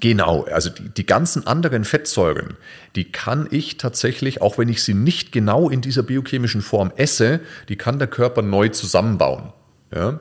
Genau, 0.00 0.44
also 0.44 0.70
die, 0.70 0.88
die 0.88 1.06
ganzen 1.06 1.46
anderen 1.46 1.84
Fettsäuren, 1.84 2.56
die 2.96 3.10
kann 3.10 3.48
ich 3.50 3.76
tatsächlich, 3.76 4.42
auch 4.42 4.58
wenn 4.58 4.68
ich 4.68 4.82
sie 4.82 4.94
nicht 4.94 5.32
genau 5.32 5.70
in 5.70 5.80
dieser 5.80 6.02
biochemischen 6.02 6.62
Form 6.62 6.92
esse, 6.96 7.40
die 7.68 7.76
kann 7.76 7.98
der 7.98 8.08
Körper 8.08 8.42
neu 8.42 8.68
zusammenbauen. 8.68 9.52
Ja? 9.94 10.20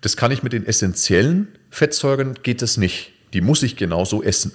Das 0.00 0.16
kann 0.16 0.30
ich 0.30 0.42
mit 0.42 0.52
den 0.52 0.66
essentiellen 0.66 1.48
Fettsäuren, 1.70 2.34
geht 2.42 2.62
das 2.62 2.76
nicht. 2.76 3.12
Die 3.32 3.40
muss 3.40 3.62
ich 3.62 3.76
genauso 3.76 4.22
essen. 4.22 4.52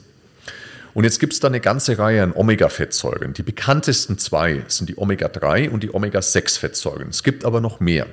Und 0.93 1.03
jetzt 1.03 1.19
gibt 1.19 1.33
es 1.33 1.39
da 1.39 1.47
eine 1.47 1.59
ganze 1.59 1.97
Reihe 1.97 2.21
an 2.23 2.33
Omega-Fettsäuren. 2.33 3.33
Die 3.33 3.43
bekanntesten 3.43 4.17
zwei 4.19 4.63
sind 4.67 4.89
die 4.89 4.97
Omega-3 4.97 5.69
und 5.69 5.81
die 5.81 5.93
Omega-6-Fettsäuren. 5.93 7.09
Es 7.09 7.23
gibt 7.23 7.45
aber 7.45 7.61
noch 7.61 7.79
mehr. 7.79 8.05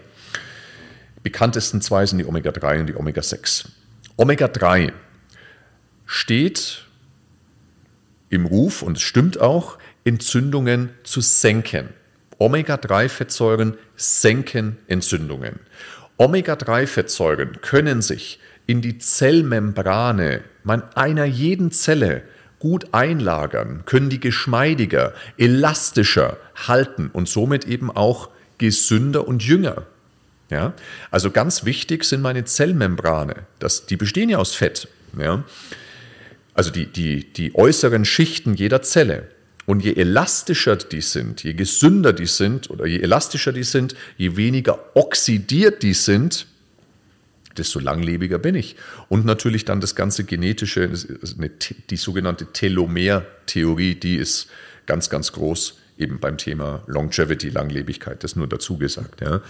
Die 1.17 1.21
bekanntesten 1.23 1.83
zwei 1.83 2.07
sind 2.07 2.19
die 2.19 2.25
Omega-3 2.25 2.81
und 2.81 2.87
die 2.87 2.97
Omega-6. 2.97 3.67
Omega-3 4.17 4.93
steht 6.11 6.87
im 8.31 8.45
Ruf, 8.45 8.83
und 8.83 8.97
es 8.97 9.03
stimmt 9.03 9.41
auch, 9.41 9.79
Entzündungen 10.03 10.91
zu 11.05 11.21
senken. 11.21 11.91
Omega-3-Fettsäuren 12.39 13.75
senken 13.95 14.77
Entzündungen. 14.89 15.61
Omega-3-Fettsäuren 16.17 17.61
können 17.63 18.03
sich 18.03 18.41
in 18.67 18.83
die 18.83 18.99
Zellmembrane 18.99 20.43
einer 20.97 21.25
jeden 21.27 21.71
Zelle 21.71 22.23
gut 22.59 22.93
einlagern, 22.93 23.85
können 23.87 24.11
die 24.11 24.21
geschmeidiger, 24.21 25.15
elastischer 25.39 26.39
halten 26.67 27.09
und 27.13 27.29
somit 27.29 27.67
eben 27.67 27.89
auch 27.89 28.31
gesünder 28.59 29.29
und 29.29 29.45
jünger. 29.45 29.87
Ja? 30.51 30.73
Also 31.13 31.31
ganz 31.31 31.65
wichtig 31.65 32.03
sind 32.03 32.21
meine 32.21 32.45
Zellmembrane. 32.45 33.35
Das, 33.61 33.87
die 33.87 33.97
bestehen 33.97 34.29
ja 34.29 34.39
aus 34.39 34.55
Fett. 34.55 34.89
Ja? 35.17 35.45
Also 36.61 36.73
die, 36.73 36.85
die, 36.85 37.25
die 37.25 37.55
äußeren 37.55 38.05
Schichten 38.05 38.53
jeder 38.53 38.83
Zelle. 38.83 39.29
Und 39.65 39.83
je 39.83 39.95
elastischer 39.95 40.77
die 40.77 41.01
sind, 41.01 41.43
je 41.43 41.55
gesünder 41.55 42.13
die 42.13 42.27
sind 42.27 42.69
oder 42.69 42.85
je 42.85 42.99
elastischer 42.99 43.55
die 43.55 43.63
sind, 43.63 43.95
je 44.19 44.37
weniger 44.37 44.79
oxidiert 44.95 45.83
die 45.83 45.95
sind, 45.95 46.47
desto 47.57 47.79
langlebiger 47.79 48.39
bin 48.39 48.57
ich. 48.57 48.77
Und 49.09 49.25
natürlich 49.25 49.65
dann 49.65 49.81
das 49.81 49.95
ganze 49.95 50.25
genetische, 50.25 50.91
die 51.89 51.97
sogenannte 51.97 52.53
Telomer-Theorie, 52.53 53.95
die 53.95 54.17
ist 54.17 54.51
ganz, 54.85 55.09
ganz 55.09 55.33
groß 55.33 55.79
eben 55.97 56.21
beim 56.21 56.37
Thema 56.37 56.83
Longevity, 56.89 57.49
Langlebigkeit, 57.49 58.23
das 58.23 58.37
nur 58.37 58.49
dazu 58.49 58.77
gesagt. 58.77 59.23
Ja. 59.23 59.41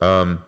Ähm, 0.00 0.38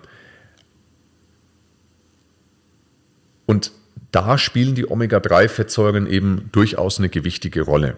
und 3.46 3.70
da 4.12 4.38
spielen 4.38 4.74
die 4.74 4.90
Omega-3-Fettsäuren 4.90 6.06
eben 6.06 6.48
durchaus 6.52 6.98
eine 6.98 7.08
gewichtige 7.08 7.62
Rolle. 7.62 7.96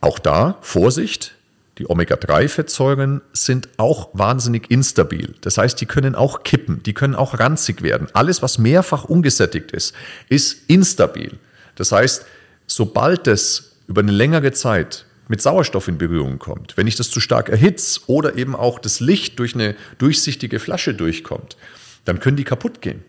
Auch 0.00 0.18
da, 0.18 0.58
Vorsicht, 0.60 1.34
die 1.78 1.88
Omega-3-Fettsäuren 1.90 3.20
sind 3.32 3.68
auch 3.78 4.10
wahnsinnig 4.12 4.70
instabil. 4.70 5.34
Das 5.40 5.58
heißt, 5.58 5.80
die 5.80 5.86
können 5.86 6.14
auch 6.14 6.42
kippen, 6.44 6.82
die 6.84 6.94
können 6.94 7.14
auch 7.14 7.38
ranzig 7.38 7.82
werden. 7.82 8.08
Alles, 8.12 8.42
was 8.42 8.58
mehrfach 8.58 9.04
ungesättigt 9.04 9.72
ist, 9.72 9.94
ist 10.28 10.70
instabil. 10.70 11.32
Das 11.74 11.90
heißt, 11.90 12.26
sobald 12.66 13.26
es 13.26 13.76
über 13.88 14.02
eine 14.02 14.12
längere 14.12 14.52
Zeit 14.52 15.04
mit 15.28 15.42
Sauerstoff 15.42 15.88
in 15.88 15.98
Berührung 15.98 16.38
kommt, 16.38 16.76
wenn 16.76 16.86
ich 16.86 16.96
das 16.96 17.10
zu 17.10 17.20
stark 17.20 17.48
erhitze 17.48 18.00
oder 18.06 18.36
eben 18.36 18.54
auch 18.54 18.78
das 18.78 19.00
Licht 19.00 19.38
durch 19.38 19.54
eine 19.54 19.74
durchsichtige 19.98 20.60
Flasche 20.60 20.94
durchkommt, 20.94 21.56
dann 22.04 22.20
können 22.20 22.36
die 22.36 22.44
kaputt 22.44 22.82
gehen. 22.82 23.02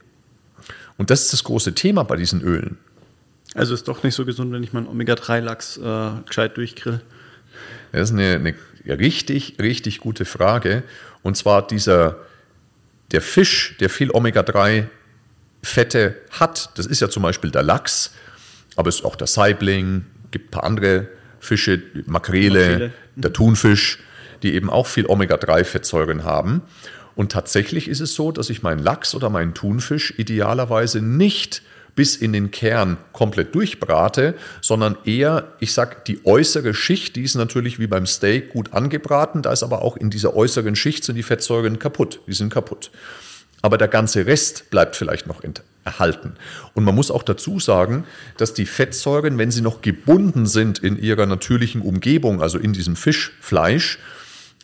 Und 0.97 1.09
das 1.09 1.23
ist 1.23 1.33
das 1.33 1.43
große 1.43 1.73
Thema 1.73 2.03
bei 2.03 2.15
diesen 2.15 2.41
Ölen. 2.41 2.77
Also 3.53 3.73
ist 3.73 3.87
doch 3.87 4.03
nicht 4.03 4.15
so 4.15 4.25
gesund, 4.25 4.51
wenn 4.51 4.63
ich 4.63 4.73
meinen 4.73 4.87
Omega-3-Lachs 4.87 5.77
äh, 5.77 6.11
gescheit 6.25 6.57
durchgrill. 6.57 7.01
Das 7.91 8.09
ist 8.09 8.17
eine, 8.17 8.35
eine 8.35 8.99
richtig, 8.99 9.55
richtig 9.59 9.99
gute 9.99 10.25
Frage. 10.25 10.83
Und 11.23 11.37
zwar 11.37 11.65
dieser, 11.65 12.17
der 13.11 13.21
Fisch, 13.21 13.77
der 13.79 13.89
viel 13.89 14.11
Omega-3-Fette 14.11 16.17
hat, 16.31 16.77
das 16.77 16.85
ist 16.85 16.99
ja 16.99 17.09
zum 17.09 17.23
Beispiel 17.23 17.51
der 17.51 17.63
Lachs, 17.63 18.11
aber 18.75 18.89
es 18.89 18.95
ist 18.95 19.05
auch 19.05 19.15
der 19.15 19.27
Saibling, 19.27 20.05
gibt 20.31 20.49
ein 20.49 20.51
paar 20.51 20.65
andere 20.65 21.07
Fische, 21.39 21.81
Makrele, 22.05 22.59
Makrele. 22.59 22.91
der 23.15 23.31
Thunfisch, 23.31 23.99
die 24.43 24.53
eben 24.53 24.69
auch 24.69 24.87
viel 24.87 25.05
Omega-3-Fettsäuren 25.05 26.25
haben. 26.25 26.61
Und 27.15 27.31
tatsächlich 27.31 27.87
ist 27.87 28.01
es 28.01 28.13
so, 28.13 28.31
dass 28.31 28.49
ich 28.49 28.63
meinen 28.63 28.83
Lachs 28.83 29.15
oder 29.15 29.29
meinen 29.29 29.53
Thunfisch 29.53 30.13
idealerweise 30.17 31.01
nicht 31.01 31.61
bis 31.95 32.17
in 32.17 32.33
den 32.33 32.51
Kern 32.51 32.97
komplett 33.13 33.55
durchbrate, 33.55 34.35
sondern 34.61 34.97
eher, 35.05 35.53
ich 35.59 35.73
sag, 35.73 36.05
die 36.05 36.25
äußere 36.25 36.73
Schicht, 36.73 37.15
die 37.15 37.23
ist 37.23 37.35
natürlich 37.35 37.79
wie 37.79 37.87
beim 37.87 38.05
Steak 38.05 38.49
gut 38.49 38.73
angebraten, 38.73 39.41
da 39.41 39.53
ist 39.53 39.63
aber 39.63 39.81
auch 39.81 39.95
in 39.95 40.09
dieser 40.09 40.35
äußeren 40.35 40.75
Schicht 40.75 41.05
sind 41.05 41.15
die 41.15 41.23
Fettsäuren 41.23 41.79
kaputt, 41.79 42.19
die 42.27 42.33
sind 42.33 42.51
kaputt. 42.51 42.91
Aber 43.61 43.77
der 43.77 43.87
ganze 43.87 44.27
Rest 44.27 44.69
bleibt 44.69 44.95
vielleicht 44.95 45.25
noch 45.25 45.41
erhalten. 45.85 46.33
Und 46.73 46.83
man 46.83 46.93
muss 46.93 47.09
auch 47.09 47.23
dazu 47.23 47.59
sagen, 47.59 48.05
dass 48.37 48.53
die 48.53 48.65
Fettsäuren, 48.65 49.37
wenn 49.37 49.49
sie 49.49 49.61
noch 49.61 49.81
gebunden 49.81 50.45
sind 50.45 50.79
in 50.79 50.99
ihrer 50.99 51.25
natürlichen 51.25 51.81
Umgebung, 51.81 52.41
also 52.41 52.59
in 52.59 52.73
diesem 52.73 52.95
Fischfleisch, 52.95 53.97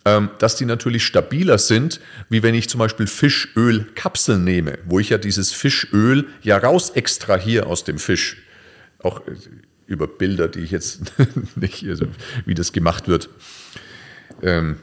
dass 0.04 0.56
die 0.56 0.66
natürlich 0.66 1.06
stabiler 1.06 1.60
sind, 1.60 2.00
wie 2.30 2.42
wenn 2.42 2.56
ich 2.56 2.68
zum 2.68 2.80
Beispiel 2.80 3.06
Fischölkapseln 3.06 4.44
nehme, 4.44 4.80
wo 4.86 5.00
ich 5.00 5.10
ja 5.10 5.20
dieses 5.20 5.52
Fischöl 5.52 6.28
ja 6.42 6.58
raus 6.58 6.92
extrahiere 6.92 7.68
aus 7.68 7.84
dem 7.84 8.00
Fisch. 8.00 8.38
Auch 9.04 9.26
äh, 9.28 9.36
über 9.86 10.08
Bilder, 10.08 10.48
die 10.48 10.62
ich 10.62 10.72
jetzt 10.72 11.02
nicht, 11.56 11.88
also 11.88 12.06
wie 12.46 12.56
das 12.56 12.72
gemacht 12.72 13.08
wird, 13.08 13.30
ähm, 14.42 14.78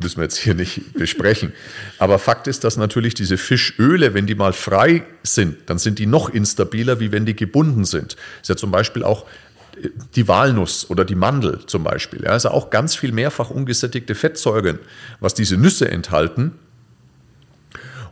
müssen 0.00 0.16
wir 0.16 0.24
jetzt 0.24 0.38
hier 0.38 0.54
nicht 0.54 0.92
besprechen. 0.94 1.52
Aber 1.98 2.18
Fakt 2.18 2.48
ist, 2.48 2.64
dass 2.64 2.76
natürlich 2.76 3.14
diese 3.14 3.36
Fischöle, 3.36 4.14
wenn 4.14 4.26
die 4.26 4.34
mal 4.34 4.52
frei 4.52 5.04
sind, 5.22 5.56
dann 5.66 5.78
sind 5.78 5.98
die 5.98 6.06
noch 6.06 6.30
instabiler, 6.30 6.98
wie 6.98 7.12
wenn 7.12 7.26
die 7.26 7.36
gebunden 7.36 7.84
sind. 7.84 8.14
Das 8.14 8.42
ist 8.42 8.48
ja 8.48 8.56
zum 8.56 8.70
Beispiel 8.70 9.04
auch 9.04 9.26
die 10.14 10.28
Walnuss 10.28 10.88
oder 10.90 11.04
die 11.04 11.14
Mandel 11.14 11.60
zum 11.66 11.84
Beispiel. 11.84 12.24
Ja, 12.24 12.30
also 12.30 12.50
auch 12.50 12.70
ganz 12.70 12.94
viel 12.94 13.12
mehrfach 13.12 13.50
ungesättigte 13.50 14.14
Fettsäuren, 14.14 14.78
was 15.20 15.34
diese 15.34 15.56
Nüsse 15.56 15.90
enthalten. 15.90 16.52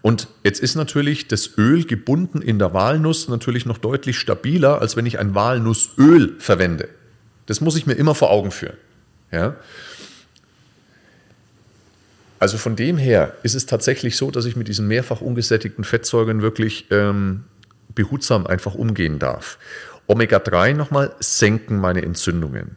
Und 0.02 0.28
jetzt 0.42 0.60
ist 0.60 0.74
natürlich 0.74 1.28
das 1.28 1.56
Öl 1.56 1.84
gebunden 1.84 2.42
in 2.42 2.58
der 2.58 2.74
Walnuss 2.74 3.28
natürlich 3.28 3.64
noch 3.64 3.78
deutlich 3.78 4.18
stabiler, 4.18 4.82
als 4.82 4.96
wenn 4.96 5.06
ich 5.06 5.18
ein 5.18 5.34
Walnussöl 5.34 6.34
verwende. 6.38 6.88
Das 7.46 7.62
muss 7.62 7.76
ich 7.76 7.86
mir 7.86 7.94
immer 7.94 8.14
vor 8.14 8.30
Augen 8.30 8.50
führen. 8.50 8.76
Ja? 9.32 9.56
Also 12.38 12.58
von 12.58 12.76
dem 12.76 12.98
her 12.98 13.34
ist 13.42 13.54
es 13.54 13.64
tatsächlich 13.64 14.18
so, 14.18 14.30
dass 14.30 14.44
ich 14.44 14.56
mit 14.56 14.68
diesen 14.68 14.86
mehrfach 14.86 15.22
ungesättigten 15.22 15.84
Fettsäuren 15.84 16.42
wirklich 16.42 16.86
ähm, 16.90 17.44
behutsam 17.94 18.46
einfach 18.46 18.74
umgehen 18.74 19.18
darf. 19.18 19.58
Omega-3 20.07 20.74
nochmal 20.74 21.14
senken 21.20 21.78
meine 21.78 22.02
Entzündungen. 22.02 22.76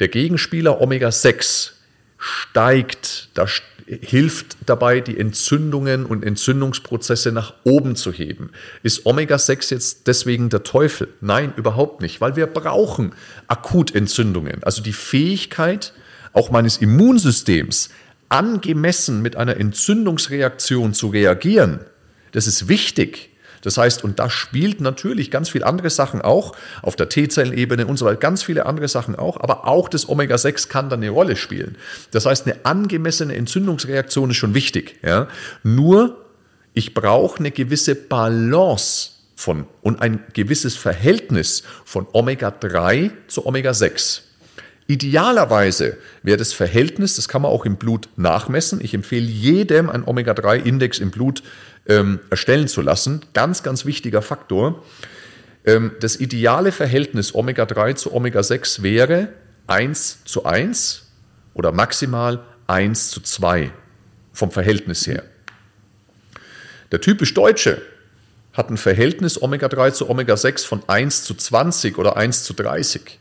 Der 0.00 0.08
Gegenspieler 0.08 0.80
Omega-6 0.80 1.72
steigt, 2.18 3.28
da 3.34 3.46
hilft 3.86 4.56
dabei, 4.66 5.00
die 5.00 5.18
Entzündungen 5.18 6.06
und 6.06 6.24
Entzündungsprozesse 6.24 7.30
nach 7.32 7.54
oben 7.64 7.94
zu 7.94 8.12
heben. 8.12 8.50
Ist 8.82 9.06
Omega-6 9.06 9.70
jetzt 9.70 10.06
deswegen 10.06 10.48
der 10.48 10.64
Teufel? 10.64 11.08
Nein, 11.20 11.52
überhaupt 11.56 12.00
nicht, 12.00 12.20
weil 12.20 12.36
wir 12.36 12.46
brauchen 12.46 13.14
Akutentzündungen. 13.46 14.62
Also 14.64 14.82
die 14.82 14.92
Fähigkeit 14.92 15.92
auch 16.32 16.50
meines 16.50 16.78
Immunsystems 16.78 17.90
angemessen 18.28 19.22
mit 19.22 19.36
einer 19.36 19.56
Entzündungsreaktion 19.56 20.94
zu 20.94 21.08
reagieren, 21.08 21.80
das 22.32 22.46
ist 22.46 22.68
wichtig. 22.68 23.30
Das 23.62 23.78
heißt, 23.78 24.04
und 24.04 24.18
da 24.18 24.30
spielt 24.30 24.80
natürlich 24.80 25.30
ganz 25.30 25.48
viele 25.48 25.66
andere 25.66 25.90
Sachen 25.90 26.22
auch, 26.22 26.54
auf 26.82 26.96
der 26.96 27.08
T-Zellenebene 27.08 27.86
und 27.86 27.96
so 27.96 28.06
weiter, 28.06 28.16
ganz 28.16 28.42
viele 28.42 28.66
andere 28.66 28.88
Sachen 28.88 29.16
auch, 29.16 29.40
aber 29.40 29.66
auch 29.66 29.88
das 29.88 30.08
Omega-6 30.08 30.68
kann 30.68 30.88
da 30.88 30.96
eine 30.96 31.10
Rolle 31.10 31.36
spielen. 31.36 31.76
Das 32.10 32.26
heißt, 32.26 32.46
eine 32.46 32.64
angemessene 32.64 33.34
Entzündungsreaktion 33.34 34.30
ist 34.30 34.36
schon 34.36 34.54
wichtig. 34.54 34.96
Ja? 35.02 35.28
Nur, 35.62 36.24
ich 36.74 36.94
brauche 36.94 37.38
eine 37.38 37.50
gewisse 37.50 37.94
Balance 37.94 39.10
von 39.34 39.66
und 39.82 40.00
ein 40.00 40.24
gewisses 40.32 40.76
Verhältnis 40.76 41.62
von 41.84 42.06
Omega-3 42.12 43.10
zu 43.28 43.46
Omega-6. 43.46 44.22
Idealerweise 44.88 45.98
wäre 46.22 46.36
das 46.36 46.52
Verhältnis, 46.52 47.16
das 47.16 47.28
kann 47.28 47.42
man 47.42 47.50
auch 47.50 47.66
im 47.66 47.76
Blut 47.76 48.08
nachmessen. 48.16 48.80
Ich 48.80 48.94
empfehle 48.94 49.26
jedem, 49.26 49.90
einen 49.90 50.04
Omega-3-Index 50.04 51.00
im 51.00 51.10
Blut 51.10 51.42
ähm, 51.88 52.20
erstellen 52.30 52.68
zu 52.68 52.82
lassen. 52.82 53.24
Ganz, 53.32 53.62
ganz 53.62 53.84
wichtiger 53.84 54.22
Faktor. 54.22 54.84
Ähm, 55.64 55.92
das 56.00 56.16
ideale 56.16 56.72
Verhältnis 56.72 57.34
Omega-3 57.34 57.94
zu 57.96 58.14
Omega-6 58.14 58.82
wäre 58.82 59.28
1 59.66 60.24
zu 60.24 60.44
1 60.44 61.06
oder 61.54 61.72
maximal 61.72 62.44
1 62.66 63.10
zu 63.10 63.20
2 63.20 63.72
vom 64.32 64.50
Verhältnis 64.50 65.06
her. 65.06 65.24
Der 66.92 67.00
typisch 67.00 67.34
Deutsche 67.34 67.82
hat 68.52 68.70
ein 68.70 68.76
Verhältnis 68.76 69.40
Omega-3 69.40 69.92
zu 69.92 70.10
Omega-6 70.10 70.66
von 70.66 70.82
1 70.88 71.24
zu 71.24 71.34
20 71.34 71.98
oder 71.98 72.16
1 72.16 72.44
zu 72.44 72.54
30. 72.54 73.18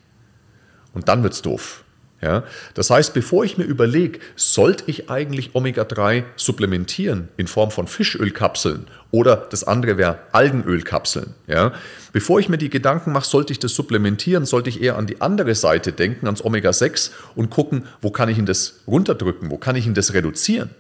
Und 0.94 1.08
dann 1.08 1.24
wird 1.24 1.34
es 1.34 1.42
doof. 1.42 1.85
Ja? 2.26 2.44
Das 2.74 2.90
heißt, 2.90 3.14
bevor 3.14 3.46
ich 3.46 3.58
mir 3.58 3.66
überlege, 3.66 4.20
sollte 4.36 4.86
ich 4.88 5.12
eigentlich 5.12 5.52
Omega-3 5.54 6.24
supplementieren 6.36 7.30
in 7.38 7.46
Form 7.46 7.70
von 7.70 7.88
Fischölkapseln 7.88 8.88
oder 9.12 9.36
das 9.36 9.64
andere 9.64 9.98
wäre 9.98 10.20
Algenölkapseln. 10.32 11.36
Ja? 11.48 11.72
Bevor 12.14 12.40
ich 12.40 12.50
mir 12.50 12.58
die 12.58 12.72
Gedanken 12.72 13.12
mache, 13.12 13.28
sollte 13.28 13.54
ich 13.54 13.60
das 13.60 13.76
supplementieren, 13.76 14.46
sollte 14.46 14.70
ich 14.70 14.82
eher 14.82 14.98
an 14.98 15.06
die 15.06 15.22
andere 15.22 15.54
Seite 15.54 15.92
denken, 15.92 16.26
ans 16.26 16.44
Omega-6 16.44 17.12
und 17.36 17.52
gucken, 17.52 17.86
wo 18.02 18.10
kann 18.10 18.28
ich 18.28 18.40
ihn 18.40 18.48
das 18.48 18.82
runterdrücken, 18.88 19.52
wo 19.52 19.58
kann 19.58 19.76
ich 19.76 19.86
ihn 19.86 19.94
das 19.94 20.14
reduzieren. 20.14 20.72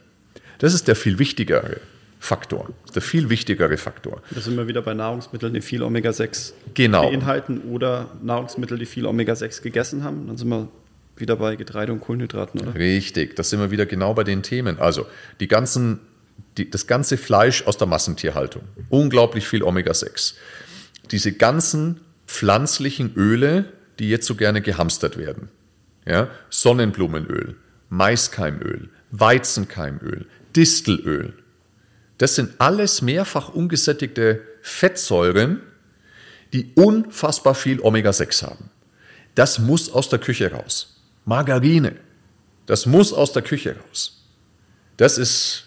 Das 0.58 0.74
ist 0.74 0.88
der 0.88 0.96
viel 0.96 1.20
wichtigere 1.20 1.80
Faktor, 2.20 2.70
der 2.96 3.04
viel 3.04 3.30
wichtigere 3.30 3.78
Faktor. 3.78 4.22
Da 4.32 4.41
sind 4.41 4.58
wir 4.58 4.68
wieder 4.68 4.82
bei 4.82 4.96
Nahrungsmitteln, 4.96 5.54
die 5.54 5.62
viel 5.62 5.84
Omega-6 5.84 6.54
genau. 6.74 7.08
beinhalten 7.08 7.62
oder 7.72 8.10
Nahrungsmittel, 8.24 8.80
die 8.80 8.88
viel 8.88 9.06
Omega-6 9.06 9.62
gegessen 9.62 10.04
haben. 10.04 10.26
Dann 10.26 10.38
sind 10.38 10.50
wir 10.50 10.70
wieder 11.18 11.38
bei 11.38 11.55
Getreide 11.55 11.91
und 11.93 12.01
Kohlenhydraten, 12.01 12.61
oder? 12.61 12.76
Richtig, 12.76 13.36
das 13.36 13.49
sind 13.49 13.59
wir 13.59 13.72
wieder 13.72 13.86
genau 13.86 14.13
bei 14.13 14.24
den 14.24 14.43
Themen. 14.43 14.80
Also 14.80 15.05
die 15.39 15.47
ganzen, 15.47 15.99
die, 16.57 16.70
das 16.70 16.88
ganze 16.88 17.18
Fleisch 17.18 17.66
aus 17.66 17.78
der 17.78 17.88
Massentierhaltung, 17.88 18.63
unglaublich 18.89 19.47
viel 19.47 19.63
Omega-6. 19.63 20.34
Diese 21.11 21.34
ganzen 21.34 22.01
pflanzlichen 22.28 23.13
Öle, 23.16 23.66
die 23.99 24.09
jetzt 24.09 24.26
so 24.26 24.36
gerne 24.36 24.61
gehamstert 24.61 25.18
werden. 25.18 25.49
Ja? 26.05 26.30
Sonnenblumenöl, 26.49 27.55
Maiskeimöl, 27.89 28.89
Weizenkeimöl, 29.11 30.26
Distelöl. 30.55 31.34
Das 32.18 32.36
sind 32.36 32.53
alles 32.59 33.01
mehrfach 33.01 33.49
ungesättigte 33.49 34.41
Fettsäuren, 34.61 35.61
die 36.53 36.72
unfassbar 36.76 37.55
viel 37.55 37.82
Omega-6 37.82 38.43
haben. 38.43 38.70
Das 39.36 39.59
muss 39.59 39.91
aus 39.91 40.09
der 40.09 40.20
Küche 40.20 40.51
raus. 40.51 40.95
Margarine. 41.26 41.96
Das 42.66 42.86
muss 42.86 43.14
aus 43.14 43.34
der 43.34 43.42
Küche 43.42 43.76
raus. 43.90 44.24
Das 44.98 45.18
ist 45.18 45.66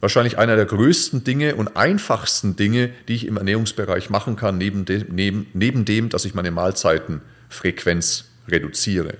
wahrscheinlich 0.00 0.38
einer 0.38 0.56
der 0.56 0.66
größten 0.66 1.24
Dinge 1.24 1.56
und 1.56 1.76
einfachsten 1.76 2.56
Dinge, 2.56 2.90
die 3.08 3.14
ich 3.14 3.26
im 3.26 3.36
Ernährungsbereich 3.36 4.10
machen 4.10 4.36
kann, 4.36 4.58
neben 4.58 4.84
dem, 4.84 5.06
neben, 5.10 5.46
neben 5.54 5.84
dem 5.84 6.08
dass 6.08 6.24
ich 6.24 6.34
meine 6.34 6.50
Mahlzeitenfrequenz 6.50 8.26
reduziere. 8.48 9.14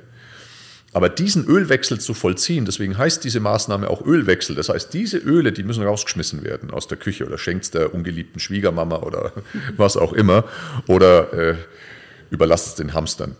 Aber 0.93 1.09
diesen 1.09 1.47
Ölwechsel 1.47 2.01
zu 2.01 2.15
vollziehen, 2.15 2.65
deswegen 2.65 2.97
heißt 2.97 3.23
diese 3.23 3.41
Maßnahme 3.41 3.91
auch 3.91 4.05
Ölwechsel. 4.05 4.57
Das 4.57 4.71
heißt, 4.71 4.93
diese 4.95 5.19
Öle, 5.19 5.53
die 5.53 5.63
müssen 5.63 5.83
rausgeschmissen 5.83 6.45
werden 6.45 6.71
aus 6.71 6.89
der 6.89 6.97
Küche 6.97 7.27
oder 7.27 7.37
schenkt 7.37 7.75
der 7.75 7.95
ungeliebten 7.95 8.41
Schwiegermama 8.41 8.97
oder 8.97 9.33
was 9.77 9.97
auch 9.97 10.13
immer 10.13 10.45
oder 10.87 11.33
äh, 11.33 11.57
überlasst 12.31 12.69
es 12.69 12.75
den 12.77 12.95
Hamstern. 12.95 13.37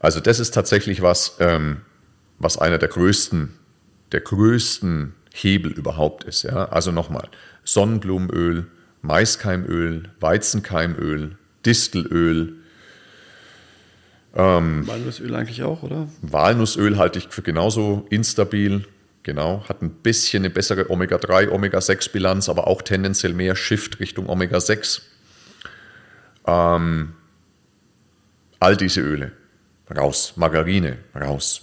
Also 0.00 0.18
das 0.18 0.40
ist 0.40 0.52
tatsächlich 0.52 1.02
was, 1.02 1.36
ähm, 1.38 1.82
was 2.38 2.58
einer 2.58 2.78
der 2.78 2.88
größten, 2.88 3.54
der 4.12 4.20
größten 4.20 5.14
Hebel 5.32 5.72
überhaupt 5.72 6.24
ist. 6.24 6.42
Ja? 6.42 6.70
Also 6.70 6.90
nochmal, 6.90 7.28
Sonnenblumenöl, 7.64 8.66
Maiskeimöl, 9.02 10.10
Weizenkeimöl, 10.18 11.36
Distelöl. 11.64 12.56
Ähm, 14.34 14.86
Walnussöl 14.86 15.34
eigentlich 15.34 15.62
auch, 15.62 15.82
oder? 15.82 16.08
Walnussöl 16.22 16.96
halte 16.96 17.18
ich 17.18 17.28
für 17.28 17.42
genauso 17.42 18.06
instabil. 18.10 18.86
Genau, 19.22 19.64
hat 19.68 19.82
ein 19.82 19.90
bisschen 19.90 20.44
eine 20.44 20.50
bessere 20.50 20.88
Omega-3, 20.88 21.50
Omega-6-Bilanz, 21.50 22.48
aber 22.48 22.66
auch 22.66 22.80
tendenziell 22.80 23.34
mehr 23.34 23.54
Shift 23.54 24.00
Richtung 24.00 24.30
Omega-6. 24.30 25.02
Ähm, 26.46 27.12
all 28.60 28.78
diese 28.78 29.02
Öle 29.02 29.32
raus, 29.90 30.34
Margarine 30.36 30.98
raus. 31.14 31.62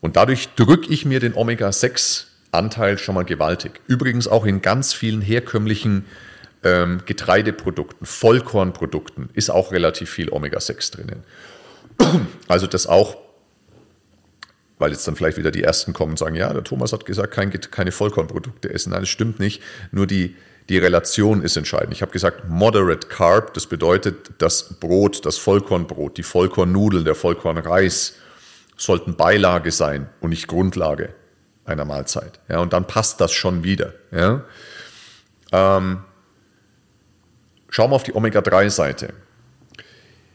Und 0.00 0.16
dadurch 0.16 0.48
drücke 0.56 0.92
ich 0.92 1.04
mir 1.04 1.20
den 1.20 1.34
Omega-6-Anteil 1.34 2.98
schon 2.98 3.14
mal 3.14 3.24
gewaltig. 3.24 3.80
Übrigens 3.86 4.26
auch 4.28 4.44
in 4.44 4.60
ganz 4.60 4.92
vielen 4.92 5.22
herkömmlichen 5.22 6.04
ähm, 6.64 7.02
Getreideprodukten, 7.06 8.06
Vollkornprodukten 8.06 9.30
ist 9.34 9.50
auch 9.50 9.72
relativ 9.72 10.10
viel 10.10 10.28
Omega-6 10.30 10.92
drinnen. 10.92 11.24
Also 12.48 12.66
das 12.66 12.86
auch, 12.86 13.16
weil 14.78 14.90
jetzt 14.90 15.06
dann 15.06 15.16
vielleicht 15.16 15.38
wieder 15.38 15.50
die 15.50 15.62
Ersten 15.62 15.92
kommen 15.92 16.12
und 16.12 16.18
sagen, 16.18 16.34
ja, 16.34 16.52
der 16.52 16.64
Thomas 16.64 16.92
hat 16.92 17.04
gesagt, 17.04 17.32
kein, 17.32 17.50
keine 17.50 17.92
Vollkornprodukte 17.92 18.72
essen. 18.72 18.90
Nein, 18.90 19.00
das 19.00 19.08
stimmt 19.08 19.38
nicht. 19.38 19.62
Nur 19.92 20.06
die, 20.06 20.36
die 20.68 20.78
Relation 20.78 21.42
ist 21.42 21.56
entscheidend. 21.56 21.92
Ich 21.92 22.02
habe 22.02 22.12
gesagt, 22.12 22.48
moderate 22.48 23.08
carb, 23.08 23.54
das 23.54 23.66
bedeutet, 23.66 24.30
das 24.38 24.74
Brot, 24.74 25.26
das 25.26 25.38
Vollkornbrot, 25.38 26.16
die 26.16 26.22
Vollkornnudeln, 26.22 27.04
der 27.04 27.14
Vollkornreis 27.14 28.14
sollten 28.76 29.16
Beilage 29.16 29.70
sein 29.70 30.08
und 30.20 30.30
nicht 30.30 30.48
Grundlage 30.48 31.14
einer 31.64 31.84
Mahlzeit. 31.84 32.40
Ja, 32.48 32.60
und 32.60 32.72
dann 32.72 32.86
passt 32.86 33.20
das 33.20 33.32
schon 33.32 33.64
wieder. 33.64 33.92
Ja. 34.10 34.44
Ähm, 35.52 36.02
schauen 37.68 37.90
wir 37.90 37.96
auf 37.96 38.02
die 38.02 38.14
Omega-3-Seite. 38.14 39.12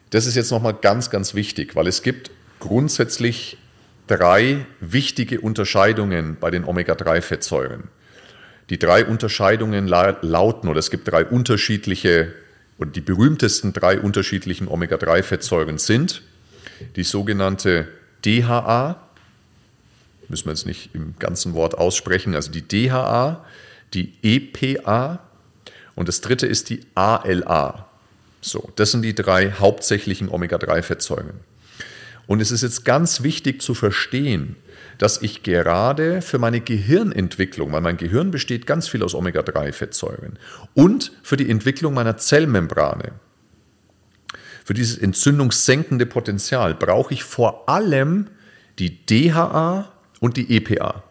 Das 0.10 0.26
ist 0.26 0.36
jetzt 0.36 0.52
nochmal 0.52 0.74
ganz, 0.74 1.10
ganz 1.10 1.34
wichtig, 1.34 1.76
weil 1.76 1.88
es 1.88 2.02
gibt 2.02 2.32
grundsätzlich 2.60 3.58
drei 4.08 4.66
wichtige 4.80 5.42
Unterscheidungen 5.42 6.38
bei 6.40 6.50
den 6.50 6.64
Omega-3-Fettsäuren. 6.64 7.90
Die 8.70 8.80
drei 8.80 9.06
Unterscheidungen 9.06 9.88
lauten, 9.88 10.68
oder 10.68 10.80
es 10.80 10.92
gibt 10.92 11.10
drei 11.10 11.26
unterschiedliche, 11.26 12.34
und 12.78 12.96
die 12.96 13.02
berühmtesten 13.02 13.74
drei 13.74 14.00
unterschiedlichen 14.00 14.68
Omega-3-Fettsäuren 14.68 15.78
sind 15.78 16.22
die 16.96 17.04
sogenannte 17.04 17.88
DHA, 18.24 19.02
müssen 20.30 20.46
wir 20.46 20.52
jetzt 20.52 20.66
nicht 20.66 20.94
im 20.94 21.16
ganzen 21.18 21.54
Wort 21.54 21.76
aussprechen, 21.76 22.36
also 22.36 22.52
die 22.52 22.62
DHA, 22.62 23.44
die 23.94 24.14
EPA 24.22 25.20
und 25.96 26.08
das 26.08 26.22
dritte 26.22 26.46
ist 26.46 26.70
die 26.70 26.82
ALA. 26.94 27.88
So, 28.42 28.72
das 28.76 28.92
sind 28.92 29.02
die 29.02 29.16
drei 29.16 29.52
hauptsächlichen 29.52 30.30
Omega-3-Fettsäuren. 30.30 31.40
Und 32.28 32.42
es 32.42 32.52
ist 32.52 32.62
jetzt 32.62 32.86
ganz 32.86 33.24
wichtig 33.24 33.62
zu 33.62 33.74
verstehen, 33.74 34.56
dass 34.98 35.22
ich 35.22 35.44
gerade 35.44 36.22
für 36.22 36.40
meine 36.40 36.62
Gehirnentwicklung, 36.62 37.72
weil 37.72 37.82
mein 37.82 37.98
Gehirn 37.98 38.32
besteht 38.32 38.66
ganz 38.66 38.88
viel 38.88 39.04
aus 39.04 39.14
Omega-3-Fettsäuren, 39.14 40.40
und 40.74 41.12
für 41.24 41.38
die 41.38 41.50
Entwicklung 41.50 41.94
meiner 41.94 42.18
Zellmembrane, 42.18 43.14
für 44.66 44.74
dieses 44.74 44.98
entzündungssenkende 44.98 46.06
Potenzial 46.06 46.76
brauche 46.76 47.14
ich 47.14 47.24
vor 47.24 47.70
allem 47.70 48.28
die 48.80 49.06
DHA 49.06 49.94
und 50.20 50.36
die 50.36 50.58
EPA. 50.58 51.04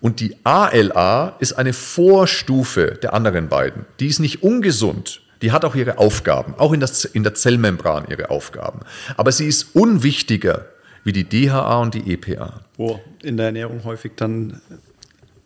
Und 0.00 0.20
die 0.20 0.36
ALA 0.44 1.36
ist 1.40 1.54
eine 1.54 1.72
Vorstufe 1.72 2.98
der 3.02 3.14
anderen 3.14 3.48
beiden. 3.48 3.86
Die 4.00 4.06
ist 4.06 4.18
nicht 4.18 4.42
ungesund. 4.42 5.22
Die 5.42 5.52
hat 5.52 5.64
auch 5.64 5.74
ihre 5.74 5.98
Aufgaben, 5.98 6.54
auch 6.56 6.72
in, 6.72 6.80
das, 6.80 7.04
in 7.04 7.22
der 7.22 7.34
Zellmembran 7.34 8.06
ihre 8.08 8.30
Aufgaben. 8.30 8.80
Aber 9.16 9.32
sie 9.32 9.46
ist 9.46 9.74
unwichtiger 9.74 10.66
wie 11.04 11.12
die 11.12 11.24
DHA 11.24 11.80
und 11.80 11.94
die 11.94 12.12
EPA. 12.12 12.60
Wo 12.76 13.00
in 13.22 13.36
der 13.36 13.46
Ernährung 13.46 13.84
häufig 13.84 14.12
dann 14.16 14.60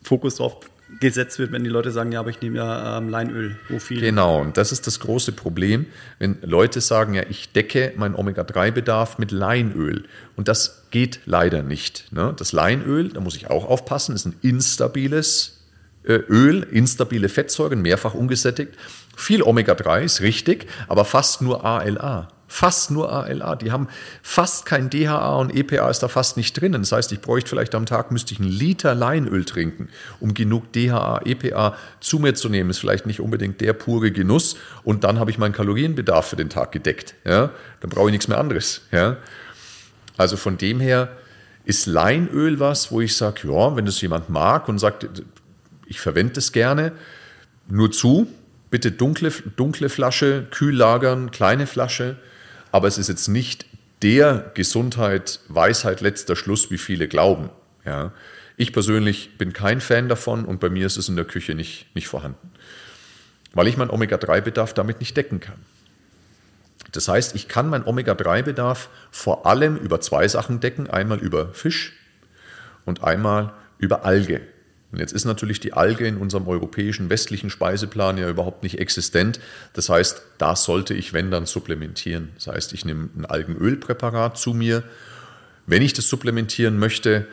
Fokus 0.01 0.35
drauf 0.35 0.57
gesetzt 0.99 1.37
wird, 1.37 1.51
wenn 1.51 1.63
die 1.63 1.69
Leute 1.69 1.91
sagen, 1.91 2.11
ja, 2.11 2.19
aber 2.19 2.29
ich 2.29 2.41
nehme 2.41 2.57
ja 2.57 2.97
ähm, 2.97 3.09
Leinöl. 3.09 3.57
Wo 3.69 3.79
viel? 3.79 4.01
Genau, 4.01 4.41
und 4.41 4.57
das 4.57 4.71
ist 4.71 4.87
das 4.87 4.99
große 4.99 5.33
Problem, 5.33 5.85
wenn 6.17 6.37
Leute 6.41 6.81
sagen, 6.81 7.13
ja, 7.13 7.23
ich 7.29 7.51
decke 7.51 7.93
meinen 7.95 8.15
Omega-3-Bedarf 8.15 9.19
mit 9.19 9.31
Leinöl. 9.31 10.05
Und 10.35 10.47
das 10.47 10.87
geht 10.89 11.19
leider 11.25 11.61
nicht. 11.61 12.11
Ne? 12.11 12.33
Das 12.35 12.53
Leinöl, 12.53 13.09
da 13.09 13.19
muss 13.19 13.35
ich 13.35 13.49
auch 13.49 13.65
aufpassen, 13.65 14.15
ist 14.15 14.25
ein 14.25 14.35
instabiles 14.41 15.59
äh, 16.03 16.13
Öl, 16.13 16.63
instabile 16.63 17.29
Fettsäuren, 17.29 17.81
mehrfach 17.81 18.15
ungesättigt. 18.15 18.73
Viel 19.15 19.43
Omega-3 19.43 20.01
ist 20.01 20.21
richtig, 20.21 20.67
aber 20.87 21.05
fast 21.05 21.41
nur 21.41 21.65
ALA. 21.65 22.29
Fast 22.51 22.89
nur 22.89 23.13
ALA. 23.13 23.55
Die 23.57 23.71
haben 23.71 23.87
fast 24.23 24.65
kein 24.65 24.89
DHA 24.89 25.35
und 25.35 25.55
EPA 25.55 25.87
ist 25.87 25.99
da 25.99 26.07
fast 26.07 26.35
nicht 26.35 26.59
drinnen. 26.59 26.81
Das 26.81 26.91
heißt, 26.91 27.11
ich 27.11 27.21
bräuchte 27.21 27.47
vielleicht 27.47 27.75
am 27.75 27.85
Tag, 27.85 28.11
müsste 28.11 28.33
ich 28.33 28.39
einen 28.39 28.49
Liter 28.49 28.95
Leinöl 28.95 29.45
trinken, 29.45 29.87
um 30.19 30.33
genug 30.33 30.73
DHA, 30.73 31.21
EPA 31.25 31.77
zu 31.99 32.17
mir 32.17 32.33
zu 32.33 32.49
nehmen. 32.49 32.71
Ist 32.71 32.79
vielleicht 32.79 33.05
nicht 33.05 33.19
unbedingt 33.19 33.61
der 33.61 33.73
pure 33.73 34.11
Genuss. 34.11 34.57
Und 34.83 35.03
dann 35.03 35.19
habe 35.19 35.29
ich 35.29 35.37
meinen 35.37 35.53
Kalorienbedarf 35.53 36.27
für 36.27 36.37
den 36.37 36.49
Tag 36.49 36.71
gedeckt. 36.71 37.13
Ja? 37.23 37.51
Dann 37.81 37.89
brauche 37.91 38.07
ich 38.07 38.13
nichts 38.13 38.27
mehr 38.27 38.39
anderes. 38.39 38.81
Ja? 38.91 39.17
Also 40.17 40.35
von 40.35 40.57
dem 40.57 40.79
her 40.79 41.09
ist 41.65 41.85
Leinöl 41.85 42.59
was, 42.59 42.91
wo 42.91 42.99
ich 42.99 43.15
sage, 43.15 43.47
ja, 43.47 43.75
wenn 43.75 43.85
es 43.85 44.01
jemand 44.01 44.29
mag 44.29 44.67
und 44.67 44.79
sagt, 44.79 45.07
ich 45.85 45.99
verwende 45.99 46.39
es 46.39 46.51
gerne, 46.51 46.93
nur 47.67 47.91
zu, 47.91 48.25
bitte 48.71 48.91
dunkle, 48.91 49.31
dunkle 49.55 49.89
Flasche, 49.89 50.47
kühl 50.49 50.75
lagern, 50.75 51.29
kleine 51.29 51.67
Flasche 51.67 52.17
aber 52.71 52.87
es 52.87 52.97
ist 52.97 53.09
jetzt 53.09 53.27
nicht 53.27 53.65
der 54.01 54.51
Gesundheit, 54.53 55.39
Weisheit 55.47 56.01
letzter 56.01 56.35
Schluss, 56.35 56.71
wie 56.71 56.77
viele 56.77 57.07
glauben. 57.07 57.49
Ja. 57.85 58.11
Ich 58.57 58.73
persönlich 58.73 59.37
bin 59.37 59.53
kein 59.53 59.81
Fan 59.81 60.09
davon 60.09 60.45
und 60.45 60.59
bei 60.59 60.69
mir 60.69 60.85
ist 60.85 60.97
es 60.97 61.09
in 61.09 61.15
der 61.15 61.25
Küche 61.25 61.55
nicht, 61.55 61.93
nicht 61.95 62.07
vorhanden, 62.07 62.51
weil 63.53 63.67
ich 63.67 63.77
meinen 63.77 63.89
Omega-3-Bedarf 63.89 64.73
damit 64.73 64.99
nicht 64.99 65.15
decken 65.15 65.39
kann. 65.39 65.59
Das 66.91 67.07
heißt, 67.07 67.35
ich 67.35 67.47
kann 67.47 67.69
meinen 67.69 67.85
Omega-3-Bedarf 67.85 68.89
vor 69.11 69.45
allem 69.45 69.77
über 69.77 70.01
zwei 70.01 70.27
Sachen 70.27 70.59
decken, 70.59 70.89
einmal 70.89 71.19
über 71.19 71.53
Fisch 71.53 71.93
und 72.85 73.03
einmal 73.03 73.53
über 73.77 74.05
Alge. 74.05 74.41
Und 74.91 74.99
jetzt 74.99 75.13
ist 75.13 75.25
natürlich 75.25 75.59
die 75.59 75.73
Alge 75.73 76.07
in 76.07 76.17
unserem 76.17 76.47
europäischen 76.47 77.09
westlichen 77.09 77.49
Speiseplan 77.49 78.17
ja 78.17 78.27
überhaupt 78.27 78.63
nicht 78.63 78.79
existent. 78.79 79.39
Das 79.73 79.89
heißt, 79.89 80.21
da 80.39 80.55
sollte 80.55 80.95
ich, 80.95 81.13
wenn 81.13 81.29
dann, 81.29 81.45
supplementieren. 81.45 82.29
Das 82.35 82.47
heißt, 82.47 82.73
ich 82.73 82.85
nehme 82.85 83.09
ein 83.15 83.25
Algenölpräparat 83.25 84.37
zu 84.37 84.53
mir, 84.53 84.83
wenn 85.67 85.83
ich 85.83 85.93
das 85.93 86.09
supplementieren 86.09 86.79
möchte. 86.79 87.27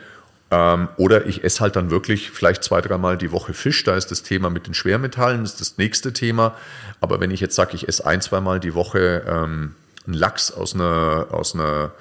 Ähm, 0.51 0.87
oder 0.97 1.25
ich 1.25 1.43
esse 1.43 1.61
halt 1.61 1.75
dann 1.75 1.89
wirklich 1.89 2.29
vielleicht 2.29 2.63
zwei, 2.63 2.79
dreimal 2.79 3.17
die 3.17 3.31
Woche 3.31 3.53
Fisch. 3.53 3.83
Da 3.83 3.95
ist 3.95 4.11
das 4.11 4.21
Thema 4.21 4.51
mit 4.51 4.67
den 4.67 4.75
Schwermetallen, 4.75 5.41
das 5.41 5.53
ist 5.53 5.61
das 5.61 5.77
nächste 5.79 6.13
Thema. 6.13 6.55
Aber 7.01 7.19
wenn 7.19 7.31
ich 7.31 7.39
jetzt 7.39 7.55
sage, 7.55 7.75
ich 7.75 7.87
esse 7.87 8.05
ein, 8.05 8.21
zweimal 8.21 8.59
die 8.59 8.75
Woche 8.75 9.25
ähm, 9.27 9.73
einen 10.05 10.13
Lachs 10.13 10.51
aus 10.51 10.75
einer, 10.75 11.27
aus 11.31 11.55
einer, 11.55 11.91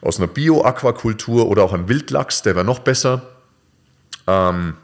aus 0.00 0.18
einer 0.18 0.26
Bio-Aquakultur 0.26 1.46
oder 1.46 1.62
auch 1.62 1.72
einen 1.72 1.88
Wildlachs, 1.88 2.42
der 2.42 2.56
wäre 2.56 2.64
noch 2.64 2.80
besser 2.80 3.35
ähm, 4.26 4.74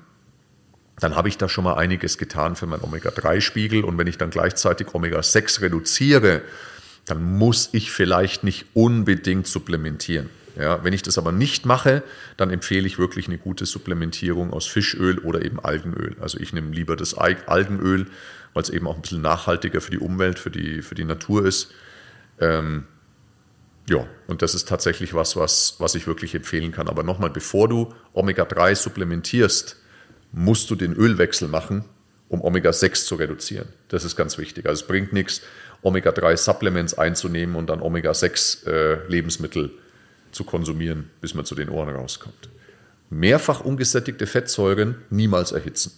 dann 0.99 1.16
habe 1.16 1.28
ich 1.28 1.36
da 1.36 1.49
schon 1.49 1.64
mal 1.64 1.74
einiges 1.74 2.18
getan 2.18 2.55
für 2.55 2.66
meinen 2.66 2.82
Omega-3-Spiegel. 2.82 3.84
Und 3.84 3.99
wenn 3.99 4.07
ich 4.07 4.18
dann 4.18 4.30
gleichzeitig 4.30 4.95
Omega-6 4.95 5.62
reduziere, 5.62 6.43
dann 7.07 7.22
muss 7.22 7.70
ich 7.72 7.90
vielleicht 7.90 8.45
nicht 8.45 8.66
unbedingt 8.74 9.47
supplementieren. 9.47 10.30
Ja, 10.57 10.84
wenn 10.84 10.93
ich 10.93 11.03
das 11.03 11.16
aber 11.16 11.32
nicht 11.32 11.64
mache, 11.64 12.03
dann 12.36 12.51
empfehle 12.51 12.86
ich 12.86 12.99
wirklich 12.99 13.26
eine 13.26 13.38
gute 13.38 13.64
Supplementierung 13.64 14.53
aus 14.53 14.66
Fischöl 14.66 15.18
oder 15.18 15.43
eben 15.43 15.59
Algenöl. 15.59 16.14
Also 16.20 16.38
ich 16.38 16.53
nehme 16.53 16.74
lieber 16.74 16.95
das 16.95 17.14
Algenöl, 17.14 18.07
weil 18.53 18.62
es 18.62 18.68
eben 18.68 18.86
auch 18.86 18.97
ein 18.97 19.03
bisschen 19.03 19.22
nachhaltiger 19.22 19.80
für 19.80 19.90
die 19.90 19.99
Umwelt, 19.99 20.38
für 20.38 20.51
die, 20.51 20.82
für 20.82 20.95
die 20.95 21.05
Natur 21.05 21.47
ist. 21.47 21.72
Ähm, 22.38 22.84
ja, 23.88 24.06
und 24.28 24.42
das 24.42 24.54
ist 24.54 24.68
tatsächlich 24.68 25.14
was, 25.14 25.36
was, 25.36 25.76
was 25.78 25.94
ich 25.94 26.06
wirklich 26.06 26.34
empfehlen 26.34 26.72
kann. 26.72 26.88
Aber 26.88 27.02
nochmal, 27.02 27.30
bevor 27.30 27.68
du 27.68 27.92
Omega-3 28.12 28.74
supplementierst, 28.76 29.76
musst 30.30 30.70
du 30.70 30.76
den 30.76 30.94
Ölwechsel 30.94 31.48
machen, 31.48 31.84
um 32.28 32.40
Omega-6 32.40 33.04
zu 33.04 33.16
reduzieren. 33.16 33.68
Das 33.88 34.04
ist 34.04 34.16
ganz 34.16 34.38
wichtig. 34.38 34.66
Also 34.66 34.82
es 34.82 34.86
bringt 34.86 35.12
nichts, 35.12 35.42
Omega-3-Supplements 35.82 36.94
einzunehmen 36.94 37.56
und 37.56 37.66
dann 37.66 37.82
Omega-6-Lebensmittel 37.82 39.66
äh, 39.66 40.32
zu 40.32 40.44
konsumieren, 40.44 41.10
bis 41.20 41.34
man 41.34 41.44
zu 41.44 41.54
den 41.54 41.68
Ohren 41.68 41.94
rauskommt. 41.94 42.48
Mehrfach 43.10 43.60
ungesättigte 43.60 44.26
Fettsäuren 44.26 44.96
niemals 45.10 45.52
erhitzen. 45.52 45.92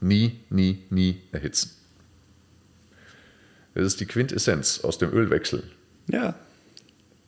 Nie, 0.00 0.40
nie, 0.50 0.84
nie 0.88 1.20
erhitzen. 1.32 1.72
Das 3.74 3.84
ist 3.84 4.00
die 4.00 4.06
Quintessenz 4.06 4.80
aus 4.80 4.98
dem 4.98 5.12
Ölwechsel. 5.12 5.64
Ja, 6.06 6.36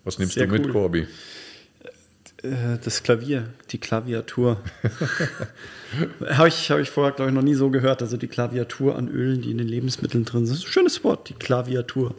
was 0.07 0.19
nimmst 0.19 0.35
Sehr 0.35 0.47
du 0.47 0.53
mit, 0.53 0.67
cool. 0.67 0.73
Corby? 0.73 1.07
Äh, 2.43 2.79
das 2.83 3.03
Klavier, 3.03 3.51
die 3.73 3.79
Klaviatur. 3.79 4.63
Habe 6.29 6.49
ich, 6.49 6.71
hab 6.71 6.79
ich 6.79 6.91
vorher, 6.91 7.13
glaube 7.13 7.31
ich, 7.31 7.35
noch 7.35 7.43
nie 7.43 7.55
so 7.55 7.71
gehört. 7.71 8.03
Also 8.03 8.17
die 8.17 8.29
Klaviatur 8.29 8.97
an 8.97 9.09
Ölen, 9.09 9.43
die 9.43 9.51
in 9.51 9.59
den 9.59 9.69
Lebensmitteln 9.69 10.25
drin 10.25 10.47
sind. 10.47 10.63
schönes 10.63 11.03
Wort, 11.05 11.29
die 11.29 11.35
Klaviatur. 11.35 12.15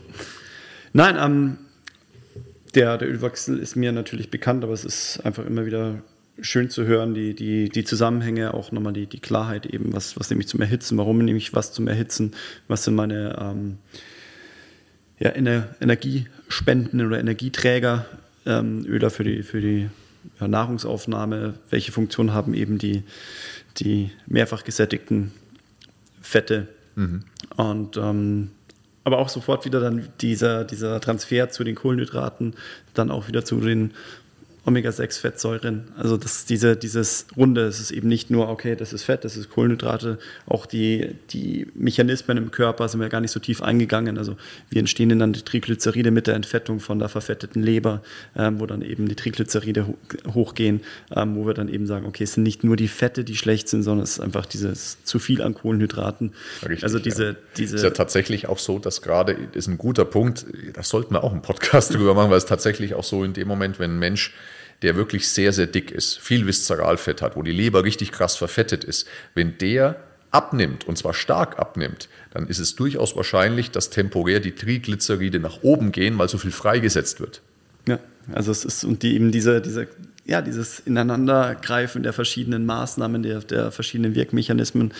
Nein, 0.93 1.17
ähm, 1.19 1.57
der, 2.75 2.97
der 2.97 3.09
Ölwechsel 3.09 3.57
ist 3.57 3.75
mir 3.75 3.91
natürlich 3.91 4.29
bekannt, 4.29 4.63
aber 4.63 4.73
es 4.73 4.85
ist 4.85 5.19
einfach 5.25 5.45
immer 5.45 5.65
wieder 5.65 6.01
schön 6.39 6.69
zu 6.69 6.85
hören, 6.85 7.13
die, 7.13 7.33
die, 7.33 7.69
die 7.69 7.83
Zusammenhänge, 7.83 8.53
auch 8.53 8.71
nochmal 8.71 8.93
die, 8.93 9.05
die 9.05 9.19
Klarheit 9.19 9.65
eben, 9.65 9.93
was, 9.93 10.19
was 10.19 10.29
nehme 10.29 10.41
ich 10.41 10.47
zum 10.47 10.61
Erhitzen, 10.61 10.97
warum 10.97 11.19
nehme 11.19 11.37
ich 11.37 11.53
was 11.53 11.73
zum 11.73 11.87
Erhitzen, 11.87 12.33
was 12.67 12.83
sind 12.83 12.95
meine 12.95 13.37
ähm, 13.39 13.77
ja, 15.19 15.31
Energiespenden 16.47 17.05
oder 17.05 17.19
Energieträger, 17.19 18.05
ähm, 18.45 18.85
Öler 18.87 19.09
für 19.09 19.25
die, 19.25 19.43
für 19.43 19.59
die 19.59 19.89
ja, 20.39 20.47
Nahrungsaufnahme, 20.47 21.55
welche 21.69 21.91
Funktion 21.91 22.33
haben 22.33 22.53
eben 22.53 22.77
die, 22.77 23.03
die 23.77 24.11
mehrfach 24.27 24.63
gesättigten 24.63 25.31
Fette. 26.21 26.67
Mhm. 26.95 27.23
Und 27.57 27.97
ähm, 27.97 28.51
aber 29.03 29.19
auch 29.19 29.29
sofort 29.29 29.65
wieder 29.65 29.79
dann 29.79 30.07
dieser, 30.21 30.63
dieser 30.63 30.99
Transfer 31.01 31.49
zu 31.49 31.63
den 31.63 31.75
Kohlenhydraten, 31.75 32.55
dann 32.93 33.11
auch 33.11 33.27
wieder 33.27 33.43
zu 33.43 33.59
den 33.59 33.91
Omega-6-Fettsäuren. 34.67 35.85
Also 35.97 36.17
das, 36.17 36.45
diese, 36.45 36.75
dieses 36.75 37.25
Runde, 37.37 37.61
es 37.65 37.79
ist 37.79 37.91
eben 37.91 38.09
nicht 38.09 38.29
nur, 38.29 38.49
okay, 38.49 38.75
das 38.75 38.91
ist 38.91 39.03
Fett, 39.03 39.23
das 39.23 39.37
ist 39.37 39.49
Kohlenhydrate, 39.49 40.19
auch 40.45 40.65
die, 40.65 41.15
die 41.29 41.67
Mechanismen 41.73 42.37
im 42.37 42.51
Körper 42.51 42.89
sind 42.89 42.99
wir 42.99 43.07
gar 43.07 43.21
nicht 43.21 43.31
so 43.31 43.39
tief 43.39 43.61
eingegangen. 43.61 44.17
Also 44.17 44.35
wie 44.69 44.79
entstehen 44.79 45.07
denn 45.07 45.19
dann 45.19 45.31
die 45.31 45.41
Triglyceride 45.41 46.11
mit 46.11 46.27
der 46.27 46.35
Entfettung 46.35 46.81
von 46.81 46.99
der 46.99 47.07
verfetteten 47.07 47.63
Leber, 47.63 48.01
ähm, 48.35 48.59
wo 48.59 48.65
dann 48.65 48.81
eben 48.81 49.07
die 49.07 49.15
Triglyceride 49.15 49.85
hochgehen, 50.33 50.81
ähm, 51.15 51.35
wo 51.37 51.47
wir 51.47 51.53
dann 51.53 51.69
eben 51.69 51.87
sagen, 51.87 52.05
okay, 52.05 52.25
es 52.25 52.33
sind 52.33 52.43
nicht 52.43 52.65
nur 52.65 52.75
die 52.75 52.89
Fette, 52.89 53.23
die 53.23 53.37
schlecht 53.37 53.69
sind, 53.69 53.83
sondern 53.83 54.03
es 54.03 54.11
ist 54.11 54.19
einfach 54.19 54.45
dieses 54.45 55.01
zu 55.05 55.17
viel 55.17 55.41
an 55.41 55.53
Kohlenhydraten. 55.53 56.33
Richtig, 56.63 56.83
also 56.83 56.99
diese, 56.99 57.25
ja. 57.25 57.35
diese. 57.55 57.77
ist 57.77 57.83
ja 57.83 57.91
tatsächlich 57.91 58.49
auch 58.49 58.59
so, 58.59 58.79
dass 58.79 59.01
gerade, 59.01 59.37
ist 59.53 59.67
ein 59.67 59.77
guter 59.77 60.03
Punkt, 60.03 60.45
das 60.73 60.89
sollten 60.89 61.13
wir 61.13 61.23
auch 61.23 61.31
einen 61.31 61.41
Podcast 61.41 61.93
drüber 61.93 62.13
machen, 62.13 62.29
weil 62.31 62.37
es 62.37 62.45
tatsächlich 62.45 62.95
auch 62.95 63.05
so 63.05 63.23
in 63.23 63.31
dem 63.31 63.47
Moment, 63.47 63.79
wenn 63.79 63.91
ein 63.91 63.99
Mensch 63.99 64.33
der 64.81 64.95
wirklich 64.95 65.27
sehr, 65.27 65.53
sehr 65.53 65.67
dick 65.67 65.91
ist, 65.91 66.19
viel 66.19 66.45
Viszeralfett 66.45 67.21
hat, 67.21 67.35
wo 67.35 67.41
die 67.41 67.51
Leber 67.51 67.83
richtig 67.83 68.11
krass 68.11 68.35
verfettet 68.35 68.83
ist, 68.83 69.07
wenn 69.33 69.57
der 69.57 69.97
abnimmt, 70.31 70.87
und 70.87 70.97
zwar 70.97 71.13
stark 71.13 71.57
abnimmt, 71.57 72.09
dann 72.31 72.47
ist 72.47 72.59
es 72.59 72.75
durchaus 72.75 73.15
wahrscheinlich, 73.15 73.71
dass 73.71 73.89
temporär 73.89 74.39
die 74.39 74.51
Triglyceride 74.51 75.39
nach 75.39 75.63
oben 75.63 75.91
gehen, 75.91 76.17
weil 76.17 76.29
so 76.29 76.37
viel 76.37 76.51
freigesetzt 76.51 77.19
wird. 77.19 77.41
Ja, 77.87 77.99
also 78.33 78.51
es 78.51 78.65
ist 78.65 78.83
und 78.83 79.03
die 79.03 79.15
eben 79.15 79.31
diese, 79.31 79.61
diese 79.61 79.87
ja, 80.25 80.41
dieses 80.41 80.79
Ineinandergreifen 80.79 82.03
der 82.03 82.11
verschiedenen 82.11 82.65
Maßnahmen, 82.65 83.23
der, 83.23 83.39
der 83.39 83.71
verschiedenen 83.71 84.13
Wirkmechanismen, 84.13 84.93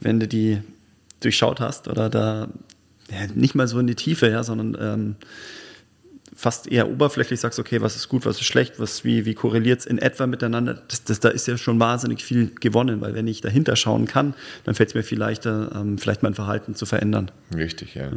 wenn 0.00 0.20
du 0.20 0.28
die 0.28 0.62
durchschaut 1.18 1.58
hast 1.58 1.88
oder 1.88 2.08
da 2.08 2.48
ja, 3.10 3.26
nicht 3.34 3.56
mal 3.56 3.66
so 3.66 3.80
in 3.80 3.88
die 3.88 3.96
Tiefe, 3.96 4.30
ja, 4.30 4.44
sondern 4.44 4.76
ähm, 4.80 5.16
fast 6.40 6.72
eher 6.72 6.88
oberflächlich 6.88 7.38
sagst, 7.38 7.58
okay, 7.58 7.82
was 7.82 7.96
ist 7.96 8.08
gut, 8.08 8.24
was 8.24 8.36
ist 8.36 8.46
schlecht, 8.46 8.80
was, 8.80 9.04
wie, 9.04 9.26
wie 9.26 9.34
korreliert 9.34 9.80
es 9.80 9.86
in 9.86 9.98
etwa 9.98 10.26
miteinander, 10.26 10.82
das, 10.88 11.04
das, 11.04 11.20
da 11.20 11.28
ist 11.28 11.46
ja 11.46 11.58
schon 11.58 11.78
wahnsinnig 11.78 12.24
viel 12.24 12.52
gewonnen, 12.58 13.02
weil 13.02 13.14
wenn 13.14 13.26
ich 13.26 13.42
dahinter 13.42 13.76
schauen 13.76 14.06
kann, 14.06 14.32
dann 14.64 14.74
fällt 14.74 14.88
es 14.88 14.94
mir 14.94 15.02
viel 15.02 15.18
leichter, 15.18 15.70
ähm, 15.74 15.98
vielleicht 15.98 16.22
mein 16.22 16.32
Verhalten 16.32 16.74
zu 16.74 16.86
verändern. 16.86 17.30
Richtig, 17.54 17.94
ja. 17.94 18.08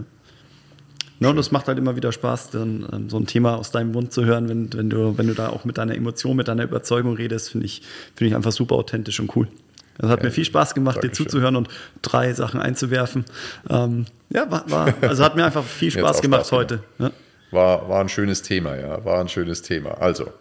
ja. 1.19 1.29
und 1.29 1.35
das 1.35 1.51
macht 1.51 1.67
halt 1.67 1.77
immer 1.77 1.97
wieder 1.97 2.13
Spaß, 2.13 2.51
dann 2.51 2.87
ähm, 2.93 3.09
so 3.09 3.17
ein 3.17 3.27
Thema 3.27 3.57
aus 3.57 3.71
deinem 3.71 3.91
Mund 3.91 4.13
zu 4.13 4.23
hören, 4.23 4.47
wenn, 4.47 4.71
wenn, 4.71 4.89
du, 4.89 5.17
wenn 5.17 5.27
du 5.27 5.33
da 5.33 5.49
auch 5.49 5.65
mit 5.65 5.77
deiner 5.77 5.93
Emotion, 5.93 6.37
mit 6.37 6.47
deiner 6.47 6.63
Überzeugung 6.63 7.17
redest, 7.17 7.51
finde 7.51 7.65
ich, 7.65 7.81
find 8.15 8.29
ich 8.29 8.35
einfach 8.37 8.53
super 8.53 8.75
authentisch 8.75 9.19
und 9.19 9.35
cool. 9.35 9.49
Das 9.97 10.09
hat 10.09 10.19
ja, 10.19 10.27
mir 10.27 10.31
viel 10.31 10.45
Spaß 10.45 10.75
gemacht, 10.75 11.03
dir 11.03 11.11
zuzuhören 11.11 11.57
und 11.57 11.67
drei 12.01 12.33
Sachen 12.33 12.61
einzuwerfen. 12.61 13.25
Ähm, 13.69 14.05
ja, 14.29 14.49
war, 14.49 14.71
war, 14.71 14.93
also 15.01 15.25
hat 15.25 15.35
mir 15.35 15.45
einfach 15.45 15.63
viel 15.63 15.91
Spaß 15.91 16.21
gemacht 16.21 16.47
Spaß 16.47 16.51
heute. 16.53 16.83
Ja. 16.99 17.11
War, 17.53 17.87
war 17.87 18.01
ein 18.01 18.09
schönes 18.09 18.41
Thema, 18.41 18.75
ja, 18.75 19.05
war 19.05 19.19
ein 19.19 19.29
schönes 19.29 19.61
Thema. 19.61 20.01
Also, 20.01 20.31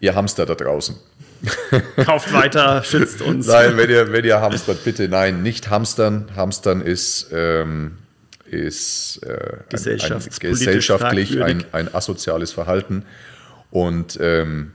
ihr 0.00 0.14
Hamster 0.14 0.46
da 0.46 0.54
draußen. 0.54 0.96
Kauft 2.04 2.32
weiter, 2.32 2.82
schützt 2.82 3.22
uns. 3.22 3.46
Nein, 3.46 3.76
wenn 3.76 3.88
ihr, 3.88 4.12
wenn 4.12 4.24
ihr 4.24 4.40
hamstert, 4.40 4.84
bitte 4.84 5.08
nein, 5.08 5.42
nicht 5.42 5.70
hamstern. 5.70 6.30
Hamstern 6.36 6.82
ist, 6.82 7.28
ähm, 7.32 7.98
ist 8.44 9.20
äh, 9.22 9.58
ein, 9.70 10.00
ein, 10.00 10.22
gesellschaftlich 10.38 11.42
ein, 11.42 11.64
ein 11.72 11.94
asoziales 11.94 12.52
Verhalten. 12.52 13.04
Und 13.70 14.18
ähm, 14.20 14.72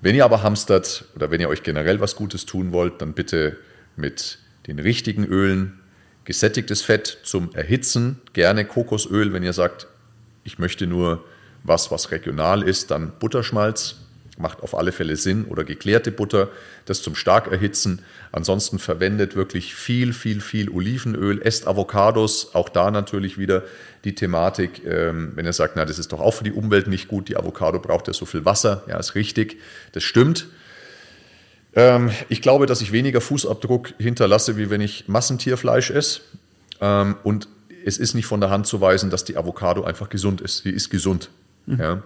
wenn 0.00 0.14
ihr 0.14 0.24
aber 0.24 0.42
hamstert 0.42 1.04
oder 1.14 1.30
wenn 1.30 1.40
ihr 1.40 1.48
euch 1.48 1.62
generell 1.62 2.00
was 2.00 2.16
Gutes 2.16 2.46
tun 2.46 2.72
wollt, 2.72 3.02
dann 3.02 3.12
bitte 3.12 3.58
mit 3.96 4.38
den 4.66 4.78
richtigen 4.78 5.26
Ölen, 5.26 5.80
gesättigtes 6.24 6.82
Fett 6.82 7.18
zum 7.24 7.52
Erhitzen, 7.54 8.20
gerne 8.32 8.64
Kokosöl, 8.64 9.32
wenn 9.32 9.42
ihr 9.42 9.52
sagt, 9.52 9.88
ich 10.44 10.58
möchte 10.58 10.86
nur 10.86 11.24
was, 11.62 11.90
was 11.90 12.10
regional 12.10 12.62
ist, 12.62 12.90
dann 12.90 13.12
Butterschmalz, 13.18 13.96
macht 14.40 14.62
auf 14.62 14.74
alle 14.74 14.92
Fälle 14.92 15.16
Sinn. 15.16 15.44
Oder 15.44 15.64
geklärte 15.64 16.10
Butter, 16.10 16.48
das 16.86 17.02
zum 17.02 17.14
stark 17.14 17.50
erhitzen. 17.52 18.02
Ansonsten 18.32 18.78
verwendet 18.78 19.36
wirklich 19.36 19.74
viel, 19.74 20.12
viel, 20.12 20.40
viel 20.40 20.70
Olivenöl, 20.70 21.40
esst 21.42 21.66
Avocados, 21.66 22.54
auch 22.54 22.68
da 22.68 22.90
natürlich 22.90 23.38
wieder 23.38 23.62
die 24.04 24.14
Thematik, 24.14 24.84
ähm, 24.86 25.32
wenn 25.34 25.44
ihr 25.44 25.52
sagt, 25.52 25.76
na, 25.76 25.84
das 25.84 25.98
ist 25.98 26.12
doch 26.12 26.20
auch 26.20 26.32
für 26.32 26.44
die 26.44 26.52
Umwelt 26.52 26.86
nicht 26.86 27.08
gut, 27.08 27.28
die 27.28 27.36
Avocado 27.36 27.78
braucht 27.78 28.06
ja 28.06 28.14
so 28.14 28.24
viel 28.24 28.44
Wasser, 28.46 28.82
ja, 28.88 28.98
ist 28.98 29.14
richtig, 29.14 29.58
das 29.92 30.02
stimmt. 30.04 30.46
Ähm, 31.74 32.10
ich 32.28 32.40
glaube, 32.40 32.66
dass 32.66 32.80
ich 32.80 32.92
weniger 32.92 33.20
Fußabdruck 33.20 33.92
hinterlasse, 33.98 34.56
wie 34.56 34.70
wenn 34.70 34.80
ich 34.80 35.06
Massentierfleisch 35.06 35.90
esse. 35.90 36.22
Ähm, 36.80 37.16
und 37.24 37.48
es 37.84 37.98
ist 37.98 38.14
nicht 38.14 38.26
von 38.26 38.40
der 38.40 38.50
Hand 38.50 38.66
zu 38.66 38.80
weisen, 38.80 39.10
dass 39.10 39.24
die 39.24 39.36
Avocado 39.36 39.84
einfach 39.84 40.08
gesund 40.08 40.40
ist. 40.40 40.62
Sie 40.62 40.70
ist 40.70 40.90
gesund. 40.90 41.30
Mhm. 41.66 41.80
Ja. 41.80 42.02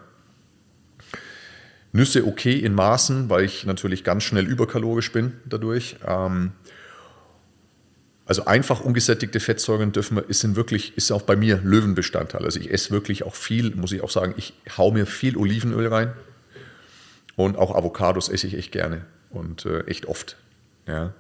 Nüsse 1.93 2.27
okay 2.27 2.59
in 2.59 2.75
Maßen, 2.75 3.31
weil 3.31 3.45
ich 3.45 3.66
natürlich 3.66 4.03
ganz 4.03 4.25
schnell 4.25 4.47
überkalorisch 4.47 5.12
bin 5.12 5.35
dadurch. 5.45 5.97
Ähm, 6.07 6.53
also 8.27 8.47
einfach 8.47 8.81
ungesättigte 8.81 9.39
Fettsäuren 9.39 9.93
dürfen 9.93 10.16
wir, 10.16 10.25
sind 10.29 10.57
wirklich, 10.57 10.97
ist 10.97 11.12
auch 11.12 11.22
bei 11.22 11.37
mir 11.37 11.61
Löwenbestandteil. 11.62 12.45
Also 12.45 12.59
ich 12.59 12.72
esse 12.72 12.91
wirklich 12.91 13.22
auch 13.22 13.35
viel, 13.35 13.75
muss 13.77 13.93
ich 13.93 14.03
auch 14.03 14.11
sagen, 14.11 14.35
ich 14.37 14.55
hau 14.77 14.91
mir 14.91 15.07
viel 15.07 15.37
Olivenöl 15.37 15.87
rein 15.87 16.12
und 17.37 17.57
auch 17.57 17.75
Avocados 17.75 18.29
esse 18.29 18.47
ich 18.47 18.55
echt 18.55 18.72
gerne 18.72 19.05
und 19.31 19.66
äh, 19.66 19.81
echt 19.83 20.07
oft. 20.07 20.37
Ja. 20.89 21.12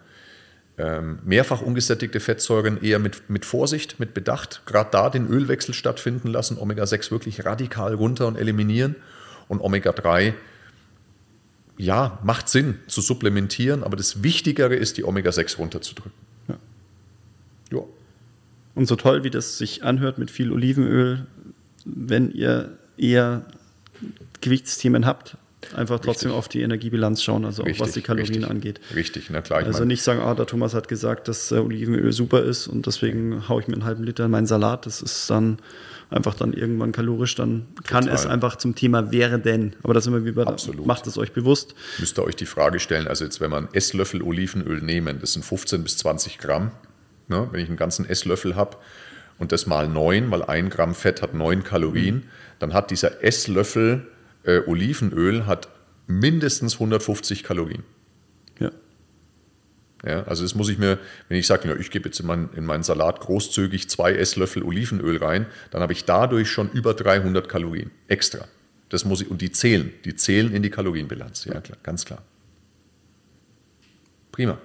Ähm, 0.76 1.20
mehrfach 1.24 1.62
ungesättigte 1.62 2.18
Fettsäuren 2.18 2.82
eher 2.82 2.98
mit, 2.98 3.30
mit 3.30 3.44
Vorsicht, 3.44 4.00
mit 4.00 4.12
Bedacht, 4.12 4.62
gerade 4.66 4.90
da 4.90 5.08
den 5.08 5.28
Ölwechsel 5.28 5.72
stattfinden 5.72 6.28
lassen, 6.28 6.58
Omega-6 6.58 7.12
wirklich 7.12 7.44
radikal 7.44 7.94
runter 7.94 8.26
und 8.26 8.36
eliminieren 8.36 8.96
und 9.46 9.60
Omega-3 9.60 10.34
ja, 11.76 12.18
macht 12.22 12.48
Sinn 12.48 12.78
zu 12.86 13.00
supplementieren, 13.00 13.82
aber 13.82 13.96
das 13.96 14.22
Wichtigere 14.22 14.74
ist, 14.74 14.96
die 14.96 15.04
Omega-6 15.04 15.58
runterzudrücken. 15.58 16.12
Ja. 16.48 16.58
ja. 17.72 17.82
Und 18.74 18.86
so 18.86 18.96
toll, 18.96 19.24
wie 19.24 19.30
das 19.30 19.58
sich 19.58 19.84
anhört 19.84 20.18
mit 20.18 20.30
viel 20.30 20.52
Olivenöl, 20.52 21.26
wenn 21.84 22.30
ihr 22.32 22.78
eher 22.96 23.44
Gewichtsthemen 24.40 25.06
habt, 25.06 25.36
einfach 25.74 26.00
trotzdem 26.00 26.30
richtig. 26.30 26.38
auf 26.38 26.48
die 26.48 26.62
Energiebilanz 26.62 27.22
schauen, 27.22 27.44
also 27.44 27.62
richtig, 27.62 27.80
auch 27.80 27.86
was 27.86 27.94
die 27.94 28.02
Kalorien 28.02 28.34
richtig, 28.34 28.50
angeht. 28.50 28.80
Richtig, 28.94 29.30
na 29.30 29.40
klar. 29.40 29.64
also 29.64 29.84
nicht 29.84 30.02
sagen, 30.02 30.20
ah, 30.20 30.34
der 30.34 30.46
Thomas 30.46 30.74
hat 30.74 30.88
gesagt, 30.88 31.28
dass 31.28 31.50
äh, 31.52 31.56
Olivenöl 31.56 32.12
super 32.12 32.42
ist 32.42 32.66
und 32.66 32.86
deswegen 32.86 33.48
haue 33.48 33.62
ich 33.62 33.68
mir 33.68 33.74
einen 33.74 33.84
halben 33.84 34.04
Liter 34.04 34.26
in 34.26 34.30
meinen 34.30 34.46
Salat. 34.46 34.86
Das 34.86 35.02
ist 35.02 35.30
dann 35.30 35.58
einfach 36.10 36.34
dann 36.34 36.52
irgendwann 36.52 36.92
kalorisch, 36.92 37.34
dann 37.34 37.66
kann 37.84 38.04
Total. 38.04 38.14
es 38.14 38.26
einfach 38.26 38.56
zum 38.56 38.74
Thema 38.74 39.10
wäre 39.10 39.38
denn. 39.38 39.74
Aber 39.82 39.94
das 39.94 40.06
immer 40.06 40.24
wie 40.24 40.32
bei, 40.32 40.44
Absolut. 40.44 40.86
macht 40.86 41.06
es 41.06 41.18
euch 41.18 41.32
bewusst. 41.32 41.74
Müsst 41.98 42.18
ihr 42.18 42.24
euch 42.24 42.36
die 42.36 42.46
Frage 42.46 42.78
stellen, 42.80 43.08
also 43.08 43.24
jetzt, 43.24 43.40
wenn 43.40 43.50
man 43.50 43.68
Esslöffel 43.72 44.22
Olivenöl 44.22 44.80
nehmen, 44.80 45.18
das 45.20 45.32
sind 45.32 45.44
15 45.44 45.82
bis 45.82 45.96
20 45.98 46.38
Gramm, 46.38 46.70
ne, 47.28 47.48
wenn 47.50 47.60
ich 47.60 47.68
einen 47.68 47.76
ganzen 47.76 48.08
Esslöffel 48.08 48.56
habe 48.56 48.76
und 49.38 49.52
das 49.52 49.66
mal 49.66 49.88
9, 49.88 50.30
weil 50.30 50.42
ein 50.42 50.70
Gramm 50.70 50.94
Fett 50.94 51.22
hat 51.22 51.34
9 51.34 51.64
Kalorien, 51.64 52.16
mhm. 52.16 52.22
dann 52.58 52.72
hat 52.72 52.90
dieser 52.90 53.22
Esslöffel 53.24 54.06
äh, 54.44 54.60
Olivenöl 54.66 55.46
hat 55.46 55.68
mindestens 56.06 56.74
150 56.74 57.42
Kalorien. 57.42 57.84
Ja, 60.06 60.24
also 60.24 60.42
das 60.42 60.54
muss 60.54 60.68
ich 60.68 60.78
mir, 60.78 60.98
wenn 61.28 61.38
ich 61.38 61.46
sage, 61.46 61.68
ja, 61.68 61.76
ich 61.76 61.90
gebe 61.90 62.08
jetzt 62.08 62.20
in, 62.20 62.26
mein, 62.26 62.50
in 62.54 62.66
meinen 62.66 62.82
Salat 62.82 63.20
großzügig 63.20 63.88
zwei 63.88 64.12
Esslöffel 64.12 64.62
Olivenöl 64.62 65.16
rein, 65.16 65.46
dann 65.70 65.80
habe 65.80 65.94
ich 65.94 66.04
dadurch 66.04 66.50
schon 66.50 66.70
über 66.70 66.92
300 66.92 67.48
Kalorien 67.48 67.90
extra. 68.06 68.46
Das 68.90 69.06
muss 69.06 69.22
ich, 69.22 69.30
und 69.30 69.40
die 69.40 69.50
zählen, 69.50 69.92
die 70.04 70.14
zählen 70.14 70.52
in 70.52 70.62
die 70.62 70.68
Kalorienbilanz, 70.68 71.46
ja 71.46 71.60
klar, 71.60 71.78
ganz 71.82 72.04
klar. 72.04 72.22
Prima. 74.30 74.58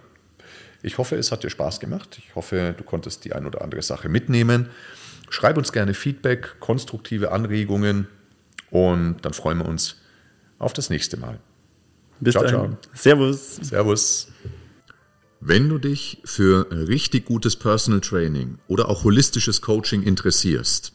Ich 0.82 0.98
hoffe, 0.98 1.16
es 1.16 1.32
hat 1.32 1.44
dir 1.44 1.50
Spaß 1.50 1.80
gemacht. 1.80 2.20
Ich 2.20 2.36
hoffe, 2.36 2.74
du 2.78 2.84
konntest 2.84 3.24
die 3.26 3.34
ein 3.34 3.46
oder 3.46 3.62
andere 3.62 3.82
Sache 3.82 4.10
mitnehmen. 4.10 4.70
Schreib 5.30 5.58
uns 5.58 5.72
gerne 5.72 5.94
Feedback, 5.94 6.60
konstruktive 6.60 7.32
Anregungen 7.32 8.08
und 8.72 9.18
dann 9.22 9.34
freuen 9.34 9.60
wir 9.60 9.68
uns 9.68 9.98
auf 10.58 10.74
das 10.74 10.90
nächste 10.90 11.18
Mal. 11.18 11.40
Bis 12.20 12.34
ciao, 12.34 12.44
dann. 12.44 12.52
Ciao. 12.52 12.78
Servus. 12.94 13.56
Servus. 13.56 14.28
Wenn 15.42 15.70
du 15.70 15.78
dich 15.78 16.22
für 16.26 16.70
richtig 16.72 17.26
gutes 17.26 17.56
Personal 17.56 18.02
Training 18.02 18.58
oder 18.68 18.90
auch 18.90 19.06
holistisches 19.06 19.62
Coaching 19.62 20.04
interessierst, 20.04 20.92